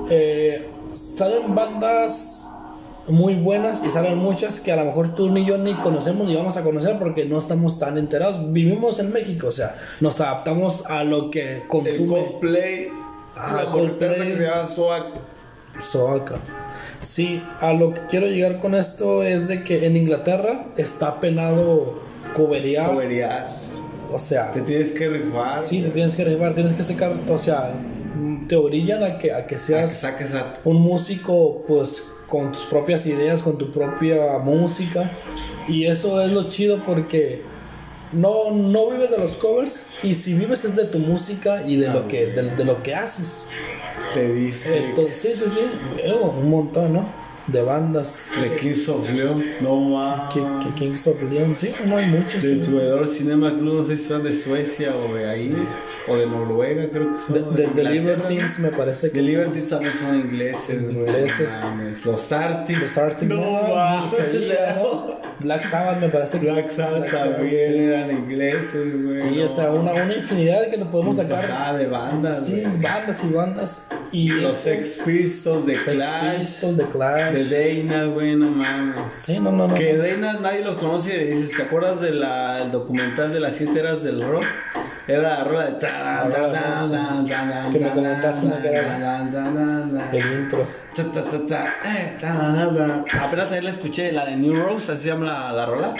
Eh, 0.09 0.69
salen 0.93 1.55
bandas 1.55 2.40
muy 3.07 3.35
buenas 3.35 3.83
y 3.83 3.89
salen 3.89 4.17
muchas 4.17 4.59
que 4.59 4.71
a 4.71 4.75
lo 4.75 4.85
mejor 4.85 5.15
tú 5.15 5.29
ni 5.31 5.45
yo 5.45 5.57
ni 5.57 5.73
conocemos 5.75 6.27
ni 6.27 6.35
vamos 6.35 6.55
a 6.57 6.63
conocer 6.63 6.97
porque 6.99 7.25
no 7.25 7.39
estamos 7.39 7.79
tan 7.79 7.97
enterados. 7.97 8.51
Vivimos 8.53 8.99
en 8.99 9.11
México, 9.11 9.47
o 9.47 9.51
sea, 9.51 9.75
nos 9.99 10.21
adaptamos 10.21 10.85
a 10.85 11.03
lo 11.03 11.29
que 11.31 11.57
El 11.57 11.67
consume 11.67 12.07
Coldplay. 12.07 12.87
Ah, 13.35 13.63
la 13.65 13.71
Coldplay. 13.71 14.27
Que 14.31 14.35
se 14.37 14.43
llama. 14.43 14.67
Soaca. 15.79 16.35
Sí, 17.01 17.41
a 17.59 17.73
lo 17.73 17.93
que 17.93 18.01
quiero 18.09 18.27
llegar 18.27 18.59
con 18.59 18.75
esto 18.75 19.23
es 19.23 19.47
de 19.47 19.63
que 19.63 19.85
en 19.87 19.97
Inglaterra 19.97 20.67
está 20.77 21.19
penado 21.19 21.99
coberear, 22.35 22.91
Coverear. 22.91 23.47
o 24.11 24.19
sea, 24.19 24.51
Te 24.51 24.61
tienes 24.61 24.91
que 24.91 25.09
rifar. 25.09 25.59
sí, 25.59 25.81
te 25.81 25.89
tienes 25.89 26.15
que 26.15 26.21
arribar, 26.21 26.53
tienes 26.53 26.73
que 26.73 26.83
sacar, 26.83 27.13
o 27.27 27.37
sea, 27.39 27.71
te 28.47 28.55
orillan 28.55 29.03
a 29.03 29.17
que, 29.17 29.31
a 29.33 29.37
que 29.47 29.55
A 29.55 29.57
que 29.57 29.59
seas 29.59 29.91
saques 29.97 30.35
a. 30.35 30.53
un 30.65 30.77
músico 30.81 31.63
pues 31.67 32.03
con 32.31 32.53
tus 32.53 32.63
propias 32.63 33.05
ideas, 33.05 33.43
con 33.43 33.57
tu 33.57 33.69
propia 33.71 34.37
música 34.39 35.11
y 35.67 35.85
eso 35.85 36.21
es 36.21 36.31
lo 36.31 36.47
chido 36.47 36.81
porque 36.85 37.41
no, 38.13 38.51
no 38.51 38.89
vives 38.89 39.11
de 39.11 39.17
los 39.17 39.35
covers 39.35 39.87
y 40.01 40.13
si 40.15 40.33
vives 40.33 40.63
es 40.63 40.77
de 40.77 40.85
tu 40.85 40.97
música 40.99 41.61
y 41.67 41.75
de 41.75 41.87
Ah, 41.89 41.93
lo 41.95 42.07
que 42.07 42.31
güey. 42.31 42.35
de, 42.35 42.55
de 42.55 42.63
lo 42.65 42.81
que 42.83 42.95
haces. 42.95 43.47
Te 44.13 44.31
dice. 44.33 44.77
Entonces, 44.77 45.17
sí, 45.17 45.29
sí, 45.35 45.45
sí, 45.49 46.09
un 46.13 46.49
montón, 46.49 46.93
¿no? 46.93 47.05
De 47.51 47.61
bandas. 47.61 48.27
de 48.41 48.55
Kings 48.55 48.87
of 48.89 49.09
Leon. 49.09 49.43
No 49.61 49.75
mames. 49.81 50.33
Que, 50.33 50.41
que 50.69 50.75
Kings 50.75 51.07
of 51.07 51.21
Leon, 51.23 51.55
sí, 51.55 51.73
no 51.85 51.97
hay 51.97 52.05
muchos. 52.07 52.43
De 52.43 52.63
sí. 52.63 52.71
Tuedor 52.71 53.07
Cinema 53.07 53.49
Club, 53.51 53.73
no 53.79 53.83
sé 53.83 53.97
si 53.97 54.05
son 54.05 54.23
de 54.23 54.35
Suecia 54.35 54.95
o 54.95 55.13
de 55.13 55.29
ahí. 55.29 55.55
O 56.07 56.15
de 56.17 56.25
Noruega, 56.27 56.89
creo 56.89 57.11
que 57.11 57.17
son. 57.19 57.55
De, 57.55 57.63
de- 57.67 57.69
de 57.73 57.83
Libertines 57.89 58.59
me 58.59 58.69
parece 58.69 59.07
The 59.09 59.13
que 59.13 59.21
Libertines 59.21 59.69
también 59.69 59.93
son 59.93 60.15
ingleses. 60.15 60.83
Ingleses. 60.83 61.61
no. 62.05 62.11
Los 62.11 62.31
Arctic. 62.31 62.79
los 62.79 62.97
Arctic 62.97 63.29
No 63.29 63.43
ahí, 63.77 64.51
¿no? 64.81 65.20
Black 65.41 65.65
Sabbath 65.65 65.99
me 65.99 66.09
parece 66.09 66.39
que 66.39 66.51
Black 66.51 66.69
Sabbath 66.69 66.99
Black 66.99 67.11
Sabbath, 67.11 67.35
también 67.35 67.73
sí. 67.73 67.79
eran 67.79 68.11
ingleses, 68.11 69.07
güey. 69.07 69.21
Sí, 69.21 69.35
no 69.39 69.45
o 69.45 69.49
sea, 69.49 69.71
una, 69.71 69.91
una 69.93 70.15
infinidad 70.15 70.69
que 70.69 70.77
nos 70.77 70.87
podemos 70.89 71.15
sacar. 71.15 71.45
Ajá, 71.45 71.77
de 71.77 71.87
bandas. 71.87 72.45
Sí, 72.45 72.61
güey. 72.61 72.81
bandas 72.81 73.23
y 73.23 73.29
bandas. 73.33 73.87
Y 74.11 74.29
Los 74.29 74.55
Sex 74.55 75.01
Pistols, 75.05 75.65
de 75.65 75.79
Sex 75.79 75.95
Clash, 75.95 76.39
Pistols, 76.39 76.77
The 76.77 76.85
Clash. 76.85 77.33
de 77.33 77.83
Dana, 77.83 78.05
güey, 78.05 78.35
no 78.35 78.49
mames. 78.49 79.13
Sí, 79.19 79.39
no, 79.39 79.51
no, 79.51 79.67
no. 79.67 79.73
Que 79.73 79.97
Dana 79.97 80.33
nadie 80.33 80.63
los 80.63 80.77
conoce 80.77 81.17
dices, 81.17 81.55
¿te 81.55 81.63
acuerdas 81.63 82.01
del 82.01 82.23
documental 82.71 83.33
de 83.33 83.39
las 83.39 83.55
siete 83.55 83.79
eras 83.79 84.03
del 84.03 84.21
rock? 84.21 84.45
Era 85.11 85.21
la 85.37 85.43
rola 85.43 85.65
de... 85.71 85.77
El 90.17 90.31
intro. 90.41 90.67
Eh. 91.85 92.17
Apenas 93.21 93.51
ahí 93.51 93.61
la 93.61 93.69
escuché, 93.71 94.11
la 94.11 94.25
de 94.25 94.35
New 94.37 94.55
Rose, 94.55 94.91
así 94.91 95.03
se 95.03 95.09
llama 95.09 95.25
la, 95.25 95.51
la 95.53 95.65
rola. 95.65 95.93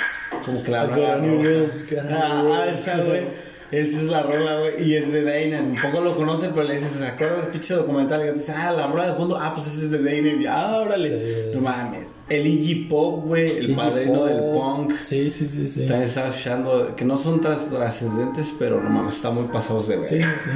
Como 0.46 0.64
que 0.64 0.72
la 0.72 0.84
I 0.84 0.88
got 0.88 0.96
nueva 0.96 1.14
a 1.14 1.18
new 1.18 1.38
rosa. 1.38 1.50
rose, 1.64 1.86
got 1.96 2.00
a 2.00 2.04
new 2.04 2.18
Ah, 2.18 2.64
rose. 2.66 2.74
esa, 2.74 2.98
güey. 2.98 3.51
Esa 3.72 3.98
es 3.98 4.04
la 4.04 4.24
rola, 4.24 4.60
güey. 4.60 4.90
Y 4.90 4.96
es 4.96 5.12
de 5.12 5.24
Dana. 5.24 5.64
Un 5.64 5.80
poco 5.82 6.02
lo 6.04 6.16
conocen, 6.16 6.52
pero 6.54 6.68
le 6.68 6.76
dices, 6.76 6.92
¿se 6.92 7.06
acuerdas 7.08 7.44
del 7.44 7.52
pinche 7.52 7.74
documental? 7.74 8.22
Y 8.22 8.26
te 8.26 8.34
dice, 8.34 8.52
ah, 8.52 8.72
la 8.72 8.88
rola 8.88 9.08
de 9.12 9.14
fondo. 9.16 9.38
Ah, 9.38 9.54
pues 9.54 9.68
ese 9.68 9.86
es 9.86 9.92
de 9.92 10.00
Dana. 10.04 10.42
Y 10.42 10.46
ah, 10.46 10.78
órale. 10.86 11.10
Sí. 11.10 11.56
No 11.56 11.62
mames. 11.62 12.12
El 12.30 12.48
Iggy 12.48 12.86
Pop, 12.86 13.26
güey. 13.26 13.58
El 13.58 13.76
padrino 13.76 14.20
Pop. 14.20 14.28
del 14.28 14.40
punk. 14.40 14.94
Sí, 15.02 15.30
sí, 15.30 15.48
sí, 15.48 15.68
sí. 15.68 15.82
También 15.82 16.04
estaba 16.04 16.28
escuchando, 16.30 16.96
que 16.96 17.06
no 17.06 17.18
son 17.18 17.42
tras- 17.42 17.70
trascendentes, 17.70 18.54
pero 18.60 18.82
no 18.82 18.90
mames, 18.90 19.16
están 19.16 19.36
muy 19.36 19.46
pasados 19.46 19.88
de 19.88 19.98
ver. 19.98 20.08
Sí, 20.08 20.18
sí. 20.20 20.50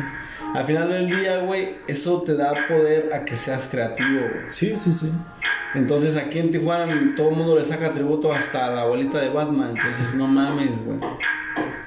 Al 0.54 0.66
final 0.66 0.88
del 0.90 1.08
día, 1.08 1.40
güey, 1.40 1.76
eso 1.88 2.22
te 2.22 2.36
da 2.36 2.54
poder 2.70 3.10
a 3.14 3.26
que 3.26 3.36
seas 3.36 3.68
creativo, 3.70 4.20
güey. 4.22 4.46
Sí, 4.50 4.74
sí, 4.78 4.92
sí. 4.94 5.12
Entonces 5.74 6.16
aquí 6.16 6.40
en 6.40 6.52
Tijuana 6.52 7.14
todo 7.18 7.30
el 7.32 7.36
mundo 7.36 7.58
le 7.58 7.66
saca 7.66 7.92
tributo 7.92 8.32
hasta 8.32 8.70
la 8.72 8.82
abuelita 8.84 9.20
de 9.20 9.30
Batman. 9.30 9.72
Entonces 9.76 10.16
no 10.16 10.28
mames, 10.28 10.70
güey. 10.86 11.00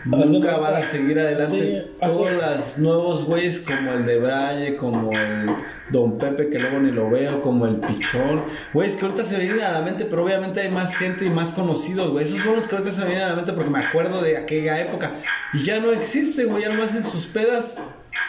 Nunca 0.04 0.56
van 0.56 0.76
a 0.76 0.82
seguir 0.82 1.18
adelante 1.18 1.46
Sí, 1.46 1.90
todos 2.00 2.32
los 2.32 2.78
nuevos 2.78 3.24
güeyes 3.24 3.60
como 3.60 3.92
el 3.92 4.06
de 4.06 4.18
Braille, 4.18 4.76
como 4.76 5.12
el 5.12 5.50
Don 5.90 6.18
Pepe 6.18 6.48
que 6.48 6.58
luego 6.58 6.78
ni 6.78 6.92
lo 6.92 7.10
veo, 7.10 7.42
como 7.42 7.66
el 7.66 7.76
Pichón. 7.76 8.44
Güeyes 8.72 8.96
que 8.96 9.04
ahorita 9.04 9.24
se 9.24 9.36
me 9.36 9.44
vienen 9.44 9.64
a 9.64 9.72
la 9.72 9.82
mente, 9.82 10.06
pero 10.06 10.24
obviamente 10.24 10.60
hay 10.60 10.70
más 10.70 10.96
gente 10.96 11.24
y 11.24 11.30
más 11.30 11.52
conocidos, 11.52 12.10
güey. 12.10 12.24
Esos 12.24 12.40
son 12.40 12.56
los 12.56 12.66
que 12.66 12.76
ahorita 12.76 12.92
se 12.92 13.02
me 13.02 13.08
vienen 13.08 13.24
a 13.24 13.28
la 13.30 13.36
mente 13.36 13.52
porque 13.52 13.70
me 13.70 13.80
acuerdo 13.80 14.22
de 14.22 14.36
aquella 14.36 14.80
época. 14.80 15.12
Y 15.52 15.64
ya 15.64 15.78
no 15.78 15.92
existen, 15.92 16.48
güey. 16.48 16.62
Ya 16.62 16.70
nomás 16.70 16.94
en 16.94 17.02
sus 17.02 17.26
pedas 17.26 17.78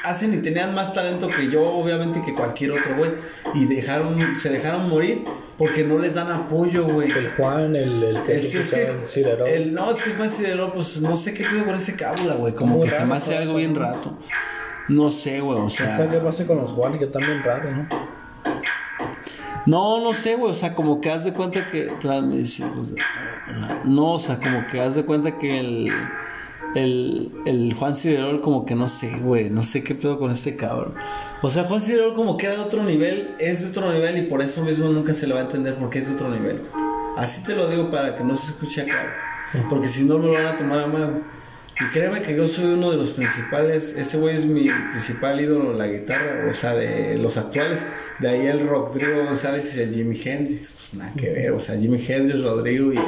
hacen 0.04 0.34
y 0.34 0.38
tenían 0.38 0.74
más 0.74 0.94
talento 0.94 1.28
que 1.30 1.50
yo, 1.50 1.64
obviamente, 1.64 2.22
que 2.26 2.34
cualquier 2.34 2.72
otro, 2.72 2.96
güey. 2.98 3.12
Y 3.54 3.66
dejaron, 3.66 4.36
se 4.36 4.50
dejaron 4.50 4.90
morir 4.90 5.24
porque 5.58 5.84
no 5.84 6.00
les 6.00 6.14
dan 6.14 6.32
apoyo, 6.32 6.86
güey. 6.86 7.12
El 7.12 7.32
Juan, 7.32 7.76
el, 7.76 8.04
el 8.04 8.24
que 8.24 8.38
Es, 8.38 8.56
es 8.56 8.70
que 8.72 9.56
el, 9.56 9.74
no, 9.74 9.92
es 9.92 10.02
que 10.02 10.12
Juan 10.12 10.30
Cirero, 10.30 10.74
pues 10.74 11.02
no 11.02 11.18
sé 11.18 11.34
qué 11.34 11.44
pedo 11.44 11.66
con 11.66 11.76
ese 11.76 11.96
cábula, 11.96 12.36
güey. 12.36 12.54
Como 12.54 12.80
que 12.80 12.90
se 12.90 13.06
me 13.06 13.16
hace 13.16 13.38
algo 13.38 13.56
bien 13.56 13.76
rato. 13.76 14.18
No 14.88 15.12
sé, 15.12 15.40
güey, 15.42 15.60
o 15.60 15.68
¿Quién 15.68 15.90
sabe 15.90 16.06
qué 16.08 16.16
sea. 16.16 16.24
pasa 16.24 16.48
con 16.48 16.58
los 16.58 16.72
Juan? 16.72 16.98
Que 16.98 17.06
están 17.06 17.24
bien 17.24 17.44
raros, 17.44 17.72
¿no? 17.72 17.88
No, 19.66 20.02
no 20.02 20.14
sé, 20.14 20.36
güey, 20.36 20.52
o 20.52 20.56
sea, 20.56 20.74
como 20.74 21.00
que 21.00 21.12
haz 21.12 21.26
de 21.26 21.34
cuenta 21.34 21.68
que. 21.68 21.92
Pues, 22.02 22.60
No, 23.84 24.14
o 24.14 24.18
sea, 24.18 24.38
como 24.38 24.66
que 24.66 24.82
haz 24.82 24.96
de 24.96 25.06
cuenta 25.06 25.38
que 25.38 25.60
el. 25.60 25.92
El, 26.76 27.32
el 27.46 27.74
Juan 27.74 27.96
Cirerol 27.96 28.42
como 28.42 28.66
que 28.66 28.76
no 28.76 28.88
sé, 28.88 29.18
güey, 29.22 29.50
no 29.50 29.64
sé 29.64 29.84
qué 29.84 29.96
pedo 29.96 30.20
con 30.20 30.32
este 30.32 30.56
cabrón. 30.56 30.94
O 31.42 31.50
sea, 31.50 31.64
Juan 31.64 31.82
Cirerol 31.82 32.16
como 32.16 32.38
que 32.38 32.48
era 32.48 32.56
de 32.56 32.62
otro 32.62 32.84
nivel, 32.84 33.36
es 33.40 33.62
de 33.62 33.70
otro 33.70 33.92
nivel 33.92 34.18
y 34.18 34.22
por 34.24 34.42
eso 34.42 34.64
mismo 34.64 34.90
nunca 34.90 35.14
se 35.14 35.28
le 35.28 35.34
va 35.34 35.40
a 35.40 35.44
entender 35.44 35.76
porque 35.76 36.00
es 36.00 36.10
de 36.10 36.16
otro 36.16 36.30
nivel. 36.30 36.62
Así 37.18 37.44
te 37.44 37.56
lo 37.56 37.70
digo 37.70 37.90
para 37.90 38.16
que 38.16 38.24
no 38.24 38.36
se 38.36 38.52
escuche 38.52 38.82
acá, 38.82 39.14
porque 39.70 39.88
si 39.88 40.04
no 40.04 40.18
me 40.20 40.28
lo 40.28 40.34
van 40.34 40.46
a 40.46 40.58
tomar 40.58 40.80
a 40.80 40.88
mal. 40.88 41.24
Y 41.82 41.92
créeme 41.92 42.22
que 42.22 42.36
yo 42.36 42.46
soy 42.46 42.66
uno 42.66 42.92
de 42.92 42.98
los 42.98 43.12
principales, 43.12 43.96
ese 43.98 44.18
güey 44.18 44.36
es 44.36 44.46
mi 44.46 44.68
principal 44.92 45.40
ídolo, 45.40 45.72
la 45.74 45.88
guitarra, 45.88 46.46
o 46.50 46.54
sea, 46.54 46.76
de 46.76 47.18
los 47.18 47.38
actuales. 47.38 47.86
De 48.20 48.28
ahí 48.28 48.48
el 48.48 48.68
Rodrigo 48.68 49.24
González 49.24 49.78
y 49.78 49.82
el 49.82 49.94
Jimi 49.94 50.20
Hendrix, 50.22 50.74
pues 50.74 50.94
nada 50.96 51.14
que 51.16 51.32
ver, 51.32 51.52
o 51.54 51.60
sea, 51.60 51.80
Jimi 51.80 52.04
Hendrix, 52.06 52.44
Rodrigo 52.44 52.92
y, 52.92 53.00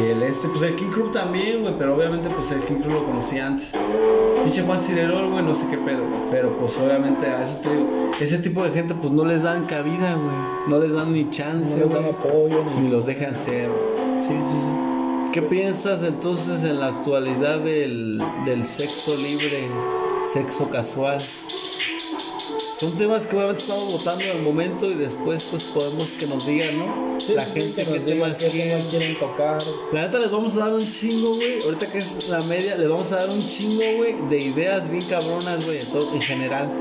y 0.00 0.10
el 0.10 0.22
este, 0.22 0.48
pues 0.48 0.62
el 0.62 0.74
King 0.76 0.90
Crew 0.90 1.10
también, 1.10 1.62
güey, 1.62 1.74
pero 1.78 1.94
obviamente 1.96 2.28
pues 2.30 2.50
el 2.52 2.60
King 2.60 2.76
Crew 2.80 2.92
lo 2.92 3.04
conocí 3.04 3.38
antes. 3.38 3.72
Pinche 4.44 4.62
Juan 4.62 4.78
Cirerol, 4.78 5.30
güey, 5.30 5.44
no 5.44 5.54
sé 5.54 5.66
qué 5.70 5.78
pedo, 5.78 6.06
güey, 6.08 6.20
pero 6.30 6.56
pues 6.58 6.76
obviamente 6.78 7.26
a 7.26 7.42
eso 7.42 7.58
te 7.58 7.70
digo, 7.74 8.10
ese 8.20 8.38
tipo 8.38 8.64
de 8.64 8.70
gente 8.70 8.94
pues 8.94 9.12
no 9.12 9.24
les 9.24 9.42
dan 9.42 9.66
cabida, 9.66 10.14
güey, 10.14 10.36
no 10.68 10.78
les 10.78 10.92
dan 10.92 11.12
ni 11.12 11.28
chance, 11.30 11.76
No 11.76 11.84
les 11.84 11.92
dan 11.92 12.04
apoyo 12.06 12.64
ni. 12.64 12.82
ni 12.82 12.88
los 12.88 13.06
dejan 13.06 13.36
ser, 13.36 13.68
güey. 13.68 14.22
Sí, 14.22 14.28
sí, 14.46 14.60
sí. 14.62 14.70
¿Qué 15.32 15.42
piensas 15.42 16.02
entonces 16.02 16.64
en 16.64 16.80
la 16.80 16.88
actualidad 16.88 17.60
del, 17.60 18.20
del 18.44 18.64
sexo 18.66 19.16
libre, 19.16 19.68
sexo 20.22 20.68
casual? 20.68 21.18
Son 22.80 22.96
temas 22.96 23.26
que 23.26 23.36
obviamente 23.36 23.60
estamos 23.60 23.92
votando 23.92 24.24
en 24.24 24.38
el 24.38 24.42
momento 24.42 24.90
y 24.90 24.94
después 24.94 25.44
pues 25.50 25.64
podemos 25.64 26.12
que 26.12 26.26
nos 26.26 26.46
digan, 26.46 26.78
¿no? 26.78 27.20
Sí, 27.20 27.34
la 27.34 27.44
sí, 27.44 27.60
gente 27.60 27.84
que 27.84 27.92
qué 27.92 28.00
temas 28.00 28.38
quieren 28.38 29.18
tocar. 29.18 29.62
La 29.92 30.00
neta 30.00 30.18
les 30.18 30.30
vamos 30.30 30.56
a 30.56 30.60
dar 30.60 30.72
un 30.72 30.80
chingo, 30.80 31.34
güey. 31.34 31.62
Ahorita 31.62 31.92
que 31.92 31.98
es 31.98 32.30
la 32.30 32.40
media, 32.40 32.76
les 32.76 32.88
vamos 32.88 33.12
a 33.12 33.16
dar 33.16 33.28
un 33.28 33.46
chingo, 33.46 33.82
güey, 33.98 34.14
de 34.30 34.38
ideas 34.38 34.90
bien 34.90 35.04
cabronas, 35.04 35.66
güey, 35.66 35.78
en 36.14 36.22
general. 36.22 36.72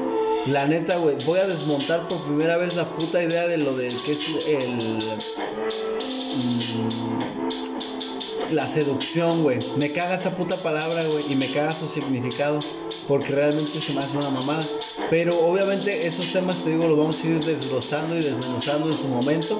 La 0.45 0.65
neta, 0.67 0.95
güey, 0.95 1.17
voy 1.25 1.39
a 1.39 1.47
desmontar 1.47 2.07
por 2.07 2.23
primera 2.23 2.55
vez 2.55 2.77
la 2.77 2.85
puta 2.85 3.21
idea 3.21 3.45
de 3.47 3.57
lo 3.57 3.75
del 3.75 3.93
que 4.03 4.13
es 4.13 4.25
el... 4.47 5.98
la 8.53 8.67
seducción, 8.67 9.43
güey. 9.43 9.59
Me 9.77 9.91
caga 9.91 10.15
esa 10.15 10.31
puta 10.31 10.55
palabra, 10.57 11.03
güey, 11.05 11.31
y 11.31 11.35
me 11.35 11.47
caga 11.51 11.71
su 11.71 11.87
significado, 11.87 12.59
porque 13.07 13.33
realmente 13.33 13.79
se 13.79 13.93
me 13.93 13.99
hace 13.99 14.17
una 14.17 14.29
mamada. 14.29 14.63
Pero 15.09 15.37
obviamente 15.39 16.07
esos 16.07 16.31
temas, 16.31 16.59
te 16.59 16.71
digo, 16.71 16.87
los 16.87 16.97
vamos 16.97 17.23
a 17.23 17.27
ir 17.27 17.43
desglosando 17.43 18.15
y 18.15 18.23
desmenuzando 18.23 18.87
en 18.87 18.93
su 18.93 19.07
momento. 19.07 19.59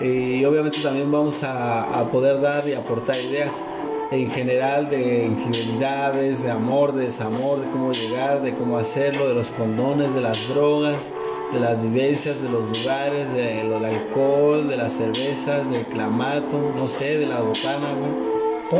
Y 0.00 0.44
obviamente 0.44 0.80
también 0.80 1.10
vamos 1.10 1.42
a, 1.42 1.82
a 1.98 2.10
poder 2.10 2.40
dar 2.40 2.66
y 2.66 2.72
aportar 2.72 3.20
ideas 3.20 3.64
en 4.10 4.30
general 4.30 4.90
de 4.90 5.26
infidelidades, 5.26 6.42
de 6.42 6.50
amor, 6.50 6.92
de 6.92 7.04
desamor, 7.04 7.60
de 7.60 7.70
cómo 7.70 7.92
llegar, 7.92 8.42
de 8.42 8.54
cómo 8.54 8.76
hacerlo, 8.76 9.28
de 9.28 9.34
los 9.34 9.50
condones, 9.52 10.12
de 10.14 10.20
las 10.20 10.48
drogas, 10.48 11.12
de 11.52 11.60
las 11.60 11.82
vivencias, 11.82 12.42
de 12.42 12.50
los 12.50 12.78
lugares, 12.78 13.32
del 13.32 13.84
alcohol, 13.84 14.68
de 14.68 14.76
las 14.76 14.92
cervezas, 14.92 15.70
del 15.70 15.86
clamato, 15.86 16.72
no 16.74 16.86
sé, 16.86 17.18
de 17.18 17.26
la 17.26 17.40
botana, 17.40 17.94
güey. 17.94 18.30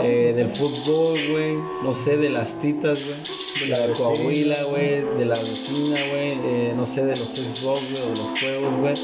Eh, 0.05 0.33
del 0.37 0.49
fútbol, 0.49 1.19
güey, 1.33 1.57
no 1.83 1.93
sé, 1.93 2.17
de 2.17 2.31
las 2.31 2.61
titas, 2.61 3.25
güey, 3.59 3.71
de 3.71 3.75
De 3.75 3.81
la 3.81 3.87
de. 3.89 3.93
Coahuila, 3.95 4.63
güey, 4.65 5.05
de 5.19 5.25
la 5.25 5.37
vecina, 5.37 5.99
güey, 6.11 6.39
eh, 6.45 6.73
no 6.77 6.87
sé, 6.87 7.05
de 7.05 7.17
los 7.17 7.31
Xbox, 7.31 7.93
güey, 7.93 8.03
o 8.03 8.11
de 8.11 8.17
los 8.17 8.41
juegos, 8.41 8.77
güey. 8.77 8.95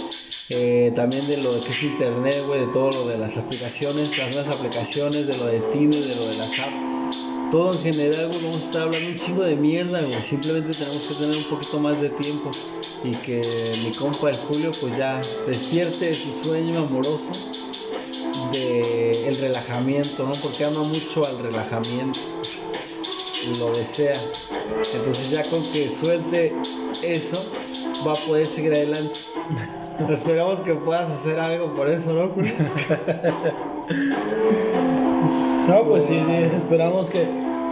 Eh, 0.50 0.92
también 0.94 1.26
de 1.26 1.38
lo 1.38 1.61
que 1.61 1.70
es 1.70 1.83
internet, 1.83 2.40
güey, 2.46 2.61
de 2.61 2.72
todo 2.72 2.92
lo 2.92 3.09
de 3.09 3.18
las 3.18 3.37
aplicaciones, 3.37 4.16
las 4.16 4.33
nuevas 4.33 4.57
aplicaciones, 4.57 5.26
de 5.26 5.37
lo 5.37 5.46
de 5.46 5.59
Tinder, 5.72 6.05
de 6.05 6.14
lo 6.14 6.26
de 6.29 6.37
las 6.37 6.59
apps. 6.61 7.36
Todo 7.57 7.73
en 7.73 7.79
general, 7.79 8.29
güey, 8.29 8.45
vamos 8.45 8.61
a 8.61 8.64
estar 8.66 8.83
hablando 8.83 9.09
un 9.09 9.16
chingo 9.16 9.42
de 9.42 9.57
mierda, 9.57 10.03
güey. 10.03 10.23
Simplemente 10.23 10.75
tenemos 10.75 11.07
que 11.07 11.14
tener 11.14 11.38
un 11.38 11.45
poquito 11.45 11.81
más 11.81 11.99
de 12.03 12.11
tiempo. 12.11 12.51
Y 13.03 13.12
que 13.12 13.81
mi 13.83 13.92
compa 13.92 14.29
el 14.29 14.37
Julio, 14.37 14.73
pues 14.79 14.99
ya 14.99 15.23
despierte 15.47 16.05
de 16.05 16.14
su 16.14 16.33
sueño 16.33 16.81
amoroso 16.81 17.33
de 18.53 19.27
el 19.27 19.37
relajamiento, 19.37 20.27
¿no? 20.27 20.33
Porque 20.42 20.66
ama 20.66 20.83
mucho 20.83 21.25
al 21.25 21.38
relajamiento. 21.38 22.21
Lo 23.59 23.73
desea. 23.73 24.21
Entonces 24.95 25.31
ya 25.31 25.42
con 25.45 25.62
que 25.73 25.88
suelte 25.88 26.53
eso, 27.03 27.42
va 28.07 28.12
a 28.12 28.16
poder 28.16 28.47
seguir 28.47 28.75
adelante. 28.75 29.19
Esperamos 30.11 30.61
que 30.61 30.75
puedas 30.75 31.11
hacer 31.11 31.40
algo 31.40 31.75
por 31.75 31.88
eso, 31.88 32.12
¿no, 32.12 32.29
Julio? 32.29 32.53
No, 35.66 35.83
pues 35.83 36.05
sí, 36.05 36.23
sí, 36.25 36.57
esperamos 36.57 37.11
que, 37.11 37.27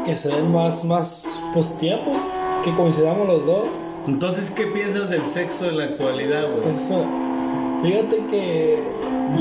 que 0.05 0.17
se 0.17 0.29
den 0.29 0.53
más, 0.53 0.85
más 0.85 1.29
pues, 1.53 1.77
tiempos, 1.79 2.29
que 2.63 2.75
coincidamos 2.75 3.27
los 3.27 3.47
dos. 3.47 3.99
Entonces, 4.07 4.51
¿qué 4.51 4.67
piensas 4.69 5.11
del 5.11 5.25
sexo 5.25 5.67
en 5.69 5.79
la 5.79 5.85
actualidad, 5.85 6.45
güey? 6.51 6.63
Sexo. 6.63 7.05
Fíjate 7.83 8.27
que. 8.27 8.83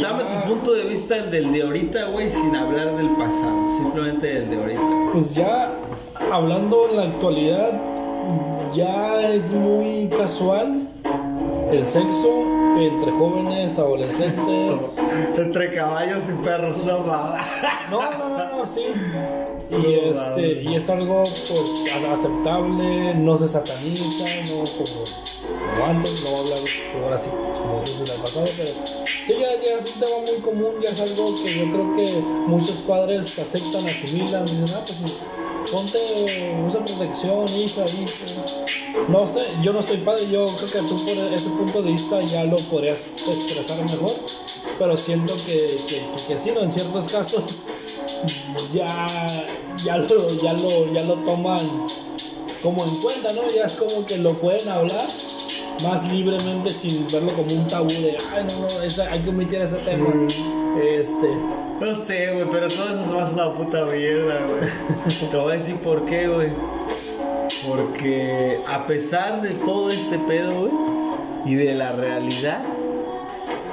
Dame 0.02 0.24
ya- 0.24 0.42
tu 0.44 0.50
punto 0.50 0.74
de 0.74 0.86
vista, 0.86 1.18
el 1.18 1.30
del 1.30 1.54
de 1.54 1.64
ahorita, 1.64 2.06
güey, 2.10 2.30
sin 2.30 2.56
hablar 2.56 2.96
del 2.96 3.10
pasado. 3.16 3.70
Simplemente 3.78 4.38
el 4.38 4.50
de 4.50 4.56
ahorita. 4.58 4.82
Pues 5.12 5.36
ya 5.36 5.72
hablando 6.32 6.90
en 6.90 6.96
la 6.98 7.04
actualidad, 7.04 7.80
ya 8.74 9.22
es 9.30 9.52
muy 9.54 10.10
casual 10.18 10.88
el 11.72 11.88
sexo 11.88 12.28
entre 12.80 13.12
jóvenes, 13.12 13.78
adolescentes. 13.78 15.00
Entre 15.38 15.74
caballos 15.74 16.24
y 16.28 16.44
perros, 16.44 16.78
no. 16.86 17.00
No, 17.04 18.02
no, 18.02 18.30
no, 18.30 18.58
no, 18.58 18.66
sí. 18.66 18.86
Y, 19.70 19.94
este, 20.10 20.62
y 20.62 20.76
es 20.76 20.90
algo 20.90 21.24
pues 21.24 22.06
aceptable, 22.12 23.16
no 23.16 23.38
se 23.38 23.48
sataniza, 23.48 24.26
no 24.46 24.64
como, 24.78 25.06
como 25.72 25.86
antes, 25.86 26.24
no 26.24 26.30
voy 26.32 26.40
a 26.40 26.44
hablar 26.44 26.60
ahora 27.04 27.18
sí 27.18 27.30
como 27.30 27.80
desde 27.82 28.14
el 28.14 28.22
pasado, 28.22 28.46
pero 28.46 29.06
sí 29.24 29.34
ya, 29.40 29.62
ya 29.62 29.78
es 29.78 29.96
un 29.96 30.00
tema 30.00 30.18
muy 30.28 30.42
común, 30.42 30.76
ya 30.82 30.90
es 30.90 31.02
algo 31.02 31.36
que 31.44 31.58
yo 31.58 31.72
creo 31.72 31.94
que 31.96 32.12
muchos 32.48 32.76
padres 32.88 33.40
aceptan, 33.40 33.88
asimilan, 33.88 34.46
dicen, 34.46 34.76
ah, 34.76 34.82
pues, 34.86 35.00
pues, 35.02 35.14
ponte, 35.72 35.98
usa 36.66 36.84
protección, 36.84 37.48
hija, 37.50 37.86
hijo. 37.86 38.66
No 39.10 39.28
sé, 39.28 39.42
yo 39.62 39.74
no 39.74 39.82
soy 39.82 39.98
padre, 39.98 40.28
yo 40.30 40.46
creo 40.46 40.70
que 40.70 40.88
tú 40.88 41.06
por 41.06 41.18
ese 41.34 41.50
punto 41.50 41.82
de 41.82 41.92
vista 41.92 42.22
ya 42.22 42.44
lo 42.46 42.58
podrías 42.58 43.18
expresar 43.28 43.84
mejor, 43.84 44.14
pero 44.78 44.96
siento 44.96 45.36
que, 45.46 45.78
que, 45.88 46.02
que, 46.28 46.40
sí, 46.40 46.52
¿no? 46.52 46.62
en 46.62 46.72
ciertos 46.72 47.10
casos 47.10 48.00
ya, 48.74 49.46
ya, 49.84 49.98
lo, 49.98 50.34
ya, 50.42 50.54
lo, 50.54 50.94
ya 50.94 51.04
lo 51.04 51.16
toman 51.16 51.88
como 52.62 52.86
en 52.86 52.96
cuenta, 53.02 53.34
¿no? 53.34 53.42
Ya 53.52 53.66
es 53.66 53.74
como 53.74 54.06
que 54.06 54.18
lo 54.18 54.34
pueden 54.34 54.70
hablar 54.70 55.08
más 55.82 56.08
libremente 56.12 56.72
sin 56.74 57.08
verlo 57.12 57.32
como 57.32 57.52
un 57.54 57.68
tabú 57.68 57.90
de, 57.90 58.18
ay, 58.34 58.46
no, 58.46 58.60
no, 58.62 58.82
esa- 58.84 59.12
hay 59.12 59.22
que 59.22 59.30
omitir 59.30 59.62
ese 59.62 59.76
tema. 59.78 60.08
Este, 60.82 61.28
No 61.80 61.94
sé, 61.96 62.34
güey, 62.34 62.48
pero 62.52 62.68
todo 62.70 62.86
eso 63.04 63.16
me 63.16 63.22
hace 63.22 63.34
una 63.34 63.54
puta 63.54 63.86
mierda, 63.86 64.46
güey. 64.46 65.30
Te 65.32 65.38
voy 65.38 65.52
a 65.54 65.56
decir 65.56 65.76
por 65.78 66.06
qué, 66.06 66.28
güey. 66.28 66.50
Porque 67.68 68.62
a 68.68 68.86
pesar 68.86 69.42
de 69.42 69.50
todo 69.52 69.90
este 69.92 70.18
pedo, 70.20 70.62
güey, 70.62 70.72
y 71.46 71.56
de 71.56 71.74
la 71.74 71.92
realidad, 71.94 72.64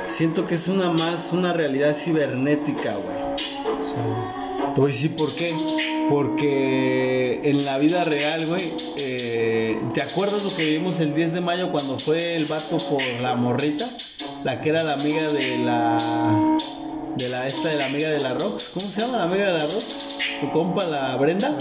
siento 0.07 0.47
que 0.47 0.55
es 0.57 0.69
una 0.69 0.91
más, 0.91 1.33
una 1.33 1.53
realidad 1.53 1.95
cibernética, 1.95 2.93
güey. 2.93 3.37
Te 4.75 4.81
voy 4.81 4.91
a 4.91 4.95
decir 4.95 5.17
por 5.17 5.35
qué. 5.35 5.55
Porque 6.09 7.41
en 7.45 7.65
la 7.65 7.79
vida 7.79 8.05
real, 8.05 8.47
güey, 8.47 8.73
eh, 8.97 9.30
¿te 9.95 10.03
acuerdas 10.03 10.43
lo 10.43 10.55
que 10.55 10.65
vivimos 10.65 11.01
el 11.01 11.15
10 11.15 11.33
de 11.35 11.41
mayo 11.41 11.71
cuando 11.71 11.99
fue 11.99 12.37
el 12.37 12.45
vato 12.47 12.79
por 12.79 13.03
la 13.21 13.35
morrita? 13.35 13.89
La 14.45 14.61
que 14.61 14.71
era 14.71 14.83
la 14.83 14.95
amiga 14.95 15.29
de 15.33 15.59
la. 15.59 16.57
De 17.17 17.29
la 17.29 17.49
esta 17.49 17.69
de 17.69 17.77
la 17.77 17.87
amiga 17.87 18.09
de 18.09 18.21
la 18.21 18.35
Rox. 18.35 18.71
¿Cómo 18.73 18.87
se 18.91 19.01
llama 19.01 19.19
la 19.19 19.25
amiga 19.25 19.47
de 19.47 19.59
la 19.59 19.67
Rox? 19.67 20.10
Tu 20.41 20.51
compa, 20.51 20.85
la 20.85 21.17
Brenda. 21.17 21.57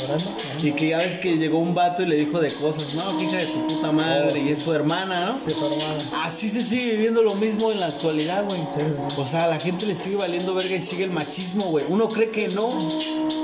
Y 0.64 0.72
que 0.72 0.90
ya 0.90 0.98
ves 0.98 1.18
que 1.18 1.38
llegó 1.38 1.60
un 1.60 1.76
vato 1.76 2.04
y 2.04 2.06
le 2.06 2.16
dijo 2.16 2.40
de 2.40 2.52
cosas, 2.54 2.94
no, 2.96 3.18
que 3.18 3.26
hija 3.26 3.38
de 3.38 3.46
tu 3.48 3.68
puta 3.68 3.92
madre, 3.92 4.40
y 4.40 4.50
es 4.50 4.60
su 4.60 4.74
hermana, 4.74 5.26
¿no? 5.26 5.34
Sí, 5.36 5.52
su 5.52 5.66
hermana. 5.66 6.04
Así 6.24 6.50
se 6.50 6.64
sigue 6.64 6.94
viviendo 6.94 7.22
lo 7.22 7.36
mismo 7.36 7.72
en 7.72 7.80
la 7.80 7.88
actualidad, 7.88 8.46
güey. 8.46 8.60
Sí, 8.74 8.80
sí, 8.80 9.06
sí. 9.10 9.16
O 9.22 9.26
sea, 9.26 9.44
a 9.46 9.48
la 9.48 9.60
gente 9.60 9.86
le 9.86 9.96
sigue 9.96 10.18
valiendo 10.18 10.54
verga 10.54 10.76
y 10.76 10.82
sigue 10.82 11.04
el 11.04 11.12
machismo, 11.12 11.66
güey. 11.66 11.86
Uno 11.90 12.08
cree 12.08 12.30
que 12.30 12.48
no. 12.50 12.70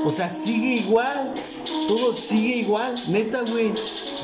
O 0.06 0.12
sea, 0.12 0.30
sigue 0.30 0.76
igual. 0.76 1.34
Todo 1.88 2.14
sigue 2.14 2.58
igual. 2.58 2.96
Neta, 3.10 3.42
güey. 3.50 3.74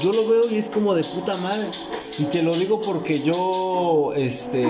Yo 0.02 0.14
lo 0.14 0.28
veo 0.28 0.50
y 0.50 0.58
es 0.58 0.70
como 0.70 0.94
de 0.94 1.04
puta 1.04 1.36
madre. 1.38 1.68
Y 2.20 2.24
te 2.26 2.42
lo 2.42 2.56
digo 2.56 2.82
porque 2.82 3.22
yo, 3.22 4.14
este, 4.16 4.64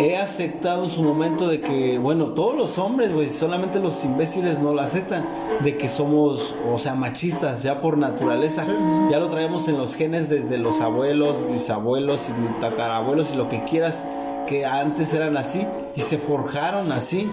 he 0.00 0.16
aceptado 0.16 0.84
en 0.84 0.90
su 0.90 1.02
momento 1.02 1.48
de 1.48 1.60
que, 1.60 1.98
bueno, 1.98 2.32
todos 2.32 2.54
los 2.54 2.78
hombres, 2.78 3.12
güey, 3.12 3.30
solamente 3.30 3.80
los 3.80 4.04
imbéciles 4.04 4.58
no 4.58 4.72
lo 4.72 4.80
aceptan, 4.80 5.26
de 5.62 5.76
que 5.76 5.88
somos, 5.88 6.54
o 6.66 6.78
sea, 6.78 6.94
machistas, 6.94 7.62
ya 7.62 7.80
por 7.80 7.98
naturaleza. 7.98 8.62
Ya 9.10 9.18
lo 9.18 9.28
traemos 9.28 9.68
en 9.68 9.78
los 9.78 9.94
genes 9.94 10.28
desde 10.28 10.58
los 10.58 10.80
abuelos, 10.80 11.42
bisabuelos 11.50 12.30
y 12.30 12.60
tatarabuelos 12.60 13.34
y 13.34 13.36
lo 13.36 13.48
que 13.48 13.64
quieras, 13.64 14.04
que 14.46 14.64
antes 14.64 15.12
eran 15.12 15.36
así 15.36 15.66
y 15.94 16.00
se 16.00 16.18
forjaron 16.18 16.92
así. 16.92 17.30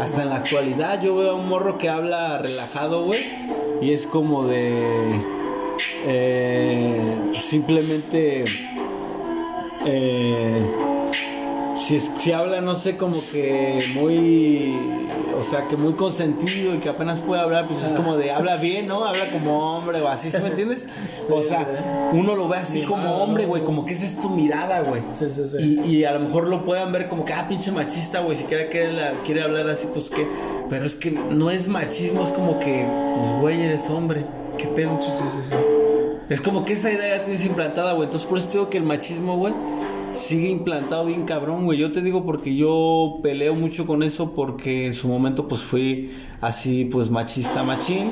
hasta 0.00 0.22
en 0.22 0.30
la 0.30 0.36
actualidad 0.36 1.00
yo 1.00 1.16
veo 1.16 1.30
a 1.30 1.34
un 1.34 1.48
morro 1.48 1.78
que 1.78 1.88
habla 1.88 2.38
relajado, 2.38 3.04
güey, 3.04 3.20
y 3.80 3.92
es 3.92 4.06
como 4.06 4.44
de 4.44 5.24
eh, 6.04 7.30
simplemente 7.32 8.44
eh, 9.86 10.87
si, 11.78 12.00
si 12.00 12.32
habla, 12.32 12.60
no 12.60 12.74
sé, 12.74 12.96
como 12.96 13.14
que 13.32 13.82
muy, 13.94 14.76
o 15.36 15.42
sea, 15.42 15.68
que 15.68 15.76
muy 15.76 15.94
consentido 15.94 16.74
y 16.74 16.78
que 16.78 16.88
apenas 16.88 17.20
puede 17.20 17.40
hablar, 17.40 17.66
pues 17.66 17.82
es 17.82 17.92
como 17.92 18.16
de, 18.16 18.30
habla 18.30 18.56
bien, 18.56 18.86
¿no? 18.86 19.04
Habla 19.04 19.30
como 19.30 19.76
hombre 19.76 20.00
o 20.00 20.08
así, 20.08 20.30
¿sí 20.30 20.38
me 20.42 20.48
entiendes? 20.48 20.88
o 21.30 21.42
sea, 21.42 22.10
uno 22.12 22.34
lo 22.34 22.48
ve 22.48 22.58
así 22.58 22.82
como 22.82 23.22
hombre, 23.22 23.46
güey, 23.46 23.62
como 23.62 23.84
que 23.84 23.94
esa 23.94 24.06
es 24.06 24.20
tu 24.20 24.30
mirada, 24.30 24.80
güey. 24.80 25.02
Sí, 25.10 25.28
sí, 25.28 25.44
sí. 25.46 25.80
Y, 25.84 25.96
y 25.96 26.04
a 26.04 26.12
lo 26.12 26.20
mejor 26.20 26.48
lo 26.48 26.64
puedan 26.64 26.92
ver 26.92 27.08
como 27.08 27.24
que, 27.24 27.32
ah, 27.32 27.46
pinche 27.48 27.70
machista, 27.70 28.20
güey, 28.20 28.36
si 28.36 28.44
quiere, 28.44 28.68
que 28.68 28.88
quiere 29.24 29.42
hablar 29.42 29.68
así, 29.68 29.88
pues 29.92 30.10
qué. 30.10 30.26
Pero 30.68 30.84
es 30.84 30.94
que 30.94 31.10
no 31.10 31.50
es 31.50 31.68
machismo, 31.68 32.22
es 32.24 32.32
como 32.32 32.58
que, 32.58 32.86
pues, 33.14 33.32
güey, 33.40 33.62
eres 33.62 33.88
hombre. 33.90 34.26
¿Qué 34.56 34.66
pedo? 34.66 34.98
Sí, 35.00 35.10
sí, 35.16 35.38
sí. 35.50 35.54
Es 36.28 36.40
como 36.42 36.64
que 36.64 36.74
esa 36.74 36.90
idea 36.90 37.16
ya 37.16 37.24
tienes 37.24 37.44
implantada, 37.44 37.92
güey. 37.92 38.04
Entonces, 38.04 38.28
por 38.28 38.38
eso 38.38 38.50
digo 38.50 38.68
que 38.68 38.76
el 38.76 38.84
machismo, 38.84 39.36
güey, 39.38 39.54
sigue 40.14 40.48
implantado 40.48 41.06
bien 41.06 41.24
cabrón, 41.24 41.64
güey. 41.64 41.78
Yo 41.78 41.92
te 41.92 42.02
digo 42.02 42.24
porque 42.24 42.54
yo 42.54 43.18
peleo 43.22 43.54
mucho 43.54 43.86
con 43.86 44.02
eso 44.02 44.34
porque 44.34 44.86
en 44.86 44.94
su 44.94 45.08
momento, 45.08 45.48
pues, 45.48 45.62
fui 45.62 46.10
así, 46.40 46.84
pues, 46.86 47.10
machista, 47.10 47.62
machín. 47.62 48.10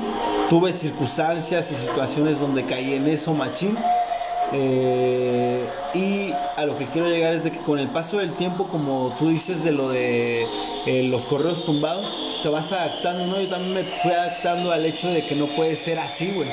Tuve 0.49 0.73
circunstancias 0.73 1.71
y 1.71 1.75
situaciones 1.75 2.39
donde 2.39 2.63
caí 2.63 2.93
en 2.93 3.07
eso, 3.07 3.33
machín. 3.33 3.75
Eh, 4.53 5.65
y 5.93 6.31
a 6.55 6.65
lo 6.65 6.77
que 6.77 6.85
quiero 6.85 7.09
llegar 7.09 7.33
es 7.33 7.43
de 7.43 7.51
que 7.51 7.59
con 7.59 7.79
el 7.79 7.87
paso 7.87 8.19
del 8.19 8.31
tiempo, 8.31 8.67
como 8.67 9.13
tú 9.19 9.27
dices 9.27 9.63
de 9.63 9.73
lo 9.73 9.89
de 9.89 10.45
eh, 10.85 11.03
los 11.03 11.25
correos 11.25 11.65
tumbados, 11.65 12.15
te 12.43 12.49
vas 12.49 12.71
adaptando, 12.71 13.27
¿no? 13.27 13.41
Yo 13.41 13.49
también 13.49 13.73
me 13.73 13.83
fui 13.83 14.11
adaptando 14.11 14.71
al 14.71 14.85
hecho 14.85 15.09
de 15.09 15.25
que 15.25 15.35
no 15.35 15.47
puede 15.47 15.75
ser 15.75 15.99
así, 15.99 16.31
güey. 16.33 16.47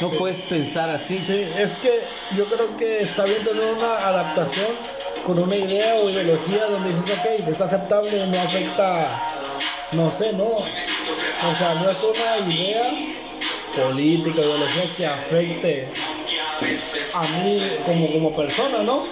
No 0.00 0.10
puedes 0.10 0.42
pensar 0.42 0.90
así. 0.90 1.20
Sí, 1.20 1.48
es 1.58 1.72
que 1.76 2.02
yo 2.36 2.44
creo 2.46 2.76
que 2.76 3.02
está 3.02 3.24
bien 3.24 3.42
tener 3.42 3.64
una 3.72 4.06
adaptación 4.06 4.66
con 5.24 5.38
una 5.38 5.56
idea 5.56 5.94
o 5.94 6.10
ideología 6.10 6.66
donde 6.66 6.90
dices, 6.90 7.16
ok, 7.18 7.48
es 7.48 7.60
aceptable, 7.60 8.26
no 8.26 8.40
afecta, 8.40 9.22
no 9.92 10.10
sé, 10.10 10.32
no. 10.34 10.44
O 10.44 11.54
sea, 11.58 11.74
no 11.82 11.90
es 11.90 11.98
una 12.02 12.52
idea 12.52 12.92
política, 13.74 14.40
ideología 14.40 14.84
que 14.96 15.06
afecte 15.06 15.88
a 17.14 17.22
mí 17.42 17.62
como, 17.84 18.12
como 18.12 18.36
persona, 18.36 18.82
¿no? 18.82 19.02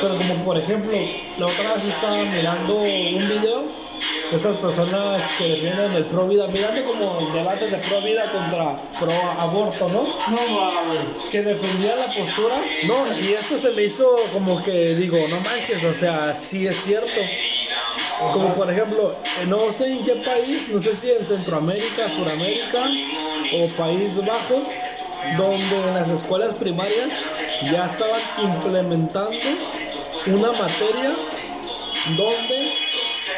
Pero 0.00 0.16
como 0.16 0.34
por 0.44 0.56
ejemplo, 0.56 0.96
la 1.38 1.46
otra 1.46 1.74
vez 1.74 1.84
estaba 1.84 2.16
mirando 2.24 2.76
un 2.76 3.28
video 3.28 3.64
de 3.64 3.89
estas 4.32 4.56
personas 4.58 5.22
que 5.38 5.48
defienden 5.48 5.92
el 5.92 6.04
pro 6.04 6.28
vida, 6.28 6.46
mirando 6.46 6.84
como 6.84 7.32
debates 7.32 7.70
de 7.70 7.78
pro 7.88 8.00
vida 8.00 8.30
contra 8.30 8.76
pro 8.98 9.12
aborto, 9.40 9.88
¿no? 9.88 10.02
No 10.02 11.30
Que 11.30 11.42
defendía 11.42 11.96
la 11.96 12.06
postura. 12.06 12.60
No, 12.86 13.18
y 13.18 13.32
esto 13.32 13.58
se 13.58 13.72
me 13.72 13.84
hizo 13.84 14.06
como 14.32 14.62
que 14.62 14.94
digo, 14.94 15.18
no 15.28 15.40
manches, 15.40 15.82
o 15.82 15.92
sea, 15.92 16.34
sí 16.34 16.66
es 16.66 16.76
cierto. 16.84 17.20
Como 18.32 18.54
por 18.54 18.70
ejemplo, 18.70 19.16
eh, 19.40 19.46
no 19.46 19.72
sé 19.72 19.92
en 19.92 20.04
qué 20.04 20.16
país, 20.16 20.68
no 20.68 20.80
sé 20.80 20.94
si 20.94 21.10
en 21.10 21.24
Centroamérica, 21.24 22.08
Suramérica 22.10 22.84
o 23.54 23.68
País 23.82 24.24
Bajo, 24.24 24.62
donde 25.38 25.76
en 25.88 25.94
las 25.94 26.08
escuelas 26.10 26.54
primarias 26.54 27.08
ya 27.70 27.86
estaban 27.86 28.20
implementando 28.42 29.38
una 30.26 30.52
materia 30.52 31.14
donde 32.16 32.89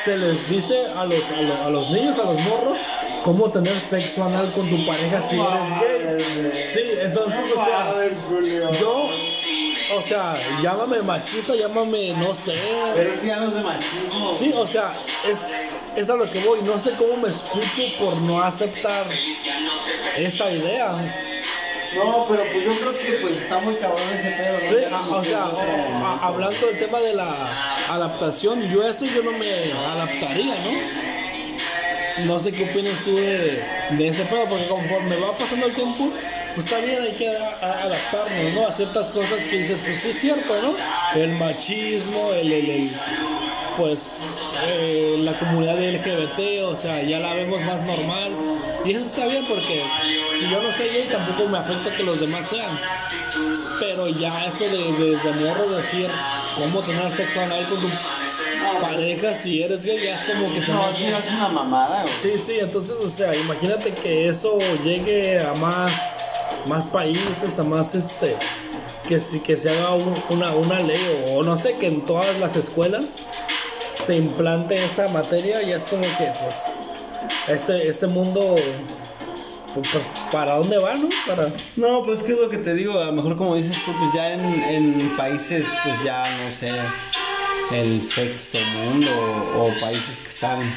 se 0.04 0.16
les 0.16 0.48
dice 0.48 0.84
a 0.96 1.04
los, 1.04 1.20
a 1.64 1.70
los, 1.70 1.90
niños, 1.90 2.18
a 2.18 2.24
los 2.24 2.40
morros, 2.40 2.78
cómo 3.22 3.50
tener 3.50 3.80
sexo 3.80 4.24
anal 4.24 4.50
con 4.52 4.68
tu 4.68 4.84
pareja 4.84 5.22
si 5.22 5.36
eres 5.36 5.70
gay. 5.80 6.62
Sí, 6.62 6.80
entonces, 7.02 7.52
o 7.52 7.64
sea, 7.64 7.94
yo, 8.80 9.08
o 9.96 10.02
sea, 10.02 10.60
llámame 10.60 11.02
machista, 11.02 11.54
llámame, 11.54 12.14
no 12.14 12.34
sé. 12.34 12.54
Pero 12.96 13.10
si 13.20 13.26
ya 13.28 13.36
no 13.36 13.48
es 13.48 13.54
de 13.54 13.60
machismo. 13.62 14.34
Sí, 14.36 14.52
o 14.56 14.66
sea, 14.66 14.92
es, 15.28 15.38
es 15.96 16.10
a 16.10 16.16
lo 16.16 16.28
que 16.28 16.40
voy. 16.40 16.62
No 16.62 16.78
sé 16.78 16.92
cómo 16.96 17.16
me 17.18 17.28
escucho 17.28 17.82
por 17.98 18.16
no 18.16 18.42
aceptar 18.42 19.04
esta 20.16 20.50
idea. 20.50 20.96
No, 21.94 22.26
pero 22.28 22.42
pues 22.50 22.64
yo 22.64 22.74
creo 22.78 22.98
que 22.98 23.18
pues 23.20 23.42
está 23.42 23.58
muy 23.58 23.74
cabrón 23.74 24.00
ese 24.14 24.30
pedo, 24.30 24.90
¿no? 24.90 25.16
o 25.16 25.24
sea, 25.24 25.50
hablando 26.22 26.66
del 26.66 26.78
tema 26.78 27.00
de 27.00 27.14
la 27.14 27.48
adaptación, 27.88 28.62
yo 28.70 28.86
eso 28.86 29.04
yo 29.06 29.22
no 29.22 29.32
me 29.32 29.72
adaptaría, 29.72 30.54
¿no? 30.58 32.24
No 32.26 32.38
sé 32.38 32.52
qué 32.52 32.64
opinas 32.64 33.04
tú 33.04 33.16
de, 33.16 33.62
ese 33.98 34.24
pedo, 34.24 34.44
porque 34.46 34.66
conforme 34.66 35.16
va 35.16 35.32
pasando 35.32 35.66
el 35.66 35.74
tiempo, 35.74 36.10
pues 36.54 36.66
también 36.66 37.02
hay 37.02 37.12
que 37.12 37.28
adaptarnos, 37.36 38.54
¿no? 38.54 38.66
A 38.66 38.72
ciertas 38.72 39.10
cosas 39.10 39.42
que 39.48 39.58
dices, 39.58 39.82
pues 39.84 40.00
sí 40.00 40.10
es 40.10 40.18
cierto, 40.18 40.62
¿no? 40.62 40.76
El 41.14 41.32
machismo, 41.32 42.32
el, 42.32 42.52
el 42.52 42.90
pues 43.76 44.12
eh, 44.64 45.16
la 45.20 45.32
comunidad 45.38 45.78
LGBT, 45.78 46.64
o 46.64 46.76
sea, 46.76 47.02
ya 47.02 47.20
la 47.20 47.34
vemos 47.34 47.60
más 47.62 47.82
normal. 47.82 48.32
Y 48.84 48.92
eso 48.92 49.04
está 49.04 49.26
bien 49.26 49.44
porque 49.46 49.84
si 50.38 50.48
yo 50.48 50.62
no 50.62 50.72
soy 50.72 50.88
gay 50.88 51.08
tampoco 51.10 51.48
me 51.48 51.58
afecta 51.58 51.94
que 51.94 52.02
los 52.02 52.20
demás 52.20 52.46
sean. 52.48 52.78
Pero 53.80 54.08
ya 54.08 54.46
eso 54.46 54.64
de 54.64 54.92
desde 54.92 55.32
morro 55.32 55.68
decir 55.70 56.08
cómo 56.56 56.80
tener 56.82 57.10
sexo 57.10 57.40
anal 57.40 57.68
con 57.68 57.80
tu 57.80 57.88
pareja 58.80 59.34
si 59.34 59.62
eres 59.62 59.84
gay 59.84 60.02
ya 60.02 60.14
es 60.14 60.24
como 60.24 60.52
que 60.52 60.60
se 60.60 60.72
no, 60.72 60.84
hace... 60.84 61.08
es 61.08 61.30
una 61.30 61.48
mamada. 61.48 62.04
Sí, 62.20 62.36
sí, 62.36 62.58
entonces, 62.60 62.94
o 62.94 63.10
sea, 63.10 63.34
imagínate 63.34 63.92
que 63.92 64.28
eso 64.28 64.58
llegue 64.84 65.40
a 65.40 65.54
más 65.54 65.92
más 66.66 66.84
países, 66.88 67.58
a 67.58 67.64
más 67.64 67.94
este 67.94 68.36
que 69.08 69.20
si 69.20 69.40
que 69.40 69.56
se 69.56 69.70
haga 69.70 69.94
una, 70.30 70.52
una 70.54 70.80
ley 70.80 71.00
o 71.30 71.42
no 71.42 71.58
sé 71.58 71.74
que 71.74 71.88
en 71.88 72.04
todas 72.04 72.38
las 72.38 72.56
escuelas 72.56 73.26
se 74.04 74.16
implante 74.16 74.84
esa 74.84 75.08
materia 75.08 75.62
y 75.62 75.72
es 75.72 75.84
como 75.84 76.02
que 76.02 76.32
pues 76.42 76.82
este, 77.48 77.88
este 77.88 78.06
mundo 78.06 78.56
pues, 79.74 79.88
pues, 79.90 80.04
para 80.30 80.56
dónde 80.56 80.78
va, 80.78 80.94
¿no? 80.94 81.08
Para... 81.26 81.48
No, 81.76 82.02
pues 82.04 82.22
que 82.22 82.32
es 82.32 82.38
lo 82.38 82.50
que 82.50 82.58
te 82.58 82.74
digo, 82.74 82.98
a 82.98 83.06
lo 83.06 83.12
mejor 83.12 83.36
como 83.36 83.56
dices 83.56 83.76
tú, 83.84 83.92
pues 83.98 84.12
ya 84.12 84.34
en, 84.34 84.40
en 84.44 85.16
países, 85.16 85.66
pues 85.84 86.02
ya 86.02 86.44
no 86.44 86.50
sé, 86.50 86.72
el 87.72 88.02
sexto 88.02 88.58
mundo 88.60 89.10
o, 89.56 89.80
países 89.80 90.20
que 90.20 90.28
están 90.28 90.74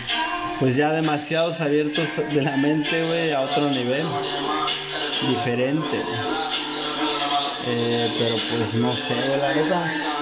pues 0.60 0.78
ya 0.78 0.94
demasiados 0.94 1.60
abiertos 1.60 2.16
de 2.18 2.42
la 2.42 2.56
mente, 2.56 3.04
güey, 3.04 3.34
a 3.34 3.42
otro 3.42 3.70
nivel, 3.70 4.06
diferente. 5.28 6.02
Eh, 7.68 8.14
pero 8.18 8.36
pues 8.56 8.76
no 8.76 8.96
sé, 8.96 9.16
la 9.38 9.48
verdad 9.48 10.15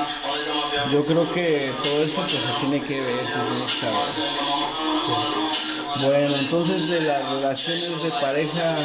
yo 0.91 1.05
creo 1.05 1.31
que 1.33 1.71
todo 1.81 2.03
eso 2.03 2.21
pues 2.21 2.31
se 2.31 2.59
tiene 2.59 2.81
que 2.81 2.99
ver, 3.01 3.25
se 3.25 3.33
tiene 3.33 3.65
que. 3.79 3.87
Bueno, 6.01 6.35
entonces 6.35 6.87
de 6.89 7.01
las 7.01 7.29
relaciones 7.29 8.03
de 8.03 8.09
pareja, 8.09 8.79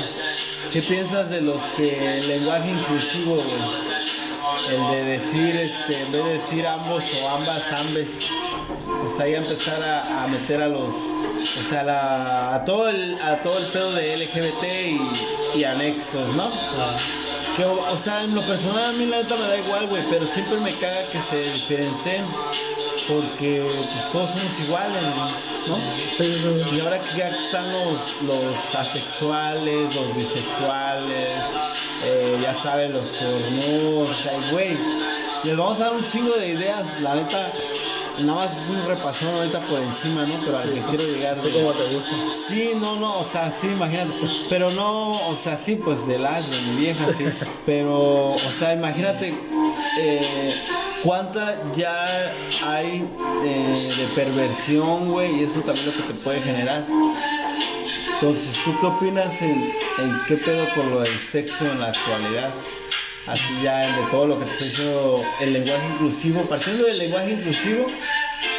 ¿qué 0.73 0.83
piensas 0.83 1.31
de 1.31 1.41
los 1.41 1.61
que 1.77 2.19
el 2.19 2.29
lenguaje 2.29 2.71
inclusivo, 2.71 3.43
El 4.69 4.91
de 4.93 5.05
decir, 5.05 5.57
este, 5.57 6.03
en 6.03 6.13
vez 6.13 6.25
de 6.25 6.33
decir 6.35 6.67
ambos 6.67 7.05
o 7.21 7.29
ambas, 7.29 7.73
ambes, 7.73 8.09
pues 9.01 9.21
ahí 9.21 9.35
empezar 9.35 9.83
a, 9.83 10.27
meter 10.29 10.63
a 10.63 10.69
los, 10.69 10.93
o 11.59 11.63
sea, 11.69 12.55
a, 12.55 12.65
todo 12.65 12.89
el, 12.91 13.19
a 13.23 13.41
todo 13.41 13.59
el 13.59 13.67
pedo 13.69 13.93
de 13.93 14.17
LGBT 14.19 15.57
y 15.57 15.65
anexos, 15.65 16.29
¿no? 16.35 16.51
O 17.65 17.97
sea, 17.97 18.25
en 18.25 18.35
lo 18.35 18.47
personal 18.47 18.85
a 18.85 18.93
mí 18.93 19.07
la 19.07 19.19
neta 19.19 19.37
me 19.37 19.49
da 19.49 19.59
igual, 19.59 19.87
güey, 19.89 20.03
pero 20.11 20.27
siempre 20.27 20.61
me 20.61 20.73
caga 20.75 21.09
que 21.09 21.21
se 21.21 21.53
diferencien. 21.53 22.25
Porque 23.09 23.65
pues 23.65 24.13
todos 24.13 24.31
somos 24.31 24.61
iguales, 24.61 25.03
¿no? 25.67 25.79
Y 26.77 26.81
ahora 26.81 27.01
que 27.01 27.17
ya 27.17 27.29
están 27.29 27.73
los, 27.73 28.21
los 28.23 28.75
asexuales, 28.75 29.95
los 29.95 30.15
bisexuales, 30.15 31.31
eh, 32.05 32.39
ya 32.43 32.53
saben, 32.55 32.93
los 32.93 33.15
cornudos, 33.15 34.11
o 34.11 34.23
sea, 34.23 34.33
güey, 34.53 34.77
les 35.43 35.57
vamos 35.57 35.81
a 35.81 35.85
dar 35.85 35.93
un 35.95 36.05
chingo 36.05 36.37
de 36.37 36.49
ideas, 36.49 37.01
la 37.01 37.15
neta 37.15 37.51
nada 38.21 38.47
más 38.47 38.57
es 38.57 38.69
un 38.69 38.87
repasón 38.87 39.35
ahorita 39.35 39.61
por 39.61 39.81
encima, 39.81 40.27
¿no? 40.27 40.35
Pero 40.45 40.59
al 40.59 40.71
que 40.71 40.81
quiero 40.81 41.05
llegar. 41.05 41.39
Sí, 41.41 41.51
como 41.51 41.73
te 41.73 41.95
gusta. 41.95 42.11
Sí, 42.49 42.71
no, 42.81 42.97
no, 42.97 43.21
o 43.21 43.25
sea, 43.25 43.51
sí, 43.51 43.69
imagínate. 43.69 44.13
Pero 44.49 44.71
no, 44.71 45.29
o 45.29 45.35
sea, 45.35 45.57
sí, 45.57 45.77
pues 45.77 46.07
de 46.07 46.19
las, 46.19 46.51
de 46.51 46.61
mi 46.63 46.81
vieja, 46.81 47.11
sí. 47.13 47.25
Pero, 47.67 48.33
o 48.35 48.51
sea, 48.51 48.75
imagínate 48.75 49.35
eh, 50.01 50.55
cuánta 51.03 51.57
ya 51.75 52.33
hay 52.65 53.09
eh, 53.45 53.95
de 53.97 54.07
perversión, 54.15 55.11
güey, 55.11 55.41
y 55.41 55.45
eso 55.45 55.61
también 55.61 55.87
lo 55.87 55.93
que 55.95 56.03
te 56.03 56.15
puede 56.15 56.41
generar. 56.41 56.85
Entonces, 58.15 58.57
¿tú 58.65 58.75
qué 58.81 58.87
opinas 58.87 59.41
en, 59.43 59.73
en 59.99 60.21
qué 60.27 60.37
pedo 60.37 60.67
con 60.75 60.91
lo 60.91 61.01
del 61.01 61.19
sexo 61.21 61.67
en 61.67 61.81
la 61.81 61.89
actualidad? 61.89 62.51
Así 63.29 63.61
ya 63.63 63.81
de 63.81 64.11
todo 64.11 64.27
lo 64.27 64.39
que 64.39 64.47
te 64.47 64.53
estoy 64.53 64.69
diciendo, 64.69 65.23
el 65.41 65.53
lenguaje 65.53 65.87
inclusivo, 65.95 66.43
partiendo 66.43 66.87
del 66.87 66.99
lenguaje 66.99 67.33
inclusivo, 67.33 67.87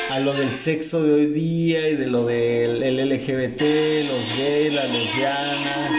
a 0.09 0.20
lo 0.20 0.34
del 0.34 0.51
sexo 0.51 1.03
de 1.03 1.13
hoy 1.13 1.26
día 1.28 1.89
y 1.89 1.95
de 1.95 2.07
lo 2.07 2.26
del 2.26 2.82
el 2.84 3.09
LGBT, 3.09 3.61
los 4.07 4.38
gays, 4.38 4.74
las 4.74 4.89
lesbianas. 4.89 5.91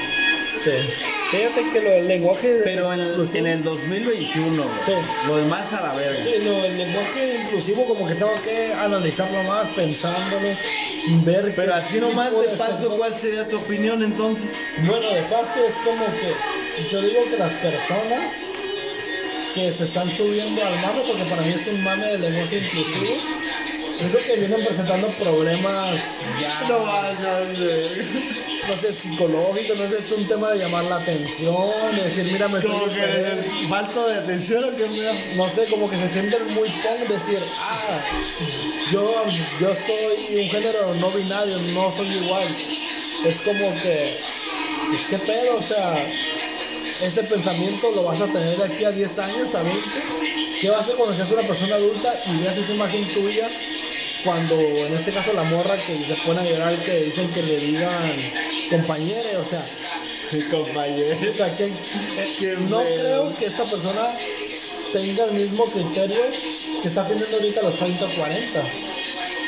Sí. 0.59 0.71
Fíjate 1.31 1.71
que 1.73 1.81
lo 1.81 1.91
del 1.91 2.09
lenguaje. 2.09 2.61
Pero 2.65 2.93
en, 2.93 3.01
en 3.01 3.47
el 3.47 3.63
2021, 3.63 4.63
güey. 4.63 4.69
Sí. 4.85 4.93
lo 5.27 5.37
demás 5.37 5.73
a 5.73 5.81
la 5.81 5.95
verga. 5.95 6.25
Sí, 6.25 6.45
lo 6.45 6.63
del 6.63 6.77
lenguaje 6.77 7.41
inclusivo 7.45 7.87
como 7.87 8.07
que 8.07 8.15
tengo 8.15 8.35
que 8.43 8.75
analizarlo 8.75 9.43
más, 9.45 9.69
pensándolo, 9.69 10.49
ver 11.25 11.53
Pero 11.55 11.75
así 11.75 12.01
nomás 12.01 12.33
de 12.33 12.49
paso, 12.59 12.97
¿cuál 12.97 13.15
sería 13.15 13.47
tu 13.47 13.59
opinión 13.59 14.03
entonces? 14.03 14.67
Bueno, 14.85 15.09
de 15.13 15.23
paso 15.23 15.65
es 15.67 15.77
como 15.77 16.05
que 16.07 16.91
yo 16.91 17.01
digo 17.01 17.21
que 17.31 17.39
las 17.39 17.53
personas 17.55 18.33
que 19.55 19.73
se 19.73 19.85
están 19.85 20.11
subiendo 20.13 20.65
al 20.65 20.75
mame, 20.77 21.03
porque 21.07 21.25
para 21.25 21.43
mí 21.43 21.53
es 21.53 21.67
un 21.67 21.83
mame 21.85 22.07
del 22.07 22.21
lenguaje 22.21 22.59
inclusivo, 22.59 23.15
creo 23.99 24.25
que 24.25 24.37
vienen 24.37 24.65
presentando 24.65 25.09
problemas 25.09 25.99
ya, 26.41 26.61
No 26.69 26.79
no 28.69 28.77
sé, 28.77 28.93
psicológicos, 28.93 29.77
no 29.77 29.89
sé, 29.89 29.99
es 29.99 30.11
un 30.13 30.29
tema 30.29 30.53
de 30.53 30.59
llamar 30.59 30.85
la 30.85 30.97
atención, 30.97 31.97
de 31.97 32.03
decir, 32.05 32.25
mira, 32.25 32.47
me 32.47 32.61
Como 32.61 32.85
que 32.85 32.91
diferente". 32.91 33.33
eres 33.33 33.69
falta 33.69 34.07
de 34.07 34.15
atención 34.19 34.65
o 34.65 34.77
qué 34.77 34.85
pedo? 34.85 35.13
no 35.35 35.49
sé, 35.51 35.67
como 35.67 35.91
que 35.91 35.97
se 35.97 36.09
sienten 36.09 36.47
muy 36.55 36.69
punk 36.69 37.09
decir, 37.09 37.39
ah, 37.59 38.01
yo, 38.93 39.25
yo 39.61 39.75
soy 39.75 40.43
un 40.43 40.49
género 40.51 40.95
no 41.01 41.11
binario, 41.11 41.59
no 41.75 41.91
soy 41.91 42.09
igual. 42.09 42.55
Es 43.27 43.41
como 43.41 43.75
que, 43.83 44.19
es 44.97 45.07
que 45.09 45.19
pedo, 45.19 45.59
o 45.59 45.63
sea, 45.63 45.97
ese 47.03 47.23
pensamiento 47.25 47.91
lo 47.95 48.05
vas 48.05 48.21
a 48.21 48.27
tener 48.27 48.57
de 48.57 48.65
aquí 48.65 48.85
a 48.85 48.91
10 48.91 49.19
años, 49.19 49.55
a 49.55 49.63
20. 49.63 49.81
¿Qué 50.61 50.71
vas 50.71 50.81
a 50.81 50.83
hacer 50.83 50.97
cuando 50.97 51.15
seas 51.15 51.31
una 51.31 51.43
persona 51.43 51.75
adulta 51.77 52.13
y 52.27 52.37
veas 52.39 52.57
esa 52.57 52.73
imagen 52.73 53.07
tuya? 53.15 53.49
Cuando 54.25 54.55
en 54.61 54.95
este 54.95 55.13
caso 55.13 55.33
la 55.33 55.45
morra 55.45 55.77
que 55.77 55.95
se 55.95 56.15
pone 56.27 56.41
a 56.41 56.45
llorar 56.45 56.85
que 56.85 57.05
dicen 57.05 57.33
que 57.33 57.43
le 57.43 57.57
digan 57.59 58.15
compañere, 58.71 59.37
o 59.39 59.45
sea, 59.45 59.65
Compañero. 60.51 61.33
o 61.33 61.37
sea, 61.37 61.57
que, 61.57 61.73
Qué 62.39 62.57
no 62.69 62.81
creo 62.83 63.37
que 63.37 63.47
esta 63.47 63.65
persona 63.65 64.15
tenga 64.93 65.25
el 65.25 65.33
mismo 65.33 65.65
criterio 65.67 66.21
que 66.81 66.87
está 66.87 67.07
teniendo 67.07 67.37
ahorita 67.37 67.63
los 67.63 67.77
30 67.77 68.05
o 68.05 68.15
40. 68.15 68.90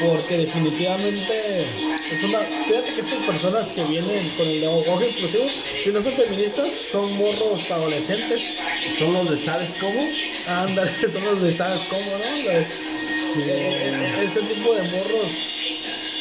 Porque 0.07 0.38
definitivamente 0.38 1.66
es 2.11 2.22
una. 2.24 2.40
Fíjate 2.40 2.92
que 2.92 3.00
estas 3.00 3.20
personas 3.20 3.72
que 3.72 3.84
vienen 3.84 4.28
con 4.36 4.46
el 4.46 4.61
lenguaje 4.61 5.09
inclusivo, 5.11 5.44
si 5.82 5.90
no 5.90 6.03
son 6.03 6.12
feministas, 6.14 6.72
son 6.72 7.16
morros 7.16 7.70
adolescentes. 7.70 8.50
Son 8.98 9.12
los 9.12 9.30
de 9.30 9.38
¿sabes 9.38 9.74
cómo? 9.80 10.09
Ándale, 10.48 10.90
son 11.12 11.24
los 11.24 11.42
de 11.42 11.57
sabes 11.57 11.82
cómo, 11.88 12.03
¿no? 12.03 12.50
Eh, 12.50 14.24
ese 14.24 14.40
tipo 14.42 14.74
de 14.74 14.82
morros 14.82 15.30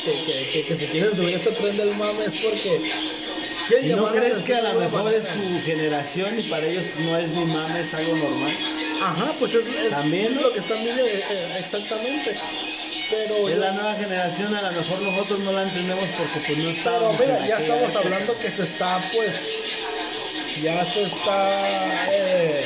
que, 0.06 0.12
que, 0.26 0.50
que, 0.52 0.64
que 0.64 0.76
se 0.76 0.88
quieren 0.88 1.16
subir 1.16 1.36
a 1.36 1.38
este 1.38 1.52
tren 1.52 1.78
del 1.78 1.96
mame 1.96 2.26
es 2.26 2.36
porque. 2.36 2.92
¿Y 3.82 3.88
no 3.90 4.12
crees 4.12 4.40
que 4.40 4.54
a 4.54 4.74
lo 4.74 4.80
mejor 4.80 5.14
es 5.14 5.26
su 5.28 5.66
generación 5.66 6.40
y 6.40 6.44
para 6.44 6.66
ellos 6.66 6.88
no 7.00 7.18
es 7.18 7.30
ni 7.30 7.46
mames, 7.46 7.88
es 7.88 7.94
algo 7.94 8.18
normal? 8.18 8.58
Ajá, 9.02 9.32
pues 9.40 9.56
es, 9.56 9.66
es 9.66 9.90
También, 9.90 10.36
lo 10.36 10.52
que 10.54 10.60
están 10.60 10.84
viendo 10.84 11.04
eh, 11.04 11.24
exactamente. 11.58 12.38
Pero, 13.12 13.50
Es 13.50 13.58
la 13.58 13.74
nueva 13.74 13.94
generación, 13.96 14.56
a 14.56 14.62
lo 14.62 14.72
mejor 14.72 15.02
nosotros 15.02 15.40
no 15.42 15.52
la 15.52 15.64
entendemos 15.64 16.06
porque 16.18 16.40
pues 16.48 16.58
no 16.58 16.64
pero 16.64 16.70
estábamos 16.72 17.20
mira, 17.20 17.40
en 17.40 17.48
ya 17.48 17.60
estamos 17.60 17.96
hablando 17.96 18.40
que 18.40 18.52
se 18.52 18.64
está, 18.64 19.04
pues, 19.14 19.36
ya 20.62 20.86
se 20.86 21.04
está 21.04 22.10
eh, 22.10 22.66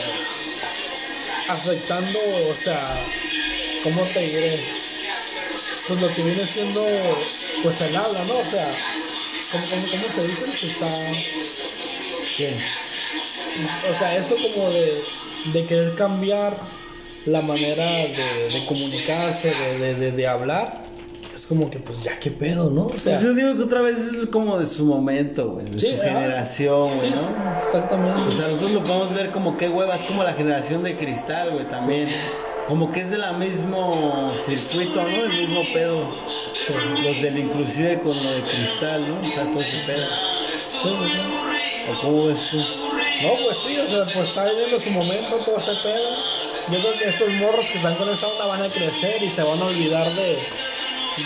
afectando, 1.50 2.20
o 2.48 2.54
sea, 2.54 2.80
¿cómo 3.84 4.04
te 4.04 4.20
diré? 4.20 4.64
Pues 5.88 6.00
lo 6.00 6.14
que 6.14 6.22
viene 6.22 6.46
siendo, 6.46 6.86
pues 7.64 7.82
el 7.82 7.96
habla, 7.96 8.24
¿no? 8.26 8.38
O 8.38 8.46
sea, 8.46 8.72
¿cómo, 9.52 9.66
cómo, 9.68 9.88
cómo 9.88 10.04
se 10.16 10.28
dice? 10.28 10.52
Se 10.52 10.68
está... 10.68 10.88
¿Qué? 12.38 12.56
O 13.90 13.98
sea, 13.98 14.16
eso 14.16 14.36
como 14.36 14.70
de, 14.70 15.02
de 15.54 15.66
querer 15.66 15.96
cambiar 15.96 16.58
la 17.26 17.42
manera 17.42 17.86
de, 17.86 18.50
de 18.54 18.66
comunicarse, 18.66 19.52
de, 19.52 19.78
de, 19.80 19.96
de- 19.96 20.12
de 20.12 20.28
hablar, 20.28 20.86
es 21.36 21.46
como 21.48 21.70
que 21.70 21.80
pues 21.80 22.04
ya 22.04 22.18
qué 22.20 22.32
pedo, 22.32 22.70
¿no? 22.70 22.86
O 22.88 22.98
sea, 22.98 23.20
yo 23.20 23.34
digo 23.34 23.56
que 23.56 23.64
otra 23.64 23.82
vez 23.82 23.98
es 23.98 24.28
como 24.28 24.58
de 24.60 24.68
su 24.68 24.86
momento, 24.86 25.52
güey, 25.52 25.66
de 25.66 25.80
sí, 25.80 25.88
su 25.88 26.02
ah, 26.02 26.06
generación, 26.06 26.88
güey, 26.96 27.00
sí, 27.02 27.10
¿no? 27.10 27.16
sí, 27.22 27.28
exactamente. 27.64 28.22
O 28.28 28.32
sea, 28.32 28.48
nosotros 28.48 28.72
lo 28.72 28.84
podemos 28.84 29.14
ver 29.14 29.32
como 29.32 29.58
qué 29.58 29.68
hueva, 29.70 29.96
es 29.96 30.04
como 30.04 30.24
la 30.24 30.34
generación 30.34 30.84
de 30.84 30.96
cristal, 30.96 31.52
güey, 31.52 31.68
también. 31.70 32.08
Como 32.68 32.92
que 32.92 33.02
es 33.02 33.12
de 33.12 33.20
la 33.20 33.34
mismo 33.34 34.34
circuito, 34.44 35.00
¿no? 35.04 35.08
El 35.26 35.38
mismo 35.38 35.62
pedo. 35.72 36.00
Los 37.04 37.22
del 37.22 37.38
inclusive 37.38 38.00
con 38.02 38.16
lo 38.24 38.32
de 38.32 38.42
cristal, 38.42 39.08
¿no? 39.08 39.20
O 39.20 39.32
sea, 39.32 39.52
todo 39.52 39.62
ese 39.62 39.78
pedo. 39.86 40.06
Sí. 40.56 40.90
¿O 41.92 42.02
cómo 42.02 42.24
tú? 42.30 42.58
No, 42.58 43.30
pues 43.46 43.58
sí, 43.66 43.78
o 43.78 43.86
sea, 43.88 44.06
pues 44.12 44.30
está 44.30 44.46
viviendo 44.50 44.80
su 44.80 44.90
momento, 44.90 45.36
todo 45.46 45.58
ese 45.60 45.74
pedo. 45.84 46.10
Yo 46.72 46.80
creo 46.80 46.94
que 46.98 47.10
estos 47.10 47.30
morros 47.34 47.66
que 47.70 47.78
están 47.78 47.96
con 47.96 48.10
esa 48.10 48.28
onda 48.28 48.46
van 48.48 48.64
a 48.64 48.70
crecer 48.70 49.22
y 49.22 49.30
se 49.30 49.44
van 49.44 49.62
a 49.62 49.66
olvidar 49.66 50.08
de, 50.14 50.38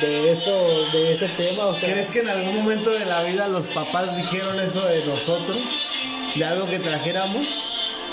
de 0.01 0.31
eso, 0.31 0.51
de 0.91 1.13
ese 1.13 1.29
tema, 1.29 1.67
o 1.67 1.73
sea. 1.73 1.93
¿Crees 1.93 2.11
que 2.11 2.19
en 2.19 2.29
algún 2.29 2.55
momento 2.55 2.89
de 2.89 3.05
la 3.05 3.23
vida 3.23 3.47
los 3.47 3.67
papás 3.67 4.15
dijeron 4.17 4.59
eso 4.59 4.85
de 4.85 5.05
nosotros? 5.05 5.57
¿De 6.35 6.43
algo 6.43 6.67
que 6.67 6.79
trajéramos? 6.79 7.47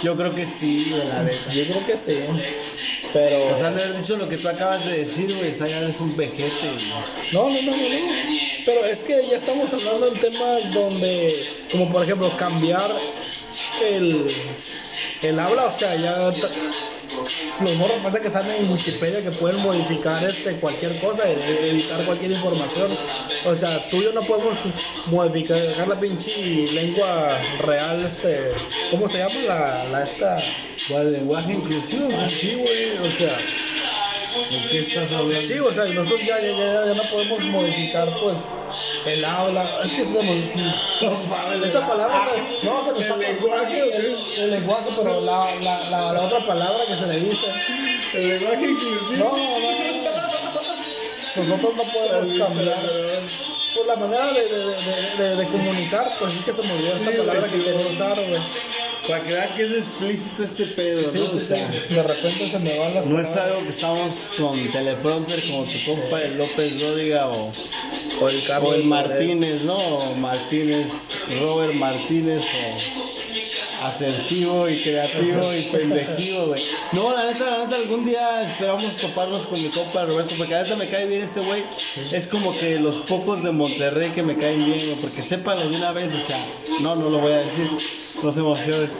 Yo 0.03 0.16
creo 0.16 0.33
que 0.35 0.47
sí, 0.47 0.87
la 0.91 1.22
neta. 1.22 1.53
Yo 1.53 1.64
creo 1.64 1.87
que 1.87 1.99
sí, 1.99 2.18
pero... 3.12 3.53
O 3.53 3.57
sea, 3.57 3.70
de 3.70 3.83
haber 3.83 3.99
dicho 3.99 4.16
lo 4.16 4.29
que 4.29 4.37
tú 4.37 4.49
acabas 4.49 4.85
de 4.85 4.99
decir, 4.99 5.35
güey, 5.35 5.53
ya 5.53 5.79
eres 5.81 6.01
un 6.01 6.16
vejete. 6.16 6.70
No, 7.33 7.49
no, 7.49 7.62
no, 7.62 7.62
no, 7.62 7.72
no. 7.72 8.37
Pero 8.64 8.85
es 8.85 9.01
que 9.01 9.27
ya 9.29 9.37
estamos 9.37 9.72
hablando 9.72 10.07
en 10.07 10.20
temas 10.20 10.72
donde, 10.72 11.49
como 11.72 11.91
por 11.91 12.05
ejemplo, 12.05 12.31
cambiar 12.37 12.95
el, 13.83 14.27
el 15.22 15.41
habla, 15.41 15.66
o 15.66 15.77
sea, 15.77 15.97
ya 15.97 16.31
los 17.62 17.75
morros 17.77 17.97
pasa 18.03 18.21
que 18.21 18.31
salen 18.31 18.57
en 18.64 18.71
Wikipedia 18.71 19.23
que 19.23 19.31
pueden 19.33 19.61
modificar 19.62 20.23
este 20.25 20.53
cualquier 20.57 20.99
cosa, 21.01 21.29
e- 21.29 21.71
editar 21.71 22.05
cualquier 22.05 22.33
información. 22.33 22.97
O 23.45 23.55
sea, 23.55 23.89
tú 23.91 23.99
y 23.99 24.05
yo 24.05 24.12
no 24.12 24.23
podemos 24.23 24.57
modificar 25.11 25.59
la 25.89 25.99
pinche 25.99 26.67
lengua 26.73 27.39
real, 27.64 28.01
este, 28.05 28.51
¿cómo 28.91 29.09
se 29.09 29.19
llama? 29.19 29.35
La, 29.47 29.85
la 29.93 30.03
esta. 30.05 30.39
¿Cuál 30.89 31.12
lenguaje 31.12 31.53
inclusivo? 31.55 32.09
Sí, 32.29 32.55
güey, 32.55 32.91
o 32.93 33.11
sea. 33.19 33.37
¿De 34.51 34.68
qué 34.70 34.78
estás 34.80 35.12
hablando? 35.12 35.41
Sí, 35.41 35.59
o 35.59 35.72
sea, 35.72 35.84
nosotros 35.87 36.20
ya, 36.26 36.41
ya, 36.41 36.51
ya, 36.51 36.87
ya 36.87 36.95
no 36.95 37.03
podemos 37.11 37.41
modificar, 37.45 38.09
pues, 38.20 38.37
el 39.07 39.24
habla. 39.24 39.64
Es 39.84 39.91
que 39.93 40.05
nos- 40.05 41.64
esta 41.66 41.87
palabra, 41.87 42.22
se- 42.24 42.66
no, 42.66 42.84
se 42.84 42.91
nos 42.93 43.01
¿El 43.01 43.03
está- 43.03 43.16
lenguaje 43.16 43.97
el, 43.97 44.18
el 44.39 44.51
lenguaje, 44.51 44.89
pero 44.97 45.20
la, 45.20 45.55
la, 45.57 45.91
la, 45.91 46.12
la 46.12 46.20
otra 46.22 46.45
palabra 46.47 46.84
que 46.87 46.97
se 46.97 47.07
le 47.07 47.20
dice. 47.20 47.47
El 48.14 48.28
lenguaje 48.28 48.70
inclusivo. 48.70 49.16
No, 49.18 49.37
no, 49.37 49.61
no. 49.61 49.97
Nosotros 51.37 51.74
no 51.76 51.82
podemos 51.93 52.28
cambiar. 52.39 52.76
Pues 53.74 53.87
la 53.89 53.97
manera 53.97 54.32
de, 54.32 54.43
de, 54.49 55.37
de, 55.37 55.47
comunicar, 55.49 56.11
pues 56.18 56.32
es 56.32 56.45
que 56.47 56.53
se 56.55 56.62
me 56.62 56.72
olvidó 56.72 56.97
esta 56.97 57.11
Sí, 57.11 57.16
palabra 57.18 57.43
que 57.49 57.62
quería 57.62 57.87
usar, 57.93 58.14
güey. 58.16 58.41
Para 59.09 59.22
que 59.22 59.32
vean 59.32 59.54
que 59.54 59.62
es 59.62 59.70
explícito 59.72 60.42
este 60.42 60.66
pedo, 60.66 61.04
Sí, 61.04 61.18
¿no? 61.20 61.26
sí, 61.30 61.36
o 61.36 61.38
sí. 61.38 61.46
sea, 61.46 61.68
De 61.68 62.02
repente 62.02 62.48
se 62.48 62.59
me 62.59 62.76
van 62.78 62.94
las 62.94 63.07
no 63.07 63.20
es 63.20 63.36
algo 63.36 63.61
que 63.62 63.68
estamos 63.68 64.12
con 64.36 64.70
teleprompter 64.72 65.44
como 65.46 65.64
tu 65.64 65.78
compa 65.84 66.22
el 66.22 66.36
López 66.38 66.80
Dóriga 66.80 67.28
o, 67.28 67.52
O 68.20 68.28
el 68.28 68.44
Carlos 68.44 68.70
o 68.70 68.74
el. 68.74 68.84
Martínez, 68.84 69.62
¿no? 69.62 69.76
O 69.76 70.14
Martínez, 70.16 70.86
Robert 71.40 71.74
Martínez 71.74 72.42
o 72.42 73.26
asertivo 73.89 74.68
y 74.68 74.76
creativo 74.82 75.53
y 75.53 75.62
pendejivo, 75.64 76.47
güey. 76.47 76.64
No, 76.93 77.12
la 77.14 77.32
neta, 77.32 77.51
la 77.51 77.64
neta, 77.64 77.76
algún 77.76 78.05
día 78.05 78.43
esperamos 78.43 78.97
toparnos 78.97 79.47
con 79.47 79.62
mi 79.62 79.68
compa 79.68 80.05
Roberto, 80.05 80.34
porque 80.37 80.55
la 80.55 80.62
neta 80.62 80.76
me 80.76 80.87
cae 80.87 81.07
bien 81.07 81.22
ese 81.22 81.41
güey. 81.41 81.62
Es 82.12 82.26
como 82.26 82.57
que 82.59 82.78
los 82.78 82.97
pocos 83.03 83.43
de 83.43 83.51
Monterrey 83.53 84.11
que 84.11 84.22
me 84.22 84.37
caen 84.37 84.64
bien, 84.64 84.87
güey, 84.87 84.97
porque 84.99 85.22
sépanlo 85.22 85.68
de 85.68 85.76
una 85.76 85.93
vez, 85.93 86.14
o 86.14 86.18
sea, 86.18 86.45
no, 86.80 86.95
no 86.97 87.11
lo 87.11 87.18
voy 87.18 87.32
a 87.32 87.37
decir, 87.39 87.68
no 88.22 88.32
se 88.32 88.41
emocionen. 88.41 88.91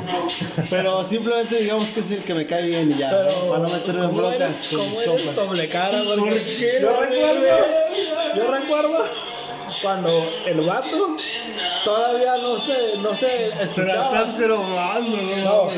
Pero 0.71 1.05
simplemente 1.05 1.61
digamos 1.61 1.91
que 1.91 2.01
es 2.01 2.11
el 2.11 2.23
que 2.23 2.35
me 2.35 2.47
cae 2.47 2.67
bien 2.67 2.93
y 2.93 2.99
ya, 2.99 3.11
Pero, 3.11 3.33
¿no? 3.33 3.51
para 3.51 3.63
no 3.63 3.69
meterme 3.69 4.01
en 4.01 4.07
¿cómo 4.09 4.19
broncas 4.19 4.67
con 4.71 4.89
mis 4.89 4.99
eres 4.99 5.11
compas. 5.11 5.35
doble 5.37 5.69
cara? 5.69 6.03
Porque 6.05 6.21
¿Por 6.31 6.35
qué, 6.45 6.79
Yo 6.81 7.01
recuerdo, 7.01 7.47
yo 8.37 8.51
recuerdo 8.53 9.05
cuando 9.83 10.25
el 10.47 10.61
vato 10.63 11.17
todavía 11.85 12.37
no 12.39 12.59
se, 12.59 12.97
no 12.99 13.15
se 13.15 13.27
Te 13.27 13.49
la 13.57 13.63
escuchaba. 13.63 14.05
estás 14.07 14.39
grabando, 14.39 15.17
¿no? 15.17 15.69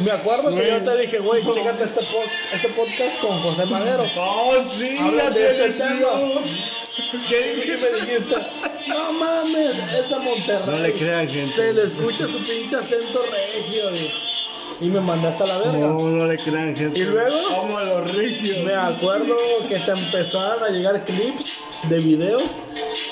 Me 0.00 0.10
acuerdo 0.10 0.54
que 0.54 0.68
yo 0.68 0.82
te 0.82 0.96
dije, 1.02 1.18
güey, 1.18 1.42
chécate 1.44 1.84
este, 1.84 2.00
este 2.54 2.68
podcast 2.68 3.20
con 3.20 3.38
José 3.40 3.66
Madero. 3.66 4.04
Oh, 4.16 4.54
sí, 4.68 4.96
Habla 4.98 5.24
ya 5.24 5.30
tiene 5.32 5.64
este. 5.66 5.84
¿Qué 7.28 7.54
dije? 7.54 7.76
me 7.78 8.00
dijiste, 8.00 8.36
no 8.88 9.12
mames, 9.12 9.76
es 9.76 10.08
de 10.10 10.16
Monterrey. 10.16 10.66
No 10.66 10.78
le 10.78 10.92
crean, 10.92 11.28
gente. 11.28 11.54
Se 11.54 11.72
le 11.72 11.84
escucha 11.84 12.26
su 12.26 12.38
pinche 12.38 12.76
acento 12.76 13.22
regio. 13.30 14.31
Y 14.82 14.90
me 14.90 15.00
mandaste 15.00 15.44
a 15.44 15.46
la 15.46 15.58
verga. 15.58 15.78
No, 15.78 16.08
no 16.08 16.26
le 16.26 16.36
crean, 16.36 16.76
gente. 16.76 16.98
¿Y 16.98 17.04
luego? 17.04 17.36
Como 17.56 17.80
los. 17.80 18.12
Me 18.12 18.74
acuerdo 18.74 19.36
que 19.68 19.78
te 19.78 19.90
empezaron 19.92 20.62
a 20.64 20.68
llegar 20.68 21.04
clips 21.04 21.60
de 21.88 21.98
videos 22.00 22.66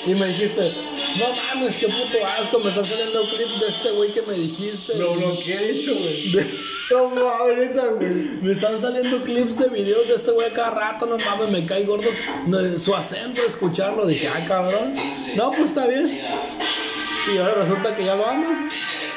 y 0.05 0.13
me 0.13 0.27
dijiste, 0.27 0.73
no 1.17 1.25
mames, 1.35 1.77
qué 1.77 1.87
puto 1.87 2.17
asco, 2.39 2.59
me 2.59 2.69
están 2.69 2.85
saliendo 2.85 3.21
clips 3.21 3.59
de 3.59 3.67
este 3.67 3.91
güey 3.91 4.11
que 4.11 4.21
me 4.23 4.33
dijiste. 4.33 4.97
Lo 4.97 5.13
bloqueé, 5.13 5.57
de 5.57 5.71
hecho, 5.71 5.93
güey. 5.95 6.31
Como 6.89 7.21
ahorita, 7.21 7.87
güey. 7.93 8.11
Me 8.41 8.51
están 8.51 8.81
saliendo 8.81 9.23
clips 9.23 9.57
de 9.57 9.69
videos 9.69 10.09
de 10.09 10.15
este 10.15 10.31
güey 10.31 10.51
cada 10.51 10.71
rato, 10.71 11.05
no 11.05 11.17
mames, 11.17 11.51
me 11.51 11.65
cae 11.65 11.85
gordo 11.85 12.09
no, 12.47 12.77
su 12.77 12.93
acento, 12.93 13.41
escucharlo. 13.43 14.05
Dije, 14.05 14.27
ah, 14.27 14.43
cabrón. 14.45 14.93
No, 15.35 15.51
pues 15.51 15.69
está 15.69 15.87
bien. 15.87 16.19
Y 17.33 17.37
ahora 17.37 17.53
resulta 17.53 17.95
que 17.95 18.03
ya 18.03 18.15
lo 18.15 18.27
amas. 18.27 18.57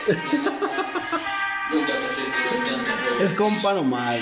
Es 3.20 3.34
compa 3.34 3.74
nomás. 3.74 4.20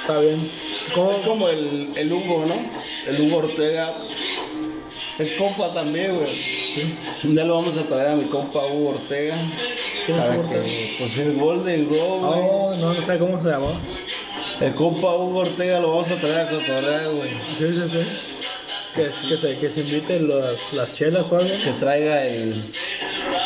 Está 0.00 0.18
bien. 0.20 0.50
¿Cómo? 0.94 1.12
Es 1.12 1.26
como 1.26 1.48
el, 1.48 1.92
el 1.96 2.12
Hugo, 2.12 2.46
¿no? 2.46 2.54
El 3.06 3.20
Hugo 3.20 3.38
Ortega. 3.38 3.92
Es 5.18 5.32
compa 5.32 5.72
también, 5.74 6.16
güey. 6.16 6.30
Ya 7.34 7.44
lo 7.44 7.56
vamos 7.56 7.76
a 7.76 7.82
traer 7.82 8.08
a 8.08 8.16
mi 8.16 8.24
compa 8.24 8.64
Hugo 8.66 8.90
Ortega. 8.90 9.36
¿Quién 10.06 10.18
es 10.18 10.24
Para 10.24 10.42
que, 10.42 10.94
pues 10.98 11.18
el 11.18 11.36
Golden 11.36 11.88
Globe, 11.88 12.18
güey. 12.20 12.40
Oh, 12.42 12.74
no, 12.78 12.94
no 12.94 13.02
sé 13.02 13.18
cómo 13.18 13.40
se 13.42 13.48
llamó. 13.50 13.78
El 14.60 14.74
compa 14.74 15.14
Hugo 15.14 15.40
Ortega 15.40 15.78
lo 15.78 15.90
vamos 15.90 16.10
a 16.10 16.16
traer 16.16 16.38
a 16.38 16.50
cotorrear, 16.50 17.10
güey. 17.10 17.30
Sí, 17.58 17.66
sí, 17.72 17.88
sí. 17.90 18.06
Que, 18.94 19.02
que, 19.28 19.36
se, 19.36 19.58
que 19.58 19.70
se 19.70 19.80
inviten 19.80 20.28
las, 20.28 20.72
las 20.72 20.96
chelas 20.96 21.30
o 21.30 21.36
algo. 21.36 21.50
Que 21.62 21.72
traiga 21.78 22.24
el, 22.24 22.64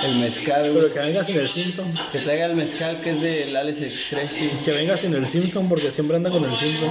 el 0.05 0.17
mezcal. 0.17 0.71
Pero 0.75 0.93
que 0.93 1.01
venga 1.01 1.25
sin 1.25 1.39
el 1.39 1.49
Simpson. 1.49 1.93
Que 2.13 2.19
traiga 2.19 2.47
el 2.47 2.55
mezcal 2.55 3.01
que 3.01 3.11
es 3.11 3.21
del 3.21 3.57
Alex 3.57 3.81
Extreshi. 3.81 4.51
Que 4.65 4.73
venga 4.73 4.97
sin 4.97 5.15
el 5.15 5.29
Simpson 5.29 5.69
porque 5.69 5.91
siempre 5.91 6.17
anda 6.17 6.31
con 6.31 6.45
el 6.45 6.57
Simpson. 6.57 6.91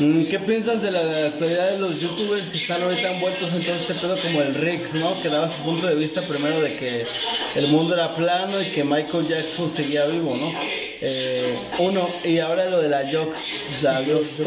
Mm, 0.00 0.24
¿Qué 0.24 0.40
piensas 0.40 0.82
de 0.82 0.90
la 0.90 1.26
actualidad 1.26 1.70
de 1.70 1.78
los 1.78 2.00
youtubers 2.00 2.48
que 2.48 2.58
están 2.58 2.82
ahorita 2.82 3.12
envueltos 3.12 3.54
en 3.54 3.62
todo 3.62 3.76
este 3.76 3.94
pedo 3.94 4.16
como 4.16 4.42
el 4.42 4.54
Rix, 4.56 4.94
¿no? 4.94 5.20
Que 5.22 5.28
daba 5.28 5.48
su 5.48 5.62
punto 5.62 5.86
de 5.86 5.94
vista 5.94 6.22
primero 6.22 6.60
de 6.60 6.74
que 6.74 7.06
el 7.54 7.68
mundo 7.68 7.94
era 7.94 8.14
plano 8.16 8.60
y 8.60 8.72
que 8.72 8.82
Michael 8.82 9.28
Jackson 9.28 9.70
seguía 9.70 10.06
vivo, 10.06 10.34
¿no? 10.34 10.52
Eh, 11.00 11.54
uno, 11.78 12.08
y 12.24 12.38
ahora 12.38 12.64
lo 12.66 12.80
de 12.80 12.88
la 12.88 13.02
Jokes, 13.02 13.38
la 13.82 14.02
Jokes. 14.04 14.42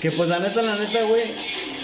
Que 0.00 0.10
pues 0.10 0.28
la 0.30 0.38
neta, 0.38 0.62
la 0.62 0.76
neta, 0.76 1.02
güey, 1.02 1.24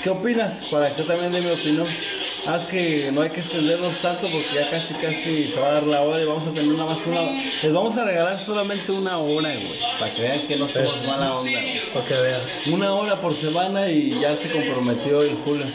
¿qué 0.03 0.11
opinas? 0.11 0.67
Para 0.71 0.91
que 0.91 1.03
yo 1.03 1.07
también 1.07 1.33
dé 1.33 1.41
mi 1.41 1.51
opinión. 1.51 1.87
Es 1.89 2.65
que 2.67 3.11
no 3.13 3.23
hay 3.23 3.31
que 3.31 3.41
extendernos 3.41 3.99
tanto 3.99 4.29
porque 4.29 4.47
ya 4.55 4.71
casi 4.71 4.95
casi 4.95 5.49
se 5.49 5.61
va 5.61 5.69
a 5.69 5.73
dar 5.75 5.83
la 5.85 6.03
hora 6.03 6.23
y 6.23 6.27
vamos 6.27 6.47
a 6.47 6.53
tener 6.53 6.73
nada 6.73 6.91
más 6.91 7.07
una 7.07 7.21
Les 7.63 7.73
vamos 7.73 7.97
a 7.97 8.05
regalar 8.05 8.39
solamente 8.39 8.93
una 8.93 9.19
hora, 9.19 9.51
güey. 9.51 9.99
Para 9.99 10.13
que 10.13 10.23
vean 10.23 10.47
que 10.47 10.57
no 10.57 10.69
somos 10.69 11.05
mala 11.07 11.35
onda, 11.35 11.51
güey. 11.51 11.81
Para 11.93 12.07
que 12.07 12.15
vean. 12.15 12.41
Una 12.73 12.95
hora 12.95 13.17
por 13.17 13.35
semana 13.35 13.89
y 13.89 14.19
ya 14.21 14.37
se 14.37 14.51
comprometió 14.51 15.23
el 15.23 15.35
Julio. 15.45 15.67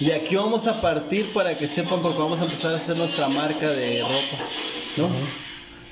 De 0.00 0.14
aquí 0.14 0.36
vamos 0.36 0.66
a 0.66 0.80
partir 0.80 1.32
para 1.32 1.56
que 1.56 1.66
sepan 1.66 2.02
porque 2.02 2.18
vamos 2.18 2.40
a 2.40 2.44
empezar 2.44 2.72
a 2.72 2.76
hacer 2.76 2.96
nuestra 2.96 3.28
marca 3.28 3.68
de 3.70 4.00
ropa, 4.02 4.44
¿no? 4.96 5.08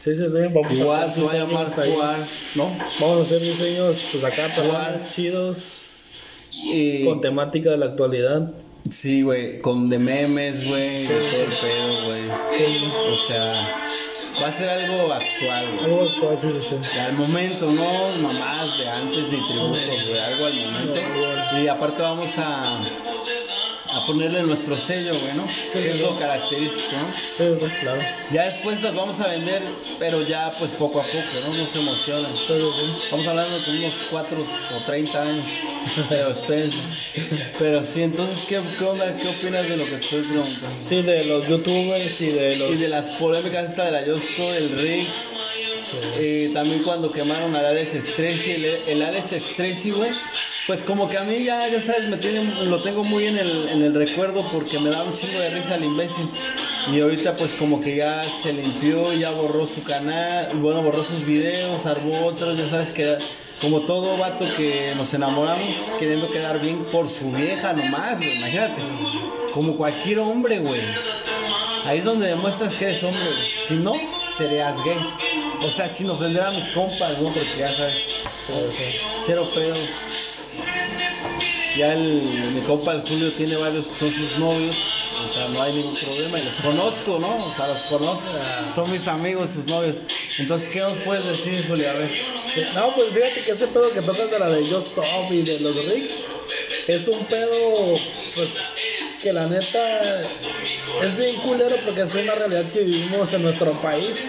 Sí, 0.01 0.14
sí, 0.14 0.24
sí. 0.28 0.39
Vamos 0.53 0.72
Igual 0.72 1.05
hacer 1.05 1.14
se 1.14 1.22
va 1.22 1.32
a 1.32 1.35
llamar. 1.37 1.70
Juar, 1.70 2.26
¿no? 2.55 2.76
Vamos 3.01 3.18
a 3.18 3.22
hacer 3.22 3.41
diseños, 3.41 4.03
pues 4.12 4.22
acá, 4.22 4.51
Jugar. 4.55 4.99
para 4.99 5.09
chidos, 5.09 5.84
Y 6.62 7.05
con 7.05 7.20
temática 7.20 7.70
de 7.70 7.78
la 7.78 7.86
actualidad. 7.86 8.52
sí, 8.90 9.22
güey, 9.22 9.61
con 9.61 9.88
de 9.88 9.98
memes, 9.98 10.66
güey, 10.68 11.07
de 11.07 11.14
todo 11.14 11.42
el 11.42 11.52
pedo, 11.61 12.05
güey. 12.05 12.22
Sí. 12.59 12.84
O 13.12 13.26
sea, 13.26 13.84
va 14.42 14.48
a 14.48 14.52
ser 14.52 14.68
algo 14.68 15.12
actual, 15.12 15.66
güey. 15.72 15.84
Algo 15.84 16.02
actual, 16.02 16.38
sí, 16.40 16.48
sí, 16.61 16.66
sí. 16.70 16.76
Y 16.94 16.98
al 16.98 17.12
momento, 17.14 17.70
no 17.70 18.09
mamás 18.20 18.78
de 18.78 18.88
antes 18.88 19.24
ni 19.24 19.48
tributos, 19.48 20.07
güey, 20.09 20.18
algo 20.18 20.46
al 20.46 20.55
momento. 20.66 21.00
Y 21.62 21.68
aparte 21.68 22.02
vamos 22.02 22.38
a, 22.38 22.80
a 24.05 24.07
ponerle 24.07 24.42
nuestro 24.42 24.76
sello, 24.76 25.12
güey, 25.18 25.34
¿no? 25.34 25.46
Que 25.72 25.90
es 25.90 26.00
lo 26.00 26.16
característico, 26.18 26.92
¿no? 26.92 27.14
Sí, 27.16 27.44
sí, 27.61 27.72
claro. 27.80 28.00
Ya 28.32 28.44
después 28.44 28.82
las 28.82 28.94
vamos 28.94 29.20
a 29.20 29.28
vender, 29.28 29.62
pero 29.98 30.22
ya 30.22 30.52
pues 30.59 30.72
poco 30.72 31.00
a 31.00 31.05
poco, 31.05 31.40
¿no? 31.46 31.55
No 31.55 31.66
se 31.66 31.78
sí. 31.78 33.05
Estamos 33.05 33.26
hablando 33.26 33.59
de 33.59 33.70
unos 33.78 33.94
4 34.11 34.38
o 34.40 34.80
30 34.86 35.22
años, 35.22 35.44
pero 36.09 36.30
espérense. 36.30 36.78
Pero 37.59 37.84
sí, 37.84 38.02
entonces, 38.02 38.44
¿qué, 38.46 38.61
qué 38.78 38.84
onda? 38.84 39.16
¿Qué 39.16 39.28
opinas 39.28 39.68
de 39.68 39.76
lo 39.76 39.84
que 39.86 39.96
estoy 39.96 40.22
preguntando? 40.22 40.76
Sí, 40.80 41.02
de 41.02 41.24
los 41.24 41.48
youtubers 41.48 42.20
y 42.20 42.26
de 42.30 42.57
los... 42.57 42.72
Y 42.72 42.76
de 42.76 42.88
las 42.88 43.09
polémicas 43.11 43.70
esta 43.70 43.86
de 43.86 43.92
la 43.92 44.07
Yoxo, 44.07 44.55
el 44.55 44.78
Riggs, 44.78 45.44
eh, 46.18 46.50
también 46.52 46.82
cuando 46.82 47.11
quemaron 47.11 47.55
al 47.55 47.64
Alex 47.64 47.94
Extresi, 47.94 48.52
el, 48.52 48.64
el 48.64 49.02
Alex 49.02 49.32
Extresi, 49.32 49.90
güey, 49.90 50.11
pues 50.66 50.82
como 50.82 51.08
que 51.08 51.18
a 51.18 51.24
mí 51.24 51.44
ya, 51.44 51.68
ya 51.68 51.80
sabes, 51.80 52.08
me 52.08 52.16
tiene, 52.16 52.44
lo 52.64 52.80
tengo 52.80 53.04
muy 53.04 53.26
en 53.26 53.36
el, 53.36 53.68
en 53.68 53.82
el 53.82 53.94
recuerdo 53.94 54.48
porque 54.50 54.78
me 54.78 54.90
da 54.90 55.02
un 55.02 55.12
chingo 55.12 55.38
de 55.38 55.50
risa 55.50 55.76
el 55.76 55.84
imbécil. 55.84 56.26
Y 56.92 57.00
ahorita 57.00 57.36
pues 57.36 57.54
como 57.54 57.80
que 57.80 57.96
ya 57.96 58.24
se 58.30 58.52
limpió, 58.52 59.12
ya 59.12 59.30
borró 59.30 59.66
su 59.66 59.84
canal, 59.84 60.48
bueno, 60.54 60.82
borró 60.82 61.04
sus 61.04 61.24
videos, 61.24 61.84
armó 61.86 62.26
otros, 62.26 62.56
ya 62.56 62.68
sabes 62.68 62.90
que 62.90 63.18
como 63.60 63.80
todo 63.80 64.16
vato 64.16 64.44
que 64.56 64.92
nos 64.96 65.12
enamoramos 65.14 65.74
queriendo 65.98 66.30
quedar 66.30 66.60
bien 66.60 66.84
por 66.86 67.08
su 67.08 67.30
vieja 67.32 67.72
nomás, 67.72 68.18
güey, 68.18 68.36
imagínate. 68.36 68.82
Como 69.52 69.76
cualquier 69.76 70.18
hombre, 70.18 70.58
güey. 70.58 70.80
Ahí 71.86 71.98
es 71.98 72.04
donde 72.04 72.28
demuestras 72.28 72.74
que 72.74 72.86
eres 72.86 73.02
hombre. 73.02 73.24
güey. 73.24 73.50
Si 73.66 73.74
no, 73.74 73.94
serías 74.36 74.82
gay. 74.84 74.98
O 75.62 75.70
sea, 75.70 75.88
sin 75.88 76.10
ofender 76.10 76.42
a 76.42 76.50
mis 76.50 76.68
compas, 76.70 77.18
¿no? 77.20 77.32
Porque 77.32 77.56
ya 77.58 77.68
sabes, 77.68 77.96
cero 79.24 79.46
pedos. 79.54 80.34
Ya 81.77 81.93
el, 81.93 82.22
mi 82.55 82.61
compa 82.61 82.93
el 82.93 83.03
Julio 83.03 83.33
tiene 83.33 83.57
varios 83.57 83.89
que 83.89 83.97
son 83.97 84.12
sus 84.12 84.39
novios. 84.39 84.77
O 85.29 85.33
sea, 85.33 85.49
no 85.49 85.62
hay 85.62 85.72
ningún 85.72 85.97
problema. 85.97 86.39
Y 86.39 86.45
los 86.45 86.55
conozco, 86.55 87.18
¿no? 87.18 87.45
O 87.45 87.53
sea, 87.53 87.66
los 87.66 87.83
conozco. 87.83 88.29
Son 88.75 88.91
mis 88.93 89.09
amigos, 89.09 89.51
sus 89.51 89.66
novios. 89.66 89.97
Entonces, 90.39 90.68
¿qué 90.68 90.81
nos 90.81 90.95
puedes 90.99 91.25
decir, 91.25 91.66
Julio? 91.66 91.91
A 91.91 91.95
ver. 91.95 92.11
No, 92.75 92.95
pues 92.95 93.12
fíjate 93.12 93.41
que 93.41 93.51
ese 93.51 93.66
pedo 93.66 93.91
que 93.91 94.03
tocas 94.03 94.31
de 94.31 94.39
la 94.39 94.49
de 94.51 94.66
Just 94.68 94.89
Stop 94.89 95.31
y 95.31 95.43
de 95.43 95.61
los 95.61 95.75
Ricks 95.75 96.11
es 96.87 97.09
un 97.09 97.25
pedo, 97.27 97.99
pues, 98.35 98.59
que 99.22 99.33
la 99.33 99.47
neta 99.49 100.22
es 101.03 101.18
bien 101.18 101.37
culero 101.37 101.75
porque 101.85 102.03
es 102.03 102.14
una 102.14 102.35
realidad 102.35 102.70
que 102.72 102.81
vivimos 102.81 103.33
en 103.33 103.43
nuestro 103.43 103.72
país. 103.81 104.25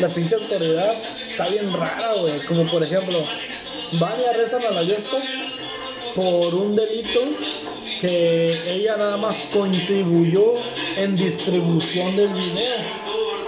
La 0.00 0.08
pinche 0.08 0.36
autoridad 0.36 0.94
está 1.28 1.48
bien 1.48 1.70
rara, 1.74 2.14
güey. 2.14 2.40
Como 2.46 2.66
por 2.68 2.82
ejemplo, 2.82 3.22
van 3.92 4.14
y 4.20 4.24
arrestan 4.24 4.64
a 4.64 4.70
la 4.70 4.80
Just 4.80 5.06
Stop 5.06 5.22
por 6.16 6.54
un 6.54 6.74
delito 6.74 7.20
que 8.00 8.74
ella 8.74 8.96
nada 8.96 9.18
más 9.18 9.44
contribuyó 9.52 10.54
en 10.96 11.14
distribución 11.14 12.16
del 12.16 12.32
video. 12.32 12.78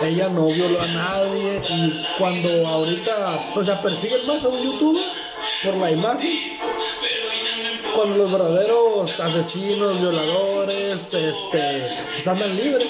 Ella 0.03 0.29
no 0.29 0.49
violó 0.49 0.81
a 0.81 0.87
nadie 0.87 1.61
y 1.69 2.03
cuando 2.19 2.66
ahorita, 2.69 3.53
o 3.57 3.64
sea, 3.64 3.81
persiguen 3.81 4.27
más 4.27 4.45
a 4.45 4.49
un 4.49 4.62
youtuber 4.62 5.03
por 5.64 5.77
la 5.79 5.91
imagen, 5.91 6.59
cuando 7.97 8.19
los 8.19 8.31
verdaderos 8.31 9.19
asesinos, 9.19 10.01
violadores, 10.01 11.14
este, 11.14 11.83
pues 12.14 12.29
andan 12.29 12.55
libres. 12.55 12.89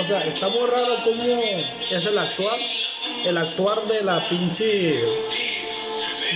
O 0.00 0.04
sea, 0.04 0.24
está 0.26 0.48
muy 0.48 0.68
raro 0.68 0.96
cómo 1.04 1.22
es 1.22 2.06
el 2.06 2.18
actuar, 2.18 2.58
el 3.24 3.38
actuar 3.38 3.82
de 3.86 4.02
la 4.02 4.28
pinche, 4.28 5.00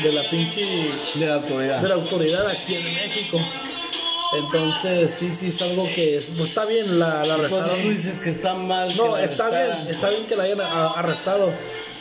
de 0.03 0.13
la 0.13 0.23
pinche 0.31 0.65
De 1.15 1.27
la 1.27 1.35
autoridad. 1.35 1.81
de 1.81 1.89
la 1.89 1.95
autoridad 1.95 2.47
aquí 2.49 2.75
en 2.77 2.85
México. 2.85 3.41
Entonces, 4.35 5.13
sí, 5.13 5.31
sí, 5.33 5.49
es 5.49 5.61
algo 5.61 5.85
que 5.95 6.17
es- 6.17 6.31
pues, 6.37 6.49
está 6.49 6.65
bien, 6.65 6.99
la, 6.99 7.23
la 7.25 7.35
Entonces 7.35 7.51
tú 7.51 7.57
arrestaron. 7.59 7.97
dices 7.97 8.19
que 8.19 8.31
está 8.31 8.55
mal. 8.55 8.97
No, 8.97 9.17
está 9.19 9.51
bien, 9.51 9.71
está 9.91 10.09
bien 10.09 10.25
que 10.27 10.37
la 10.37 10.45
hayan 10.45 10.61
a- 10.63 10.89
arrestado, 10.93 11.53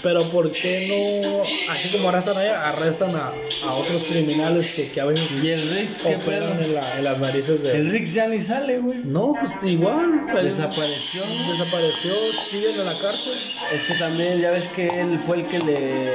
pero 0.03 0.29
¿por 0.29 0.51
qué 0.51 0.87
no, 0.87 1.43
así 1.71 1.89
como 1.89 2.09
arrestan 2.09 2.37
a 2.37 2.43
ella, 2.43 2.67
arrestan 2.69 3.15
a, 3.15 3.31
a 3.67 3.73
otros 3.75 4.03
criminales 4.05 4.73
que, 4.75 4.89
que 4.91 5.01
a 5.01 5.05
veces 5.05 5.29
¿Y 5.43 5.49
el 5.49 5.69
Rix 5.75 6.01
qué 6.01 6.17
pedo? 6.17 6.51
en, 6.59 6.73
la- 6.73 6.97
en 6.97 7.03
las 7.03 7.19
narices 7.19 7.61
de... 7.63 7.77
El 7.77 7.91
Rix 7.91 8.13
ya 8.13 8.27
ni 8.27 8.41
sale, 8.41 8.79
güey. 8.79 8.99
No, 9.03 9.33
pues 9.39 9.63
igual, 9.63 10.21
él 10.35 10.45
Desapareció. 10.45 11.23
desapareció, 11.49 12.13
siguen 12.49 12.79
en 12.79 12.85
la 12.85 12.97
cárcel. 12.97 13.33
Es 13.73 13.83
que 13.87 13.93
también, 13.95 14.39
ya 14.41 14.51
ves 14.51 14.67
que 14.69 14.87
él 14.87 15.19
fue 15.25 15.37
el 15.41 15.47
que 15.47 15.59
le 15.59 16.13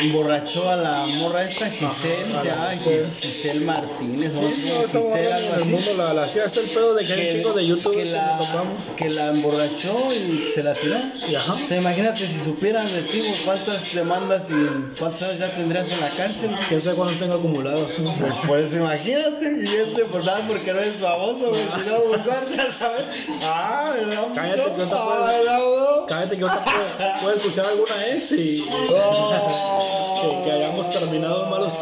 emborrachó 0.00 0.68
a 0.70 0.76
la 0.76 1.06
morra 1.06 1.44
esta, 1.44 1.70
Giselle, 1.70 1.86
Ajá, 2.34 2.42
se 2.42 2.50
a 2.50 2.56
la 2.56 2.74
llama 2.74 2.82
Giselle. 2.82 3.06
Giselle 3.20 3.60
Martínez, 3.64 4.34
o 4.34 4.50
Sí, 4.50 4.70
no 4.70 4.82
Giselle, 5.02 5.32
algo 5.32 5.54
el 5.54 5.60
así. 5.62 5.68
mundo, 5.70 5.94
la, 5.96 6.14
la, 6.14 6.28
sí, 6.28 6.38
es 6.44 6.56
el 6.56 6.66
pedo 6.70 6.94
de 6.94 7.06
que 7.06 7.12
hay 7.12 7.28
un 7.30 7.36
chico 7.36 7.52
de 7.52 7.66
YouTube 7.66 7.92
que 7.96 8.02
que 8.04 8.10
la, 8.10 8.64
que 8.96 9.08
la 9.10 9.28
emborrachó 9.30 10.12
y 10.12 10.48
se 10.54 10.62
la 10.62 10.74
tiró. 10.74 10.96
Y 11.28 11.34
ajá. 11.34 11.54
O 11.54 11.64
sea, 11.64 11.76
imagínate 11.76 12.26
si 12.26 12.38
supieran 12.40 12.86
de 12.92 13.03
¿Cuántas 13.44 13.94
demandas 13.94 14.50
y 14.50 14.54
cuántos 14.98 15.22
años 15.22 15.38
ya 15.38 15.48
tendrías 15.50 15.90
en 15.90 16.00
la 16.00 16.10
cárcel? 16.10 16.50
¿Quién 16.68 16.80
sabe 16.80 16.96
cuántos 16.96 17.18
tengo 17.18 17.34
acumulados? 17.34 17.92
Pues 18.18 18.32
por 18.46 18.58
eso 18.58 18.76
imagínate, 18.76 19.58
y 19.62 19.66
este 19.76 20.04
por 20.06 20.24
nada 20.24 20.44
porque 20.46 20.72
no 20.72 20.78
eres 20.80 20.96
famoso, 20.96 21.50
güey. 21.50 21.62
Si 21.62 21.90
no, 21.90 21.96
pues 22.08 22.20
cuántas, 22.24 22.74
¿sabes? 22.74 23.02
Ah, 23.42 23.92
¿verdad? 23.94 24.28
Cállate, 24.34 24.62
que 24.62 24.78
no 24.78 24.88
te 24.88 24.94
Ah, 24.94 25.04
puedes-. 25.04 26.08
Cállate 26.08 26.36
que 26.38 26.44
ahorita 26.44 26.64
puede, 26.64 27.20
puede 27.22 27.36
escuchar 27.36 27.66
alguna 27.66 28.06
ex 28.08 28.32
y 28.32 28.36
que, 28.64 30.42
que 30.44 30.52
hayamos 30.52 30.90
terminado 30.90 31.46
malos. 31.46 31.72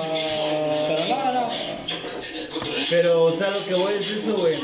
Pero 0.88 1.08
no, 1.08 1.32
no. 1.32 1.48
Pero, 2.90 3.24
o 3.24 3.32
sea, 3.32 3.50
lo 3.50 3.64
que 3.64 3.74
voy 3.74 3.94
es 3.94 4.08
eso, 4.10 4.34
güey. 4.36 4.58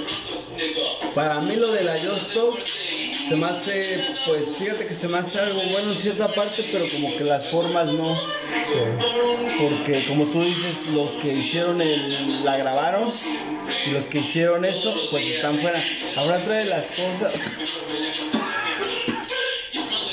Para 1.15 1.41
mí 1.41 1.55
lo 1.57 1.73
de 1.73 1.85
la 1.85 1.97
Yo 1.99 2.17
Soap 2.19 2.57
se 3.29 3.37
me 3.37 3.47
hace, 3.47 4.01
pues 4.27 4.57
fíjate 4.57 4.87
que 4.87 4.95
se 4.95 5.07
me 5.07 5.19
hace 5.19 5.39
algo 5.39 5.61
bueno 5.71 5.91
en 5.93 5.97
cierta 5.97 6.33
parte, 6.35 6.65
pero 6.73 6.87
como 6.91 7.17
que 7.17 7.25
las 7.25 7.49
formas 7.49 7.93
no. 7.93 8.19
Porque 9.61 10.05
como 10.07 10.25
tú 10.25 10.43
dices, 10.43 10.87
los 10.89 11.13
que 11.17 11.35
hicieron 11.35 11.81
el, 11.83 12.45
la 12.45 12.57
grabaron 12.57 13.11
y 13.87 13.91
los 13.91 14.07
que 14.07 14.21
hicieron 14.21 14.65
eso, 14.65 14.95
pues 15.11 15.27
están 15.27 15.59
fuera. 15.59 15.83
Ahora 16.17 16.43
trae 16.43 16.65
las 16.65 16.91
cosas. 16.91 17.43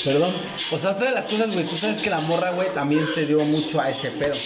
Perdón. 0.04 0.36
O 0.70 0.78
sea, 0.78 0.92
otra 0.92 1.08
de 1.08 1.14
las 1.14 1.26
cosas, 1.26 1.52
güey, 1.52 1.66
tú 1.66 1.74
sabes 1.74 1.98
que 1.98 2.10
la 2.10 2.20
morra, 2.20 2.50
güey, 2.52 2.68
también 2.72 3.06
se 3.06 3.26
dio 3.26 3.40
mucho 3.40 3.80
a 3.80 3.90
ese 3.90 4.10
pedo. 4.12 4.36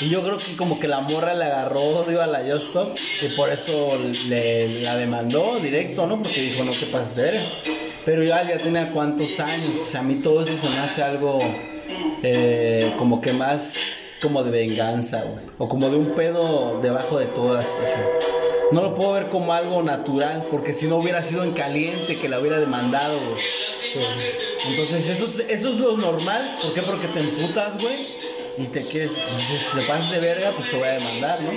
Y 0.00 0.08
yo 0.08 0.22
creo 0.22 0.36
que 0.38 0.56
como 0.56 0.78
que 0.78 0.86
la 0.86 1.00
morra 1.00 1.34
le 1.34 1.46
agarró 1.46 1.80
odio 1.80 2.22
a 2.22 2.26
la 2.26 2.42
Just 2.48 2.76
y 3.22 3.28
por 3.30 3.50
eso 3.50 3.98
le, 4.28 4.82
la 4.82 4.96
demandó 4.96 5.58
directo, 5.58 6.06
¿no? 6.06 6.22
Porque 6.22 6.40
dijo, 6.40 6.62
no, 6.62 6.70
¿qué 6.70 6.86
pasa 6.86 7.22
de 7.22 7.22
verga?". 7.22 7.93
Pero 8.04 8.22
ya, 8.22 8.46
ya 8.46 8.58
tenía 8.58 8.92
cuántos 8.92 9.40
años. 9.40 9.76
O 9.82 9.86
sea, 9.86 10.00
a 10.00 10.02
mí 10.02 10.16
todo 10.16 10.42
eso 10.42 10.56
se 10.56 10.68
me 10.68 10.78
hace 10.78 11.02
algo 11.02 11.40
eh, 12.22 12.92
como 12.98 13.20
que 13.20 13.32
más 13.32 14.16
como 14.20 14.42
de 14.42 14.50
venganza, 14.50 15.22
güey. 15.22 15.44
O 15.58 15.68
como 15.68 15.90
de 15.90 15.96
un 15.96 16.14
pedo 16.14 16.80
debajo 16.80 17.18
de 17.18 17.26
toda 17.26 17.54
la 17.54 17.64
situación. 17.64 18.02
No 18.72 18.82
lo 18.82 18.94
puedo 18.94 19.12
ver 19.12 19.28
como 19.28 19.52
algo 19.52 19.82
natural, 19.82 20.46
porque 20.50 20.72
si 20.72 20.86
no 20.86 20.96
hubiera 20.96 21.22
sido 21.22 21.44
en 21.44 21.52
caliente 21.52 22.18
que 22.18 22.28
la 22.28 22.40
hubiera 22.40 22.58
demandado, 22.58 23.18
güey. 23.18 23.42
Entonces, 24.66 25.08
eso 25.08 25.26
es, 25.26 25.38
eso 25.50 25.68
es 25.68 25.76
lo 25.76 25.96
normal. 25.96 26.56
¿Por 26.62 26.72
qué? 26.72 26.82
Porque 26.82 27.06
te 27.08 27.20
emputas, 27.20 27.74
güey. 27.80 28.16
Y 28.56 28.66
te 28.68 28.82
quieres, 28.82 29.10
te 29.74 29.82
pasas 29.82 30.10
de 30.12 30.20
verga, 30.20 30.52
pues 30.56 30.70
te 30.70 30.76
voy 30.76 30.86
a 30.86 30.92
demandar, 30.92 31.40
¿no? 31.42 31.50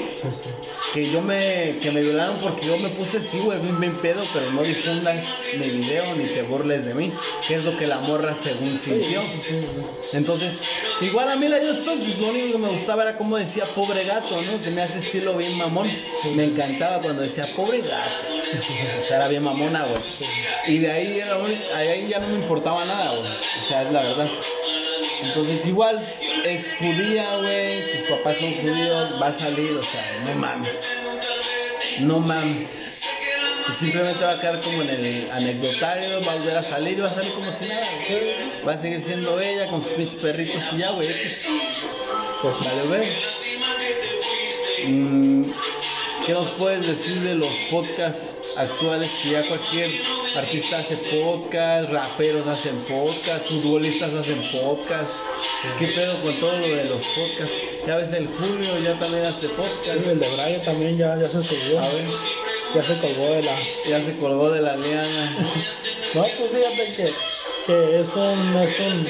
Que 0.94 1.12
yo 1.12 1.22
me, 1.22 1.76
que 1.82 1.92
me 1.92 2.02
violaron 2.02 2.38
porque 2.38 2.66
yo 2.66 2.78
me 2.80 2.90
puse 2.90 3.18
así, 3.18 3.38
güey, 3.40 3.60
bien, 3.60 3.94
pedo, 4.02 4.24
pero 4.34 4.50
no 4.52 4.64
difundas 4.64 5.16
mi 5.60 5.70
video 5.70 6.16
ni 6.16 6.26
te 6.26 6.42
burles 6.42 6.86
de 6.86 6.96
mí. 6.96 7.12
Que 7.48 7.56
es 7.56 7.64
lo 7.64 7.78
que 7.78 7.86
la 7.86 8.00
morra 8.00 8.34
según 8.34 8.80
sintió. 8.80 9.22
Entonces, 10.14 10.60
igual 11.02 11.30
a 11.30 11.36
mí 11.36 11.48
la 11.48 11.58
Just 11.60 11.80
Stop, 11.82 12.00
pues 12.00 12.18
lo 12.18 12.28
único 12.30 12.54
que 12.54 12.58
me 12.58 12.70
gustaba 12.70 13.04
era 13.04 13.18
como 13.18 13.38
decía 13.38 13.66
pobre 13.76 14.04
gato, 14.06 14.42
¿no? 14.42 14.58
Se 14.58 14.72
me 14.72 14.82
hace 14.82 14.98
estilo 15.00 15.36
bien 15.38 15.56
mamón. 15.56 15.92
Me 16.34 16.46
encantaba 16.46 17.00
cuando 17.02 17.22
decía 17.22 17.48
pobre 17.56 17.82
gato. 17.82 17.94
O 19.00 19.04
sea, 19.08 19.18
era 19.18 19.28
bien 19.28 19.44
mamona, 19.44 19.86
güey. 19.86 20.02
Y 20.68 20.80
de 20.80 20.92
ahí, 20.92 21.20
era 21.20 21.38
un- 21.38 21.62
ahí 21.76 22.08
ya 22.10 22.20
no 22.20 22.28
me 22.30 22.36
importaba 22.38 22.84
nada, 22.86 23.12
güey. 23.12 23.28
O 23.64 23.68
sea, 23.68 23.84
es 23.84 23.92
la 23.92 24.02
verdad. 24.02 24.28
Entonces, 25.24 25.66
igual, 25.66 26.04
es 26.46 26.76
judía, 26.78 27.38
güey. 27.38 27.82
Sus 27.92 28.10
papás 28.10 28.38
son 28.38 28.54
judíos. 28.54 29.22
Va 29.22 29.28
a 29.28 29.34
salir, 29.34 29.72
o 29.72 29.82
sea, 29.82 30.04
no 30.26 30.36
mames. 30.40 30.88
No 32.00 32.20
mames. 32.20 32.70
Simplemente 33.78 34.24
va 34.24 34.32
a 34.32 34.40
quedar 34.40 34.62
como 34.62 34.82
en 34.82 34.90
el 34.90 35.32
anecdotario, 35.32 36.22
va 36.26 36.32
a 36.32 36.36
volver 36.36 36.58
a 36.58 36.64
salir 36.64 36.98
y 36.98 37.02
va 37.02 37.10
a 37.10 37.14
salir 37.14 37.32
como 37.34 37.52
si 37.52 37.68
nada. 37.68 37.86
Va 38.66 38.74
a 38.74 38.78
seguir 38.78 39.02
siendo 39.02 39.40
ella 39.40 39.68
con 39.68 39.84
sus 39.84 39.92
pinches 39.92 40.16
perritos 40.16 40.64
y 40.72 40.78
ya, 40.78 40.92
güey. 40.92 41.10
X. 41.10 41.46
Pues 42.42 42.60
vale, 42.64 42.82
güey. 42.84 43.08
Mm, 44.88 45.44
¿Qué 46.26 46.34
nos 46.34 46.48
puedes 46.52 46.88
decir 46.88 47.20
de 47.22 47.36
los 47.36 47.54
podcasts 47.70 48.37
actuales? 48.58 49.12
Que 49.22 49.32
ya 49.32 49.48
cualquier 49.48 49.92
artista 50.36 50.80
hace 50.80 50.96
podcast, 50.98 51.92
raperos 51.92 52.48
hacen 52.48 52.76
podcast, 52.88 53.48
futbolistas 53.48 54.14
hacen 54.14 54.42
podcast. 54.52 55.12
¿Qué 55.80 55.88
pedo 55.88 56.16
con 56.22 56.34
todo 56.40 56.58
lo 56.60 56.68
de 56.68 56.86
los 56.86 57.04
podcasts? 57.06 57.54
Ya 57.86 57.96
ves, 57.98 58.12
el 58.14 58.28
Julio 58.28 58.78
ya 58.84 58.94
también 59.00 59.26
hace 59.26 59.48
podcast. 59.50 59.88
El 60.08 60.20
de 60.20 60.30
Brian 60.30 60.62
también 60.62 60.98
ya, 60.98 61.16
ya 61.18 61.28
se 61.28 61.44
subió. 61.44 61.80
A 61.80 61.90
ver, 61.90 62.06
Ya 62.76 62.84
se 62.84 62.98
colgó 62.98 63.32
de 63.34 63.44
la. 63.44 63.56
ya 63.88 64.02
se 64.02 64.18
colgó 64.18 64.50
de 64.52 64.62
la 64.62 64.76
liana. 64.76 65.32
No, 66.16 66.22
pues 66.22 66.50
fíjate 66.52 66.96
que, 66.96 67.14
que 67.66 68.00
es 68.00 68.08
un, 68.16 68.56
es 68.58 68.80
un 68.80 69.08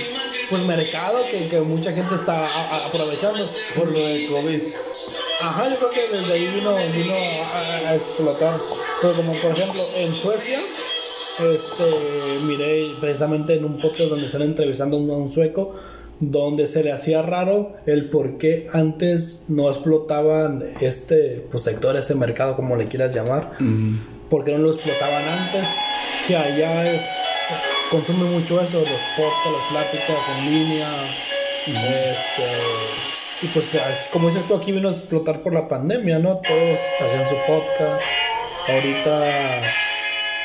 pues 0.50 0.62
mercado 0.64 1.24
que, 1.30 1.48
que 1.48 1.60
mucha 1.62 1.94
gente 1.94 2.16
está 2.16 2.40
a- 2.48 2.76
a- 2.76 2.86
aprovechando. 2.88 3.48
Por 3.76 3.92
lo 3.92 4.00
de 4.00 4.28
COVID. 4.28 4.62
Ajá, 5.40 5.70
yo 5.70 5.76
creo 5.78 5.92
que 5.92 6.18
desde 6.18 6.34
ahí 6.34 6.48
vino, 6.48 6.76
vino 6.94 7.14
a, 7.14 7.90
a 7.90 7.96
explotar. 7.96 8.60
Pero 9.02 9.14
como 9.14 9.34
por 9.40 9.52
ejemplo 9.52 9.84
en 9.96 10.14
Suecia, 10.14 10.60
este, 11.40 12.40
miré 12.46 12.96
precisamente 13.00 13.54
en 13.54 13.66
un 13.66 13.80
podcast 13.80 14.10
donde 14.10 14.26
están 14.26 14.42
entrevistando 14.42 14.98
a 14.98 15.18
un, 15.18 15.30
sueco, 15.30 15.76
donde 16.20 16.66
se 16.66 16.84
le 16.84 16.92
hacía 16.92 17.22
raro 17.22 17.74
el 17.86 18.10
por 18.10 18.40
qué 18.40 18.68
antes 18.74 19.46
no 19.48 19.70
explotaban 19.70 20.64
este 20.82 21.46
pues, 21.52 21.64
sector, 21.64 21.96
este 21.96 22.16
mercado, 22.16 22.56
como 22.56 22.76
le 22.76 22.86
quieras 22.86 23.14
llamar, 23.14 23.52
por 24.32 24.44
qué 24.44 24.52
no 24.54 24.58
lo 24.58 24.74
explotaban 24.74 25.24
antes, 25.26 25.68
que 26.28 26.36
allá 26.36 26.92
es, 26.92 27.02
consume 27.92 28.24
mucho 28.32 28.60
eso, 28.60 28.80
los 28.80 28.90
podcasts, 29.16 29.72
las 29.74 29.84
pláticas 29.84 30.24
en 30.40 30.46
línea, 30.52 30.90
este, 31.68 33.27
y 33.42 33.48
pues 33.48 33.78
como 34.12 34.30
dices 34.30 34.48
tú, 34.48 34.56
aquí 34.56 34.72
vino 34.72 34.90
a 34.90 34.92
explotar 34.92 35.42
por 35.42 35.54
la 35.54 35.68
pandemia, 35.68 36.20
¿no? 36.20 36.38
Todos 36.38 36.80
hacían 37.00 37.28
su 37.30 37.36
podcast, 37.46 38.04
ahorita 38.68 39.62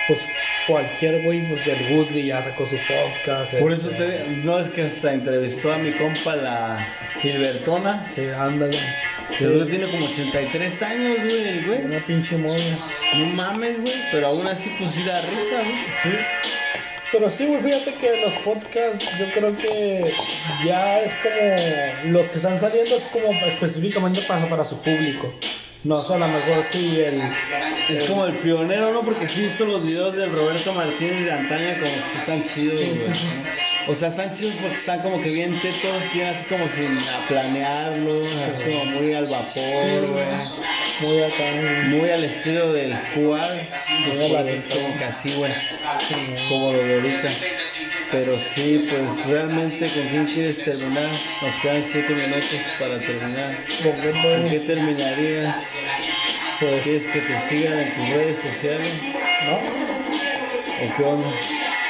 pues 0.08 0.26
cualquier 0.66 1.22
güey, 1.22 1.48
pues 1.48 1.66
el 1.66 1.94
Guzgui 1.96 2.26
ya 2.26 2.42
sacó 2.42 2.66
su 2.66 2.76
podcast. 2.76 3.54
Por 3.54 3.72
eso 3.72 3.90
este, 3.90 4.04
te 4.04 4.28
no 4.44 4.58
es 4.58 4.70
que 4.70 4.82
hasta 4.82 5.12
entrevistó 5.12 5.72
a 5.72 5.78
mi 5.78 5.92
compa 5.92 6.36
la 6.36 6.86
Gilbertona. 7.20 8.06
Sí, 8.06 8.26
ándale. 8.28 8.78
Que 9.30 9.36
Sí, 9.36 9.66
tiene 9.70 9.90
como 9.90 10.06
83 10.06 10.82
años, 10.82 11.16
güey, 11.24 11.48
el 11.48 11.66
güey. 11.66 11.84
una 11.84 11.98
pinche 11.98 12.36
moña. 12.36 12.78
No 13.16 13.26
mames, 13.26 13.80
güey. 13.80 13.94
Pero 14.10 14.28
aún 14.28 14.46
así, 14.46 14.70
pues 14.78 14.90
sí 14.92 15.02
da 15.04 15.20
risa, 15.22 15.62
güey. 15.62 15.82
Sí. 16.02 16.10
Pero 17.12 17.30
sí, 17.30 17.44
güey, 17.46 17.60
fíjate 17.60 17.94
que 17.94 18.20
los 18.22 18.32
podcasts 18.36 19.06
yo 19.18 19.30
creo 19.32 19.54
que 19.56 20.14
ya 20.64 21.00
es 21.00 21.18
como 21.18 22.10
los 22.12 22.30
que 22.30 22.36
están 22.36 22.58
saliendo 22.58 22.96
es 22.96 23.02
como 23.04 23.28
específicamente 23.46 24.22
para, 24.22 24.48
para 24.48 24.64
su 24.64 24.80
público. 24.80 25.32
No, 25.84 25.96
o 25.96 26.02
sea, 26.02 26.16
a 26.16 26.20
lo 26.20 26.28
mejor 26.28 26.62
sí 26.64 27.00
el... 27.00 27.20
Es 27.88 28.02
como 28.08 28.24
el 28.24 28.36
pionero, 28.36 28.92
¿no? 28.92 29.00
Porque 29.02 29.26
sí 29.28 29.40
he 29.40 29.44
visto 29.44 29.64
los 29.66 29.84
videos 29.84 30.16
del 30.16 30.30
Roberto 30.32 30.72
Martínez 30.72 31.24
de 31.24 31.32
antaño 31.32 31.74
como 31.80 31.92
que 32.02 32.08
sí 32.08 32.18
están 32.18 32.44
chidos, 32.44 32.78
Sí, 32.78 32.84
güey. 32.86 32.96
sí, 32.98 33.04
sí. 33.14 33.26
O 33.88 33.94
sea, 33.94 34.08
están 34.08 34.32
chidos 34.32 34.54
porque 34.60 34.76
están 34.76 35.00
como 35.00 35.20
que 35.20 35.30
bien 35.30 35.60
tetos, 35.60 36.04
bien 36.12 36.28
así 36.28 36.44
como 36.46 36.68
sin 36.68 36.98
planearlos, 37.28 38.32
así 38.46 38.62
como 38.62 38.84
muy 38.84 39.12
al 39.12 39.26
vapor, 39.26 40.06
güey. 40.08 40.26
Muy 41.00 41.22
acá. 41.22 41.52
Muy 41.88 42.08
al 42.10 42.22
estilo 42.22 42.72
del 42.72 42.96
jugar. 43.14 43.50
Pues 43.70 44.18
por 44.18 44.40
eso 44.40 44.54
es 44.54 44.68
como 44.68 44.96
que 44.96 45.04
así, 45.04 45.32
güey. 45.32 45.52
Como 46.48 46.72
lo 46.72 46.78
de 46.78 46.94
ahorita. 46.94 47.28
Pero 48.12 48.36
sí, 48.36 48.88
pues 48.88 49.26
realmente, 49.26 49.88
¿con 49.88 50.08
quién 50.08 50.26
quieres 50.26 50.64
terminar? 50.64 51.08
Nos 51.40 51.54
quedan 51.56 51.82
7 51.82 52.14
minutos 52.14 52.60
para 52.78 52.98
terminar. 52.98 53.56
¿Con 54.22 54.48
qué 54.48 54.60
terminarías? 54.60 55.56
Pues, 56.60 56.82
¿Quieres 56.84 57.06
que 57.08 57.20
te 57.20 57.40
sigan 57.40 57.78
en 57.78 57.92
tus 57.92 58.08
redes 58.08 58.38
sociales? 58.38 58.92
¿no? 59.44 59.56
¿O 59.56 60.96
qué 60.96 61.02
onda? 61.02 61.28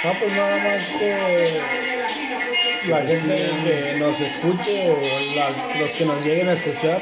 No, 0.04 0.12
pues 0.18 0.32
nada 0.32 0.56
más 0.64 0.88
que 0.98 1.60
la 2.88 3.00
Que 3.02 3.06
gente 3.16 3.36
que 3.64 3.94
nos 3.98 4.20
escuche 4.20 4.90
o 4.90 5.00
la- 5.36 5.78
los 5.78 5.92
que 5.94 6.04
nos 6.04 6.24
lleguen 6.24 6.48
a 6.48 6.54
escuchar 6.54 7.00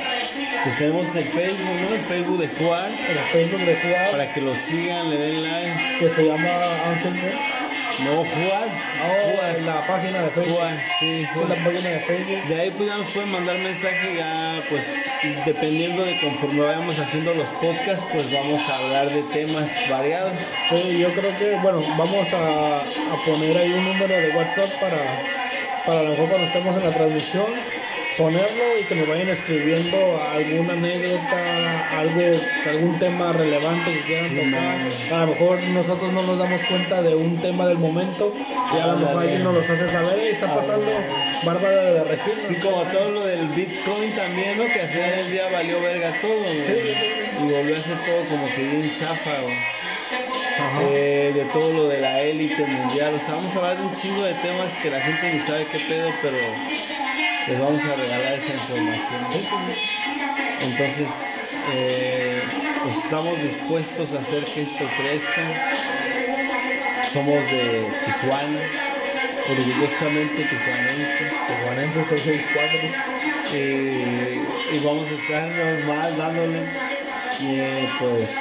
Pues 0.62 0.76
tenemos 0.76 1.14
el 1.16 1.24
Facebook, 1.24 1.74
¿no? 1.88 1.94
El 1.94 2.00
Facebook 2.02 2.38
de 2.38 2.48
Juan. 2.48 2.92
el 2.92 3.18
Facebook 3.32 3.64
de 3.64 3.76
Juan, 3.76 4.10
Para 4.10 4.32
que 4.34 4.40
lo 4.42 4.54
sigan, 4.54 5.08
le 5.08 5.16
den 5.16 5.42
like. 5.42 5.96
que 5.98 6.10
se 6.10 6.24
llama 6.26 6.50
Ángel 6.86 7.14
¿no? 8.04 8.10
No, 8.14 8.24
Juan. 8.24 8.68
Oh, 9.02 9.36
Juan. 9.38 9.66
la 9.66 9.86
página 9.86 10.22
de 10.22 10.30
Facebook. 10.30 10.56
Juan, 10.56 10.80
sí, 10.98 11.26
Sí, 11.32 11.40
la 11.40 11.46
Juan. 11.54 11.64
página 11.64 11.88
de 11.90 12.00
Facebook. 12.00 12.42
De 12.48 12.60
ahí 12.60 12.70
pues 12.76 12.88
ya 12.88 12.96
nos 12.96 13.06
pueden 13.10 13.30
mandar 13.30 13.58
mensaje 13.58 14.14
ya 14.16 14.62
pues 14.68 15.06
dependiendo 15.46 16.04
de 16.04 16.20
conforme 16.20 16.60
vayamos 16.62 16.98
haciendo 16.98 17.34
los 17.34 17.48
podcasts 17.50 18.04
pues 18.12 18.32
vamos 18.32 18.62
a 18.68 18.76
hablar 18.76 19.10
de 19.10 19.22
temas 19.24 19.70
variados. 19.90 20.32
Sí, 20.68 20.98
yo 20.98 21.12
creo 21.12 21.36
que, 21.36 21.56
bueno, 21.62 21.82
vamos 21.96 22.32
a, 22.32 22.78
a 22.78 23.24
poner 23.24 23.56
ahí 23.58 23.72
un 23.72 23.84
número 23.84 24.14
de 24.14 24.30
WhatsApp 24.36 24.70
para, 24.80 25.22
para 25.86 26.00
a 26.00 26.02
lo 26.04 26.10
mejor 26.10 26.28
cuando 26.28 26.46
estemos 26.46 26.76
en 26.76 26.84
la 26.84 26.92
transmisión, 26.92 27.46
ponerlo 28.16 28.78
y 28.80 28.84
que 28.84 28.94
nos 28.94 29.08
vayan 29.08 29.28
escribiendo 29.28 29.96
alguna 30.22 30.74
anécdota, 30.74 31.98
algo, 31.98 32.20
algún 32.68 32.98
tema 32.98 33.32
relevante 33.32 33.92
que 33.92 34.00
quieran 34.00 34.28
tocar. 34.36 35.20
A 35.20 35.24
lo 35.24 35.32
mejor 35.32 35.62
nosotros 35.62 36.12
no 36.12 36.22
nos 36.22 36.38
damos 36.38 36.60
cuenta 36.64 37.02
de 37.02 37.14
un 37.14 37.40
tema 37.40 37.66
del 37.66 37.78
momento 37.78 38.32
y 38.36 38.78
a 38.78 38.86
lo 38.88 38.96
mejor 38.98 39.22
alguien 39.22 39.44
nos 39.44 39.54
los 39.54 39.70
hace 39.70 39.88
saber 39.88 40.18
y 40.24 40.28
está 40.28 40.54
pasando 40.54 40.90
Bárbara 41.44 41.84
de 41.84 41.94
la 41.94 42.04
Regina. 42.04 42.36
Sí, 42.36 42.54
como 42.56 42.82
todo 42.84 43.10
lo 43.10 43.26
del 43.26 43.48
Bitcoin 43.48 44.14
también, 44.14 44.58
¿no? 44.58 44.64
Que 44.64 44.80
al 44.80 44.88
final 44.88 45.10
del 45.10 45.32
día 45.32 45.48
valió 45.50 45.80
verga 45.80 46.20
todo, 46.20 46.44
Y 46.52 47.42
volvió 47.42 47.76
a 47.76 47.80
ser 47.80 48.04
todo 48.04 48.24
como 48.28 48.46
que 48.54 48.62
bien 48.62 48.92
chafa, 48.92 49.30
eh, 50.82 51.32
de 51.34 51.44
todo 51.46 51.72
lo 51.72 51.88
de 51.88 52.00
la 52.00 52.20
élite 52.20 52.64
mundial. 52.64 53.14
O 53.14 53.18
sea, 53.18 53.34
vamos 53.34 53.54
a 53.56 53.58
hablar 53.58 53.78
de 53.78 53.84
un 53.84 53.94
chingo 53.94 54.22
de 54.22 54.34
temas 54.34 54.76
que 54.76 54.90
la 54.90 55.00
gente 55.00 55.32
ni 55.32 55.38
sabe 55.38 55.66
qué 55.66 55.78
pedo, 55.80 56.10
pero 56.22 56.36
les 57.50 57.58
vamos 57.58 57.84
a 57.84 57.94
regalar 57.96 58.34
esa 58.34 58.52
información. 58.52 59.26
Entonces, 60.60 61.58
eh, 61.72 62.42
pues 62.82 62.96
estamos 62.96 63.42
dispuestos 63.42 64.14
a 64.14 64.20
hacer 64.20 64.44
que 64.44 64.62
esto 64.62 64.84
crezca. 64.96 65.74
Somos 67.02 67.44
de 67.50 67.88
Tijuana, 68.04 68.60
orgullosamente 69.50 70.44
tijuanenses. 70.44 71.32
Tijuanenses 71.48 72.06
664. 72.06 72.78
Y, 73.52 74.76
y 74.76 74.80
vamos 74.84 75.08
a 75.10 75.14
estar 75.14 75.48
normal 75.48 76.16
dándole. 76.16 76.68
Y 77.40 77.58
eh, 77.58 77.88
pues 77.98 78.38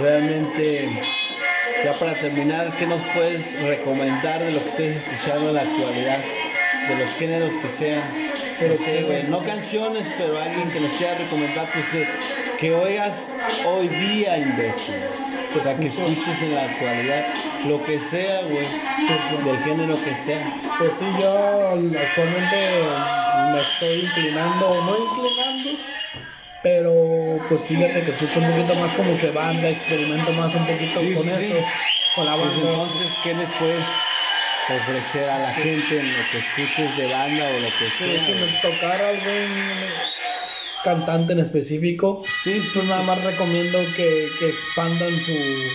realmente 0.00 1.00
ya 1.84 1.92
para 1.92 2.14
terminar, 2.14 2.76
¿qué 2.76 2.86
nos 2.86 3.02
puedes 3.14 3.62
recomendar 3.62 4.42
de 4.42 4.50
lo 4.50 4.62
que 4.62 4.68
estés 4.68 4.96
escuchando 4.96 5.50
en 5.50 5.54
la 5.54 5.60
actualidad? 5.60 6.18
De 6.88 6.96
los 6.96 7.10
géneros 7.14 7.54
que 7.58 7.68
sean. 7.68 8.04
Pero 8.58 8.74
no 9.28 9.44
canciones, 9.44 10.10
pero 10.16 10.38
alguien 10.40 10.70
que 10.70 10.80
nos 10.80 10.92
quiera 10.92 11.14
recomendar, 11.18 11.70
pues 11.72 11.86
que 12.58 12.74
oigas 12.74 13.28
hoy 13.64 13.88
día, 13.88 14.38
imbécil. 14.38 14.94
O 15.54 15.58
sea, 15.58 15.76
que 15.76 15.86
escuches 15.88 16.42
en 16.42 16.54
la 16.54 16.64
actualidad, 16.64 17.26
lo 17.64 17.82
que 17.82 17.98
sea, 17.98 18.42
güey, 18.42 18.66
del 19.44 19.58
género 19.58 19.96
que 20.04 20.14
sea. 20.14 20.54
Pues 20.78 20.94
sí, 20.94 21.04
yo 21.20 21.70
actualmente 21.70 22.70
me 23.52 23.60
estoy 23.60 24.06
inclinando, 24.06 24.82
no 24.84 24.96
inclinando, 25.10 25.70
pero 26.62 27.38
pues 27.48 27.62
fíjate 27.62 28.02
que 28.02 28.10
escucho 28.10 28.40
un 28.40 28.50
poquito 28.50 28.74
más 28.74 28.94
como 28.94 29.16
que 29.18 29.30
banda, 29.30 29.68
experimento 29.68 30.32
más 30.32 30.54
un 30.54 30.66
poquito 30.66 31.00
con 31.00 31.28
eso, 31.28 31.54
con 32.14 32.26
la 32.26 32.36
pues 32.36 32.52
entonces, 32.54 33.18
¿qué 33.22 33.34
les 33.34 33.50
puedes 33.52 33.86
ofrecer 34.74 35.28
a 35.28 35.38
la 35.38 35.52
gente 35.52 36.00
en 36.00 36.12
lo 36.12 36.30
que 36.30 36.38
escuches 36.38 36.96
de 36.96 37.12
banda 37.12 37.44
o 37.48 37.60
lo 37.60 37.68
que 37.78 37.90
sea? 37.90 38.24
si 38.24 38.32
me 38.32 38.46
tocara 38.60 39.10
algún 39.10 39.86
cantante 40.86 41.32
en 41.32 41.40
específico, 41.40 42.22
sí, 42.28 42.62
pues 42.72 42.84
nada 42.84 43.02
más 43.02 43.20
recomiendo 43.24 43.80
que, 43.96 44.28
que, 44.38 44.48
expandan 44.48 45.20
su... 45.24 45.32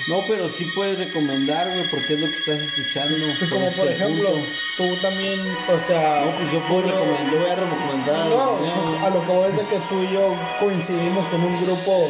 No, 0.08 0.24
pero 0.26 0.48
sí 0.48 0.66
puedes 0.74 1.00
recomendar, 1.00 1.68
güey, 1.68 1.90
porque 1.90 2.14
es 2.14 2.20
lo 2.22 2.28
que 2.28 2.34
estás 2.34 2.62
escuchando. 2.62 3.18
Pues 3.38 3.50
como 3.50 3.70
por 3.72 3.92
ejemplo, 3.92 4.30
tú 4.78 4.96
también, 5.02 5.42
o 5.68 5.80
sea... 5.80 6.24
No, 6.26 6.38
pues 6.38 6.52
yo 6.54 6.66
puedo 6.66 6.84
recomendar, 6.84 7.30
yo 7.30 7.40
voy 7.40 7.50
a 7.50 7.56
recomendar. 7.56 8.30
No, 8.30 9.06
a 9.06 9.10
lo 9.10 9.26
que 9.26 9.32
voy 9.34 9.50
es 9.50 9.58
de 9.58 9.68
que 9.68 9.80
tú 9.90 10.02
y 10.02 10.14
yo 10.14 10.34
coincidimos 10.62 11.28
con 11.28 11.44
un 11.44 11.62
grupo 11.62 12.10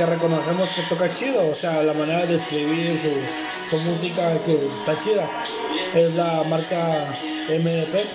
que 0.00 0.06
reconocemos 0.06 0.70
que 0.70 0.80
toca 0.88 1.12
chido, 1.12 1.46
o 1.46 1.54
sea, 1.54 1.82
la 1.82 1.92
manera 1.92 2.24
de 2.24 2.36
escribir 2.36 2.98
su, 2.98 3.76
su 3.76 3.82
música 3.84 4.42
que 4.44 4.72
está 4.72 4.98
chida. 4.98 5.28
Es 5.94 6.14
la 6.14 6.42
marca 6.44 7.12
MP 7.50 8.06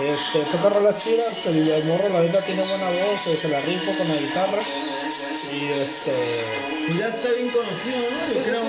este, 0.00 0.38
toca 0.52 0.70
rolas 0.70 0.96
chidas, 0.96 1.44
el, 1.44 1.84
morro 1.84 2.08
la 2.08 2.20
verdad 2.20 2.42
tiene 2.46 2.62
buena 2.66 2.88
voz, 2.88 3.20
se 3.20 3.48
la 3.48 3.60
rifo 3.60 3.92
con 3.98 4.08
la 4.08 4.14
guitarra. 4.14 4.62
Y 5.52 5.72
este. 5.72 6.12
Ya 6.98 7.08
está 7.08 7.30
bien 7.32 7.50
conocido, 7.50 7.98
¿no? 7.98 8.34
Yo 8.34 8.42
creo. 8.42 8.62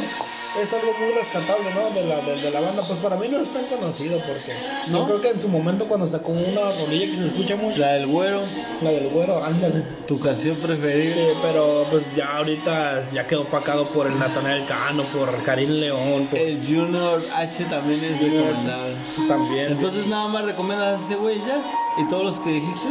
Es 0.60 0.74
algo 0.74 0.94
muy 1.00 1.14
rescatable, 1.14 1.74
¿no? 1.74 1.90
De 1.92 2.04
la, 2.04 2.22
de, 2.22 2.52
la 2.52 2.60
banda. 2.60 2.84
Pues 2.88 3.00
para 3.00 3.16
mí 3.18 3.28
no 3.30 3.40
es 3.40 3.50
tan 3.50 3.66
conocido 3.66 4.18
porque. 4.20 4.54
¿No? 4.90 5.00
Yo 5.00 5.06
creo 5.06 5.22
que 5.22 5.30
en 5.30 5.40
su 5.40 5.50
momento 5.50 5.88
cuando 5.88 6.08
sacó 6.08 6.32
una 6.32 6.62
rolilla 6.80 7.12
que 7.12 7.18
se 7.18 7.26
escucha 7.28 7.56
mucho. 7.56 7.82
La 7.82 7.94
del 7.94 8.08
güero. 8.08 8.42
La 8.82 8.92
del 8.92 9.10
güero, 9.10 9.44
ándale. 9.44 9.84
Tu 10.08 10.20
canción 10.20 10.56
preferida. 10.58 11.14
Sí, 11.14 11.28
pero 11.42 11.86
pues 11.92 12.16
ya 12.16 12.38
ahorita 12.38 13.12
ya 13.12 13.28
quedó 13.28 13.42
opacado 13.42 13.86
por 13.86 14.08
el 14.08 14.18
Natanael 14.18 14.66
Cano, 14.66 15.04
por 15.16 15.44
Karim 15.44 15.70
León. 15.70 16.30
El 16.34 16.66
Junior 16.66 17.22
H 17.36 17.66
también 17.66 18.04
es 18.04 18.22
recomendable. 18.22 18.96
También. 19.28 19.72
Entonces 19.72 20.08
nada 20.08 20.28
más 20.28 20.46
recomiendas 20.46 21.00
a 21.00 21.04
ese 21.04 21.16
güey 21.16 21.38
ya. 21.40 21.62
¿Y 21.98 22.08
todos 22.08 22.24
los 22.24 22.40
que 22.40 22.52
dijiste? 22.52 22.90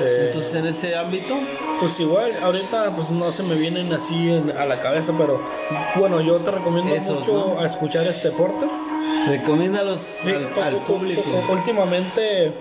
Eh, 0.00 0.24
Entonces 0.26 0.54
en 0.54 0.66
ese 0.66 0.96
ámbito. 0.96 1.34
Pues 1.80 1.98
igual, 2.00 2.32
ahorita 2.42 2.94
pues 2.94 3.10
no 3.10 3.30
se 3.32 3.42
me 3.42 3.54
vienen 3.54 3.92
así 3.92 4.30
a 4.56 4.64
la 4.64 4.80
cabeza, 4.80 5.12
pero 5.16 5.40
bueno, 5.96 6.20
yo 6.20 6.40
te 6.40 6.50
recomiendo 6.50 6.94
mucho 6.94 7.58
a 7.58 7.66
escuchar 7.66 8.06
este 8.06 8.30
Porter. 8.30 8.68
Recomiéndalos 9.28 10.20
al, 10.62 10.76
público. 10.86 11.22
Últimamente 11.50 12.52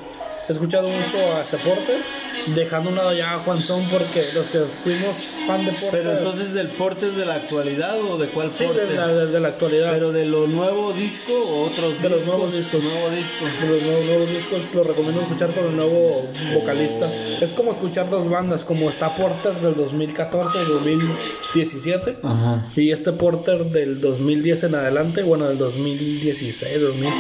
he 0.47 0.51
escuchado 0.51 0.87
mucho 0.87 1.17
a 1.35 1.39
este 1.39 1.57
Porter 1.57 2.01
dejando 2.47 2.89
un 2.89 2.95
lado 2.97 3.13
ya 3.13 3.35
a 3.35 3.39
Juan 3.39 3.61
Son 3.61 3.83
porque 3.89 4.23
los 4.33 4.49
que 4.49 4.59
fuimos 4.83 5.29
fan 5.47 5.65
de 5.65 5.71
Porter. 5.71 5.89
Pero 5.91 6.11
entonces 6.17 6.53
del 6.53 6.67
Porter 6.69 7.11
de 7.11 7.25
la 7.25 7.35
actualidad 7.35 8.01
o 8.01 8.17
de 8.17 8.27
cuál 8.27 8.49
sí, 8.51 8.65
Porter? 8.65 8.87
De 8.87 8.95
la, 8.95 9.07
de, 9.07 9.39
la 9.39 9.47
actualidad. 9.47 9.91
Pero 9.93 10.11
de 10.11 10.25
lo 10.25 10.47
nuevo 10.47 10.93
disco 10.93 11.33
o 11.33 11.63
otros 11.63 12.01
de 12.01 12.09
los 12.09 12.27
nuevos 12.27 12.53
discos. 12.53 12.83
Nuevo 12.83 13.09
disco. 13.09 13.45
De 13.45 13.67
los 13.67 14.05
nuevos, 14.05 14.29
discos 14.29 14.73
lo 14.75 14.83
recomiendo 14.83 15.21
escuchar 15.21 15.53
con 15.53 15.65
el 15.65 15.75
nuevo 15.75 16.27
vocalista. 16.53 17.11
Es 17.41 17.53
como 17.53 17.71
escuchar 17.71 18.09
dos 18.09 18.29
bandas, 18.29 18.63
como 18.63 18.89
está 18.89 19.15
Porter 19.15 19.59
del 19.59 19.75
2014 19.75 20.57
y 20.61 20.65
2017 20.65 22.17
Ajá. 22.23 22.71
y 22.75 22.91
este 22.91 23.11
Porter 23.13 23.65
del 23.65 24.01
2010 24.01 24.63
en 24.63 24.75
adelante, 24.75 25.23
bueno, 25.23 25.47
del 25.47 25.57
2016, 25.57 26.81
2000. 26.81 27.13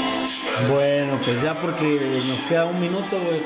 Bueno, 0.69 1.19
pues 1.23 1.41
ya 1.41 1.59
porque 1.61 1.99
nos 2.15 2.39
queda 2.49 2.65
un 2.65 2.79
minuto, 2.79 3.12
güey. 3.19 3.41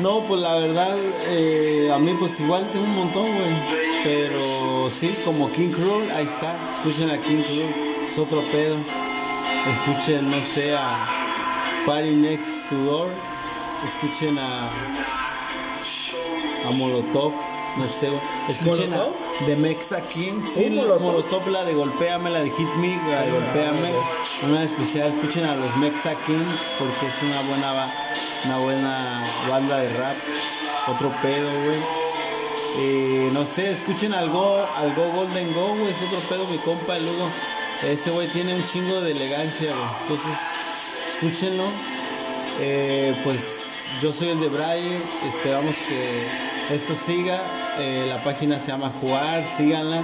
No, 0.00 0.26
pues 0.26 0.40
la 0.40 0.54
verdad 0.56 0.96
eh, 1.28 1.90
a 1.92 1.98
mí 1.98 2.14
pues 2.18 2.38
igual 2.40 2.70
tengo 2.70 2.86
un 2.86 2.94
montón, 2.94 3.24
güey. 3.24 3.54
Pero 4.04 4.90
sí, 4.90 5.14
como 5.24 5.50
King 5.52 5.70
Cruel, 5.70 6.10
ahí 6.12 6.24
está. 6.24 6.58
Escuchen 6.70 7.10
a 7.10 7.18
King 7.22 7.42
Cruel, 7.42 8.04
es 8.06 8.18
otro 8.18 8.42
pedo. 8.52 8.78
Escuchen, 9.68 10.30
no 10.30 10.36
sé, 10.36 10.76
a 10.76 11.08
Party 11.86 12.10
Next 12.10 12.68
to 12.68 12.76
Door. 12.76 13.10
Escuchen 13.84 14.38
a, 14.38 14.70
a 16.66 16.70
Molotov, 16.74 17.32
no 17.76 17.88
sé, 17.88 18.10
Escuchen 18.48 18.94
a 18.94 19.25
The 19.44 19.54
Mexa 19.54 20.00
King. 20.00 20.42
Sí, 20.44 20.70
Molotov? 20.70 21.46
la 21.48 21.64
de 21.64 21.74
Golpéame, 21.74 22.30
la 22.30 22.40
de 22.40 22.50
Hit 22.50 22.74
Me, 22.76 22.96
la 23.10 23.22
de 23.22 23.30
Golpéame. 23.30 23.92
Una 24.48 24.64
especial, 24.64 25.10
escuchen 25.10 25.44
a 25.44 25.54
los 25.54 25.76
Mexa 25.76 26.14
Kings 26.24 26.70
porque 26.78 27.06
es 27.06 27.22
una 27.22 27.42
buena, 27.42 27.92
una 28.46 28.58
buena 28.58 29.24
banda 29.48 29.78
de 29.78 29.90
rap 29.90 30.16
otro 30.88 31.12
pedo, 31.20 31.50
güey. 31.64 31.78
Eh, 32.78 33.30
no 33.32 33.44
sé, 33.44 33.70
escuchen 33.70 34.14
algo, 34.14 34.66
algo 34.76 35.10
Golden 35.10 35.52
Go, 35.54 35.68
güey, 35.76 35.90
es 35.90 36.02
otro 36.02 36.18
pedo, 36.28 36.46
mi 36.46 36.58
compa, 36.58 36.98
luego. 36.98 37.28
Ese 37.82 38.10
güey 38.10 38.28
tiene 38.28 38.54
un 38.54 38.62
chingo 38.62 39.00
de 39.02 39.12
elegancia, 39.12 39.70
güey. 39.74 39.88
Entonces, 40.02 40.38
escúchenlo. 41.12 41.64
Eh, 42.58 43.20
pues 43.22 43.86
yo 44.00 44.12
soy 44.12 44.30
el 44.30 44.40
de 44.40 44.48
Brian, 44.48 45.02
esperamos 45.26 45.76
que 45.82 46.74
esto 46.74 46.94
siga. 46.94 47.65
Eh, 47.78 48.06
la 48.08 48.24
página 48.24 48.58
se 48.58 48.70
llama 48.70 48.90
Jugar, 49.00 49.46
síganla. 49.46 50.02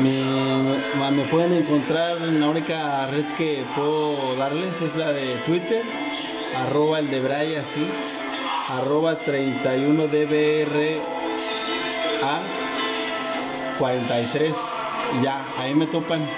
Me, 0.00 1.24
pueden 1.30 1.52
encontrar 1.52 2.16
en 2.18 2.40
la 2.40 2.48
única 2.48 3.06
red 3.06 3.24
que 3.36 3.64
puedo 3.76 4.34
darles, 4.36 4.82
es 4.82 4.96
la 4.96 5.12
de 5.12 5.36
Twitter, 5.46 5.82
arroba 6.66 6.98
el 6.98 7.10
de 7.10 7.58
así. 7.58 7.86
Arroba 8.80 9.16
31 9.16 10.08
dbra 10.08 11.04
43 13.78 14.56
ya 15.22 15.44
ahí 15.58 15.74
me 15.74 15.86
topan. 15.86 16.28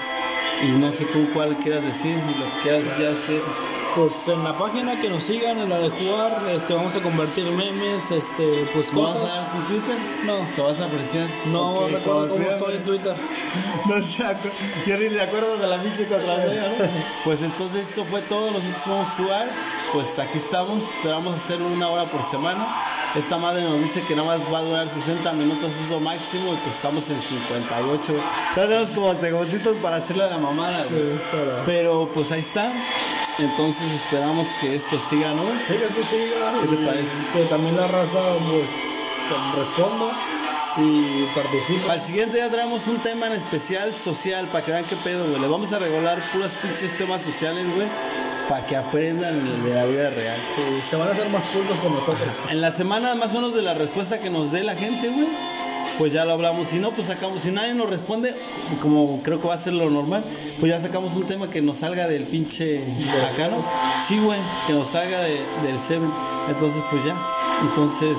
Y 0.63 0.71
no 0.77 0.91
sé 0.91 1.05
tú 1.05 1.27
cuál 1.33 1.57
quieras 1.57 1.83
decir 1.83 2.15
lo 2.17 2.45
que 2.45 2.61
quieras 2.61 2.97
ya 2.99 3.11
hacer 3.11 3.41
pues 3.97 4.27
en 4.27 4.43
la 4.43 4.55
página 4.55 4.99
que 4.99 5.09
nos 5.09 5.23
sigan, 5.23 5.57
en 5.57 5.69
la 5.69 5.79
de 5.79 5.89
jugar, 5.89 6.43
este, 6.51 6.75
vamos 6.75 6.95
a 6.95 7.01
convertir 7.01 7.45
memes, 7.45 8.11
este, 8.11 8.69
pues 8.71 8.91
cosas. 8.91 9.15
¿No 9.15 9.23
vas 9.23 9.31
a 9.31 9.35
dar 9.41 9.51
tu 9.51 9.57
Twitter? 9.73 9.97
No. 10.23 10.47
¿Te 10.55 10.61
vas 10.61 10.79
a 10.79 10.85
apreciar? 10.85 11.27
No 11.47 11.87
recuerdo 11.87 12.29
cómo 12.29 12.43
estoy 12.43 12.75
en 12.75 12.85
Twitter. 12.85 13.15
no 13.89 13.99
sé, 13.99 14.23
yo 14.85 14.97
ni 14.99 15.09
me 15.09 15.19
acuerdo 15.19 15.57
de 15.57 15.65
la 15.65 15.81
pinche 15.81 16.05
contraseña, 16.05 16.67
¿no? 16.67 16.75
pues 17.23 17.41
entonces 17.41 17.89
eso 17.89 18.05
fue 18.05 18.21
todo, 18.21 18.51
nosotros 18.51 18.83
vamos 18.85 19.09
a 19.09 19.11
jugar, 19.13 19.49
pues 19.91 20.19
aquí 20.19 20.37
estamos, 20.37 20.83
esperamos 20.83 21.35
hacer 21.35 21.59
una 21.59 21.89
hora 21.89 22.03
por 22.03 22.21
semana. 22.21 22.67
Esta 23.15 23.37
madre 23.37 23.63
nos 23.63 23.79
dice 23.79 24.03
que 24.03 24.15
nada 24.15 24.37
más 24.37 24.53
va 24.53 24.59
a 24.59 24.61
durar 24.61 24.89
60 24.89 25.31
minutos, 25.31 25.73
es 25.81 25.89
lo 25.89 25.99
máximo, 25.99 26.53
y 26.53 26.57
pues 26.57 26.75
estamos 26.75 27.09
en 27.09 27.19
58. 27.19 28.13
Ya 28.55 28.61
tenemos 28.61 28.89
como 28.89 29.15
segunditos 29.15 29.75
para 29.77 29.95
hacerle 29.95 30.25
a 30.25 30.27
la 30.27 30.37
mamada, 30.37 30.83
sí, 30.83 31.19
pero... 31.31 31.61
pero 31.65 32.11
pues 32.13 32.31
ahí 32.31 32.41
está. 32.41 32.71
Entonces 33.39 33.91
esperamos 33.91 34.47
que 34.59 34.75
esto 34.75 34.99
siga, 34.99 35.33
¿no? 35.33 35.43
Sí, 35.67 35.73
que 35.73 35.85
esto 35.85 36.03
siga. 36.03 36.53
¿Qué 36.61 36.75
te 36.75 36.85
parece? 36.85 37.15
Que 37.33 37.43
también 37.45 37.77
la 37.77 37.87
raza, 37.87 38.19
pues, 38.49 38.69
responda 39.55 40.11
y 40.77 41.25
participe. 41.35 41.91
Al 41.91 42.01
siguiente 42.01 42.37
ya 42.37 42.49
traemos 42.49 42.87
un 42.87 42.97
tema 42.97 43.27
en 43.27 43.33
especial 43.33 43.93
social 43.93 44.47
para 44.47 44.65
que 44.65 44.71
vean 44.71 44.85
qué 44.85 44.95
pedo, 44.95 45.27
güey. 45.27 45.39
Les 45.39 45.49
vamos 45.49 45.71
a 45.71 45.79
regular 45.79 46.19
puras 46.33 46.55
pinches 46.55 46.97
temas 46.97 47.21
sociales, 47.21 47.65
güey, 47.75 47.87
para 48.49 48.65
que 48.65 48.75
aprendan 48.75 49.63
de 49.63 49.73
la 49.73 49.85
vida 49.85 50.09
real. 50.09 50.39
Sí, 50.55 50.81
se 50.81 50.95
van 50.95 51.09
a 51.09 51.11
hacer 51.11 51.29
más 51.29 51.45
cultos 51.47 51.79
con 51.79 51.93
nosotros. 51.93 52.27
En 52.49 52.61
la 52.61 52.71
semana 52.71 53.13
más 53.15 53.31
o 53.31 53.35
menos 53.35 53.53
de 53.53 53.61
la 53.61 53.75
respuesta 53.75 54.19
que 54.19 54.29
nos 54.29 54.51
dé 54.51 54.63
la 54.63 54.75
gente, 54.75 55.09
güey, 55.09 55.27
pues 55.97 56.13
ya 56.13 56.25
lo 56.25 56.33
hablamos. 56.33 56.67
Si 56.67 56.79
no, 56.79 56.91
pues 56.91 57.07
sacamos. 57.07 57.41
Si 57.41 57.51
nadie 57.51 57.73
nos 57.73 57.89
responde, 57.89 58.35
como 58.81 59.21
creo 59.23 59.41
que 59.41 59.47
va 59.47 59.53
a 59.55 59.57
ser 59.57 59.73
lo 59.73 59.89
normal, 59.89 60.25
pues 60.59 60.71
ya 60.71 60.79
sacamos 60.79 61.13
un 61.15 61.25
tema 61.25 61.49
que 61.49 61.61
nos 61.61 61.77
salga 61.77 62.07
del 62.07 62.25
pinche 62.27 62.81
acá, 63.33 63.47
¿no? 63.49 63.63
Sí, 64.07 64.19
güey, 64.19 64.39
que 64.67 64.73
nos 64.73 64.89
salga 64.89 65.21
de- 65.21 65.41
del 65.63 65.79
Seven. 65.79 66.11
Entonces, 66.49 66.83
pues 66.91 67.03
ya. 67.03 67.15
Entonces, 67.61 68.17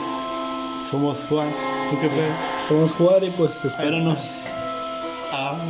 somos 0.89 1.25
Juan. 1.29 1.55
¿Tú 1.89 1.97
qué 2.01 2.09
pedo? 2.09 2.33
Somos 2.69 2.93
jugar 2.93 3.25
y 3.25 3.31
pues 3.31 3.65
espéranos. 3.65 4.47
Ah, 5.33 5.63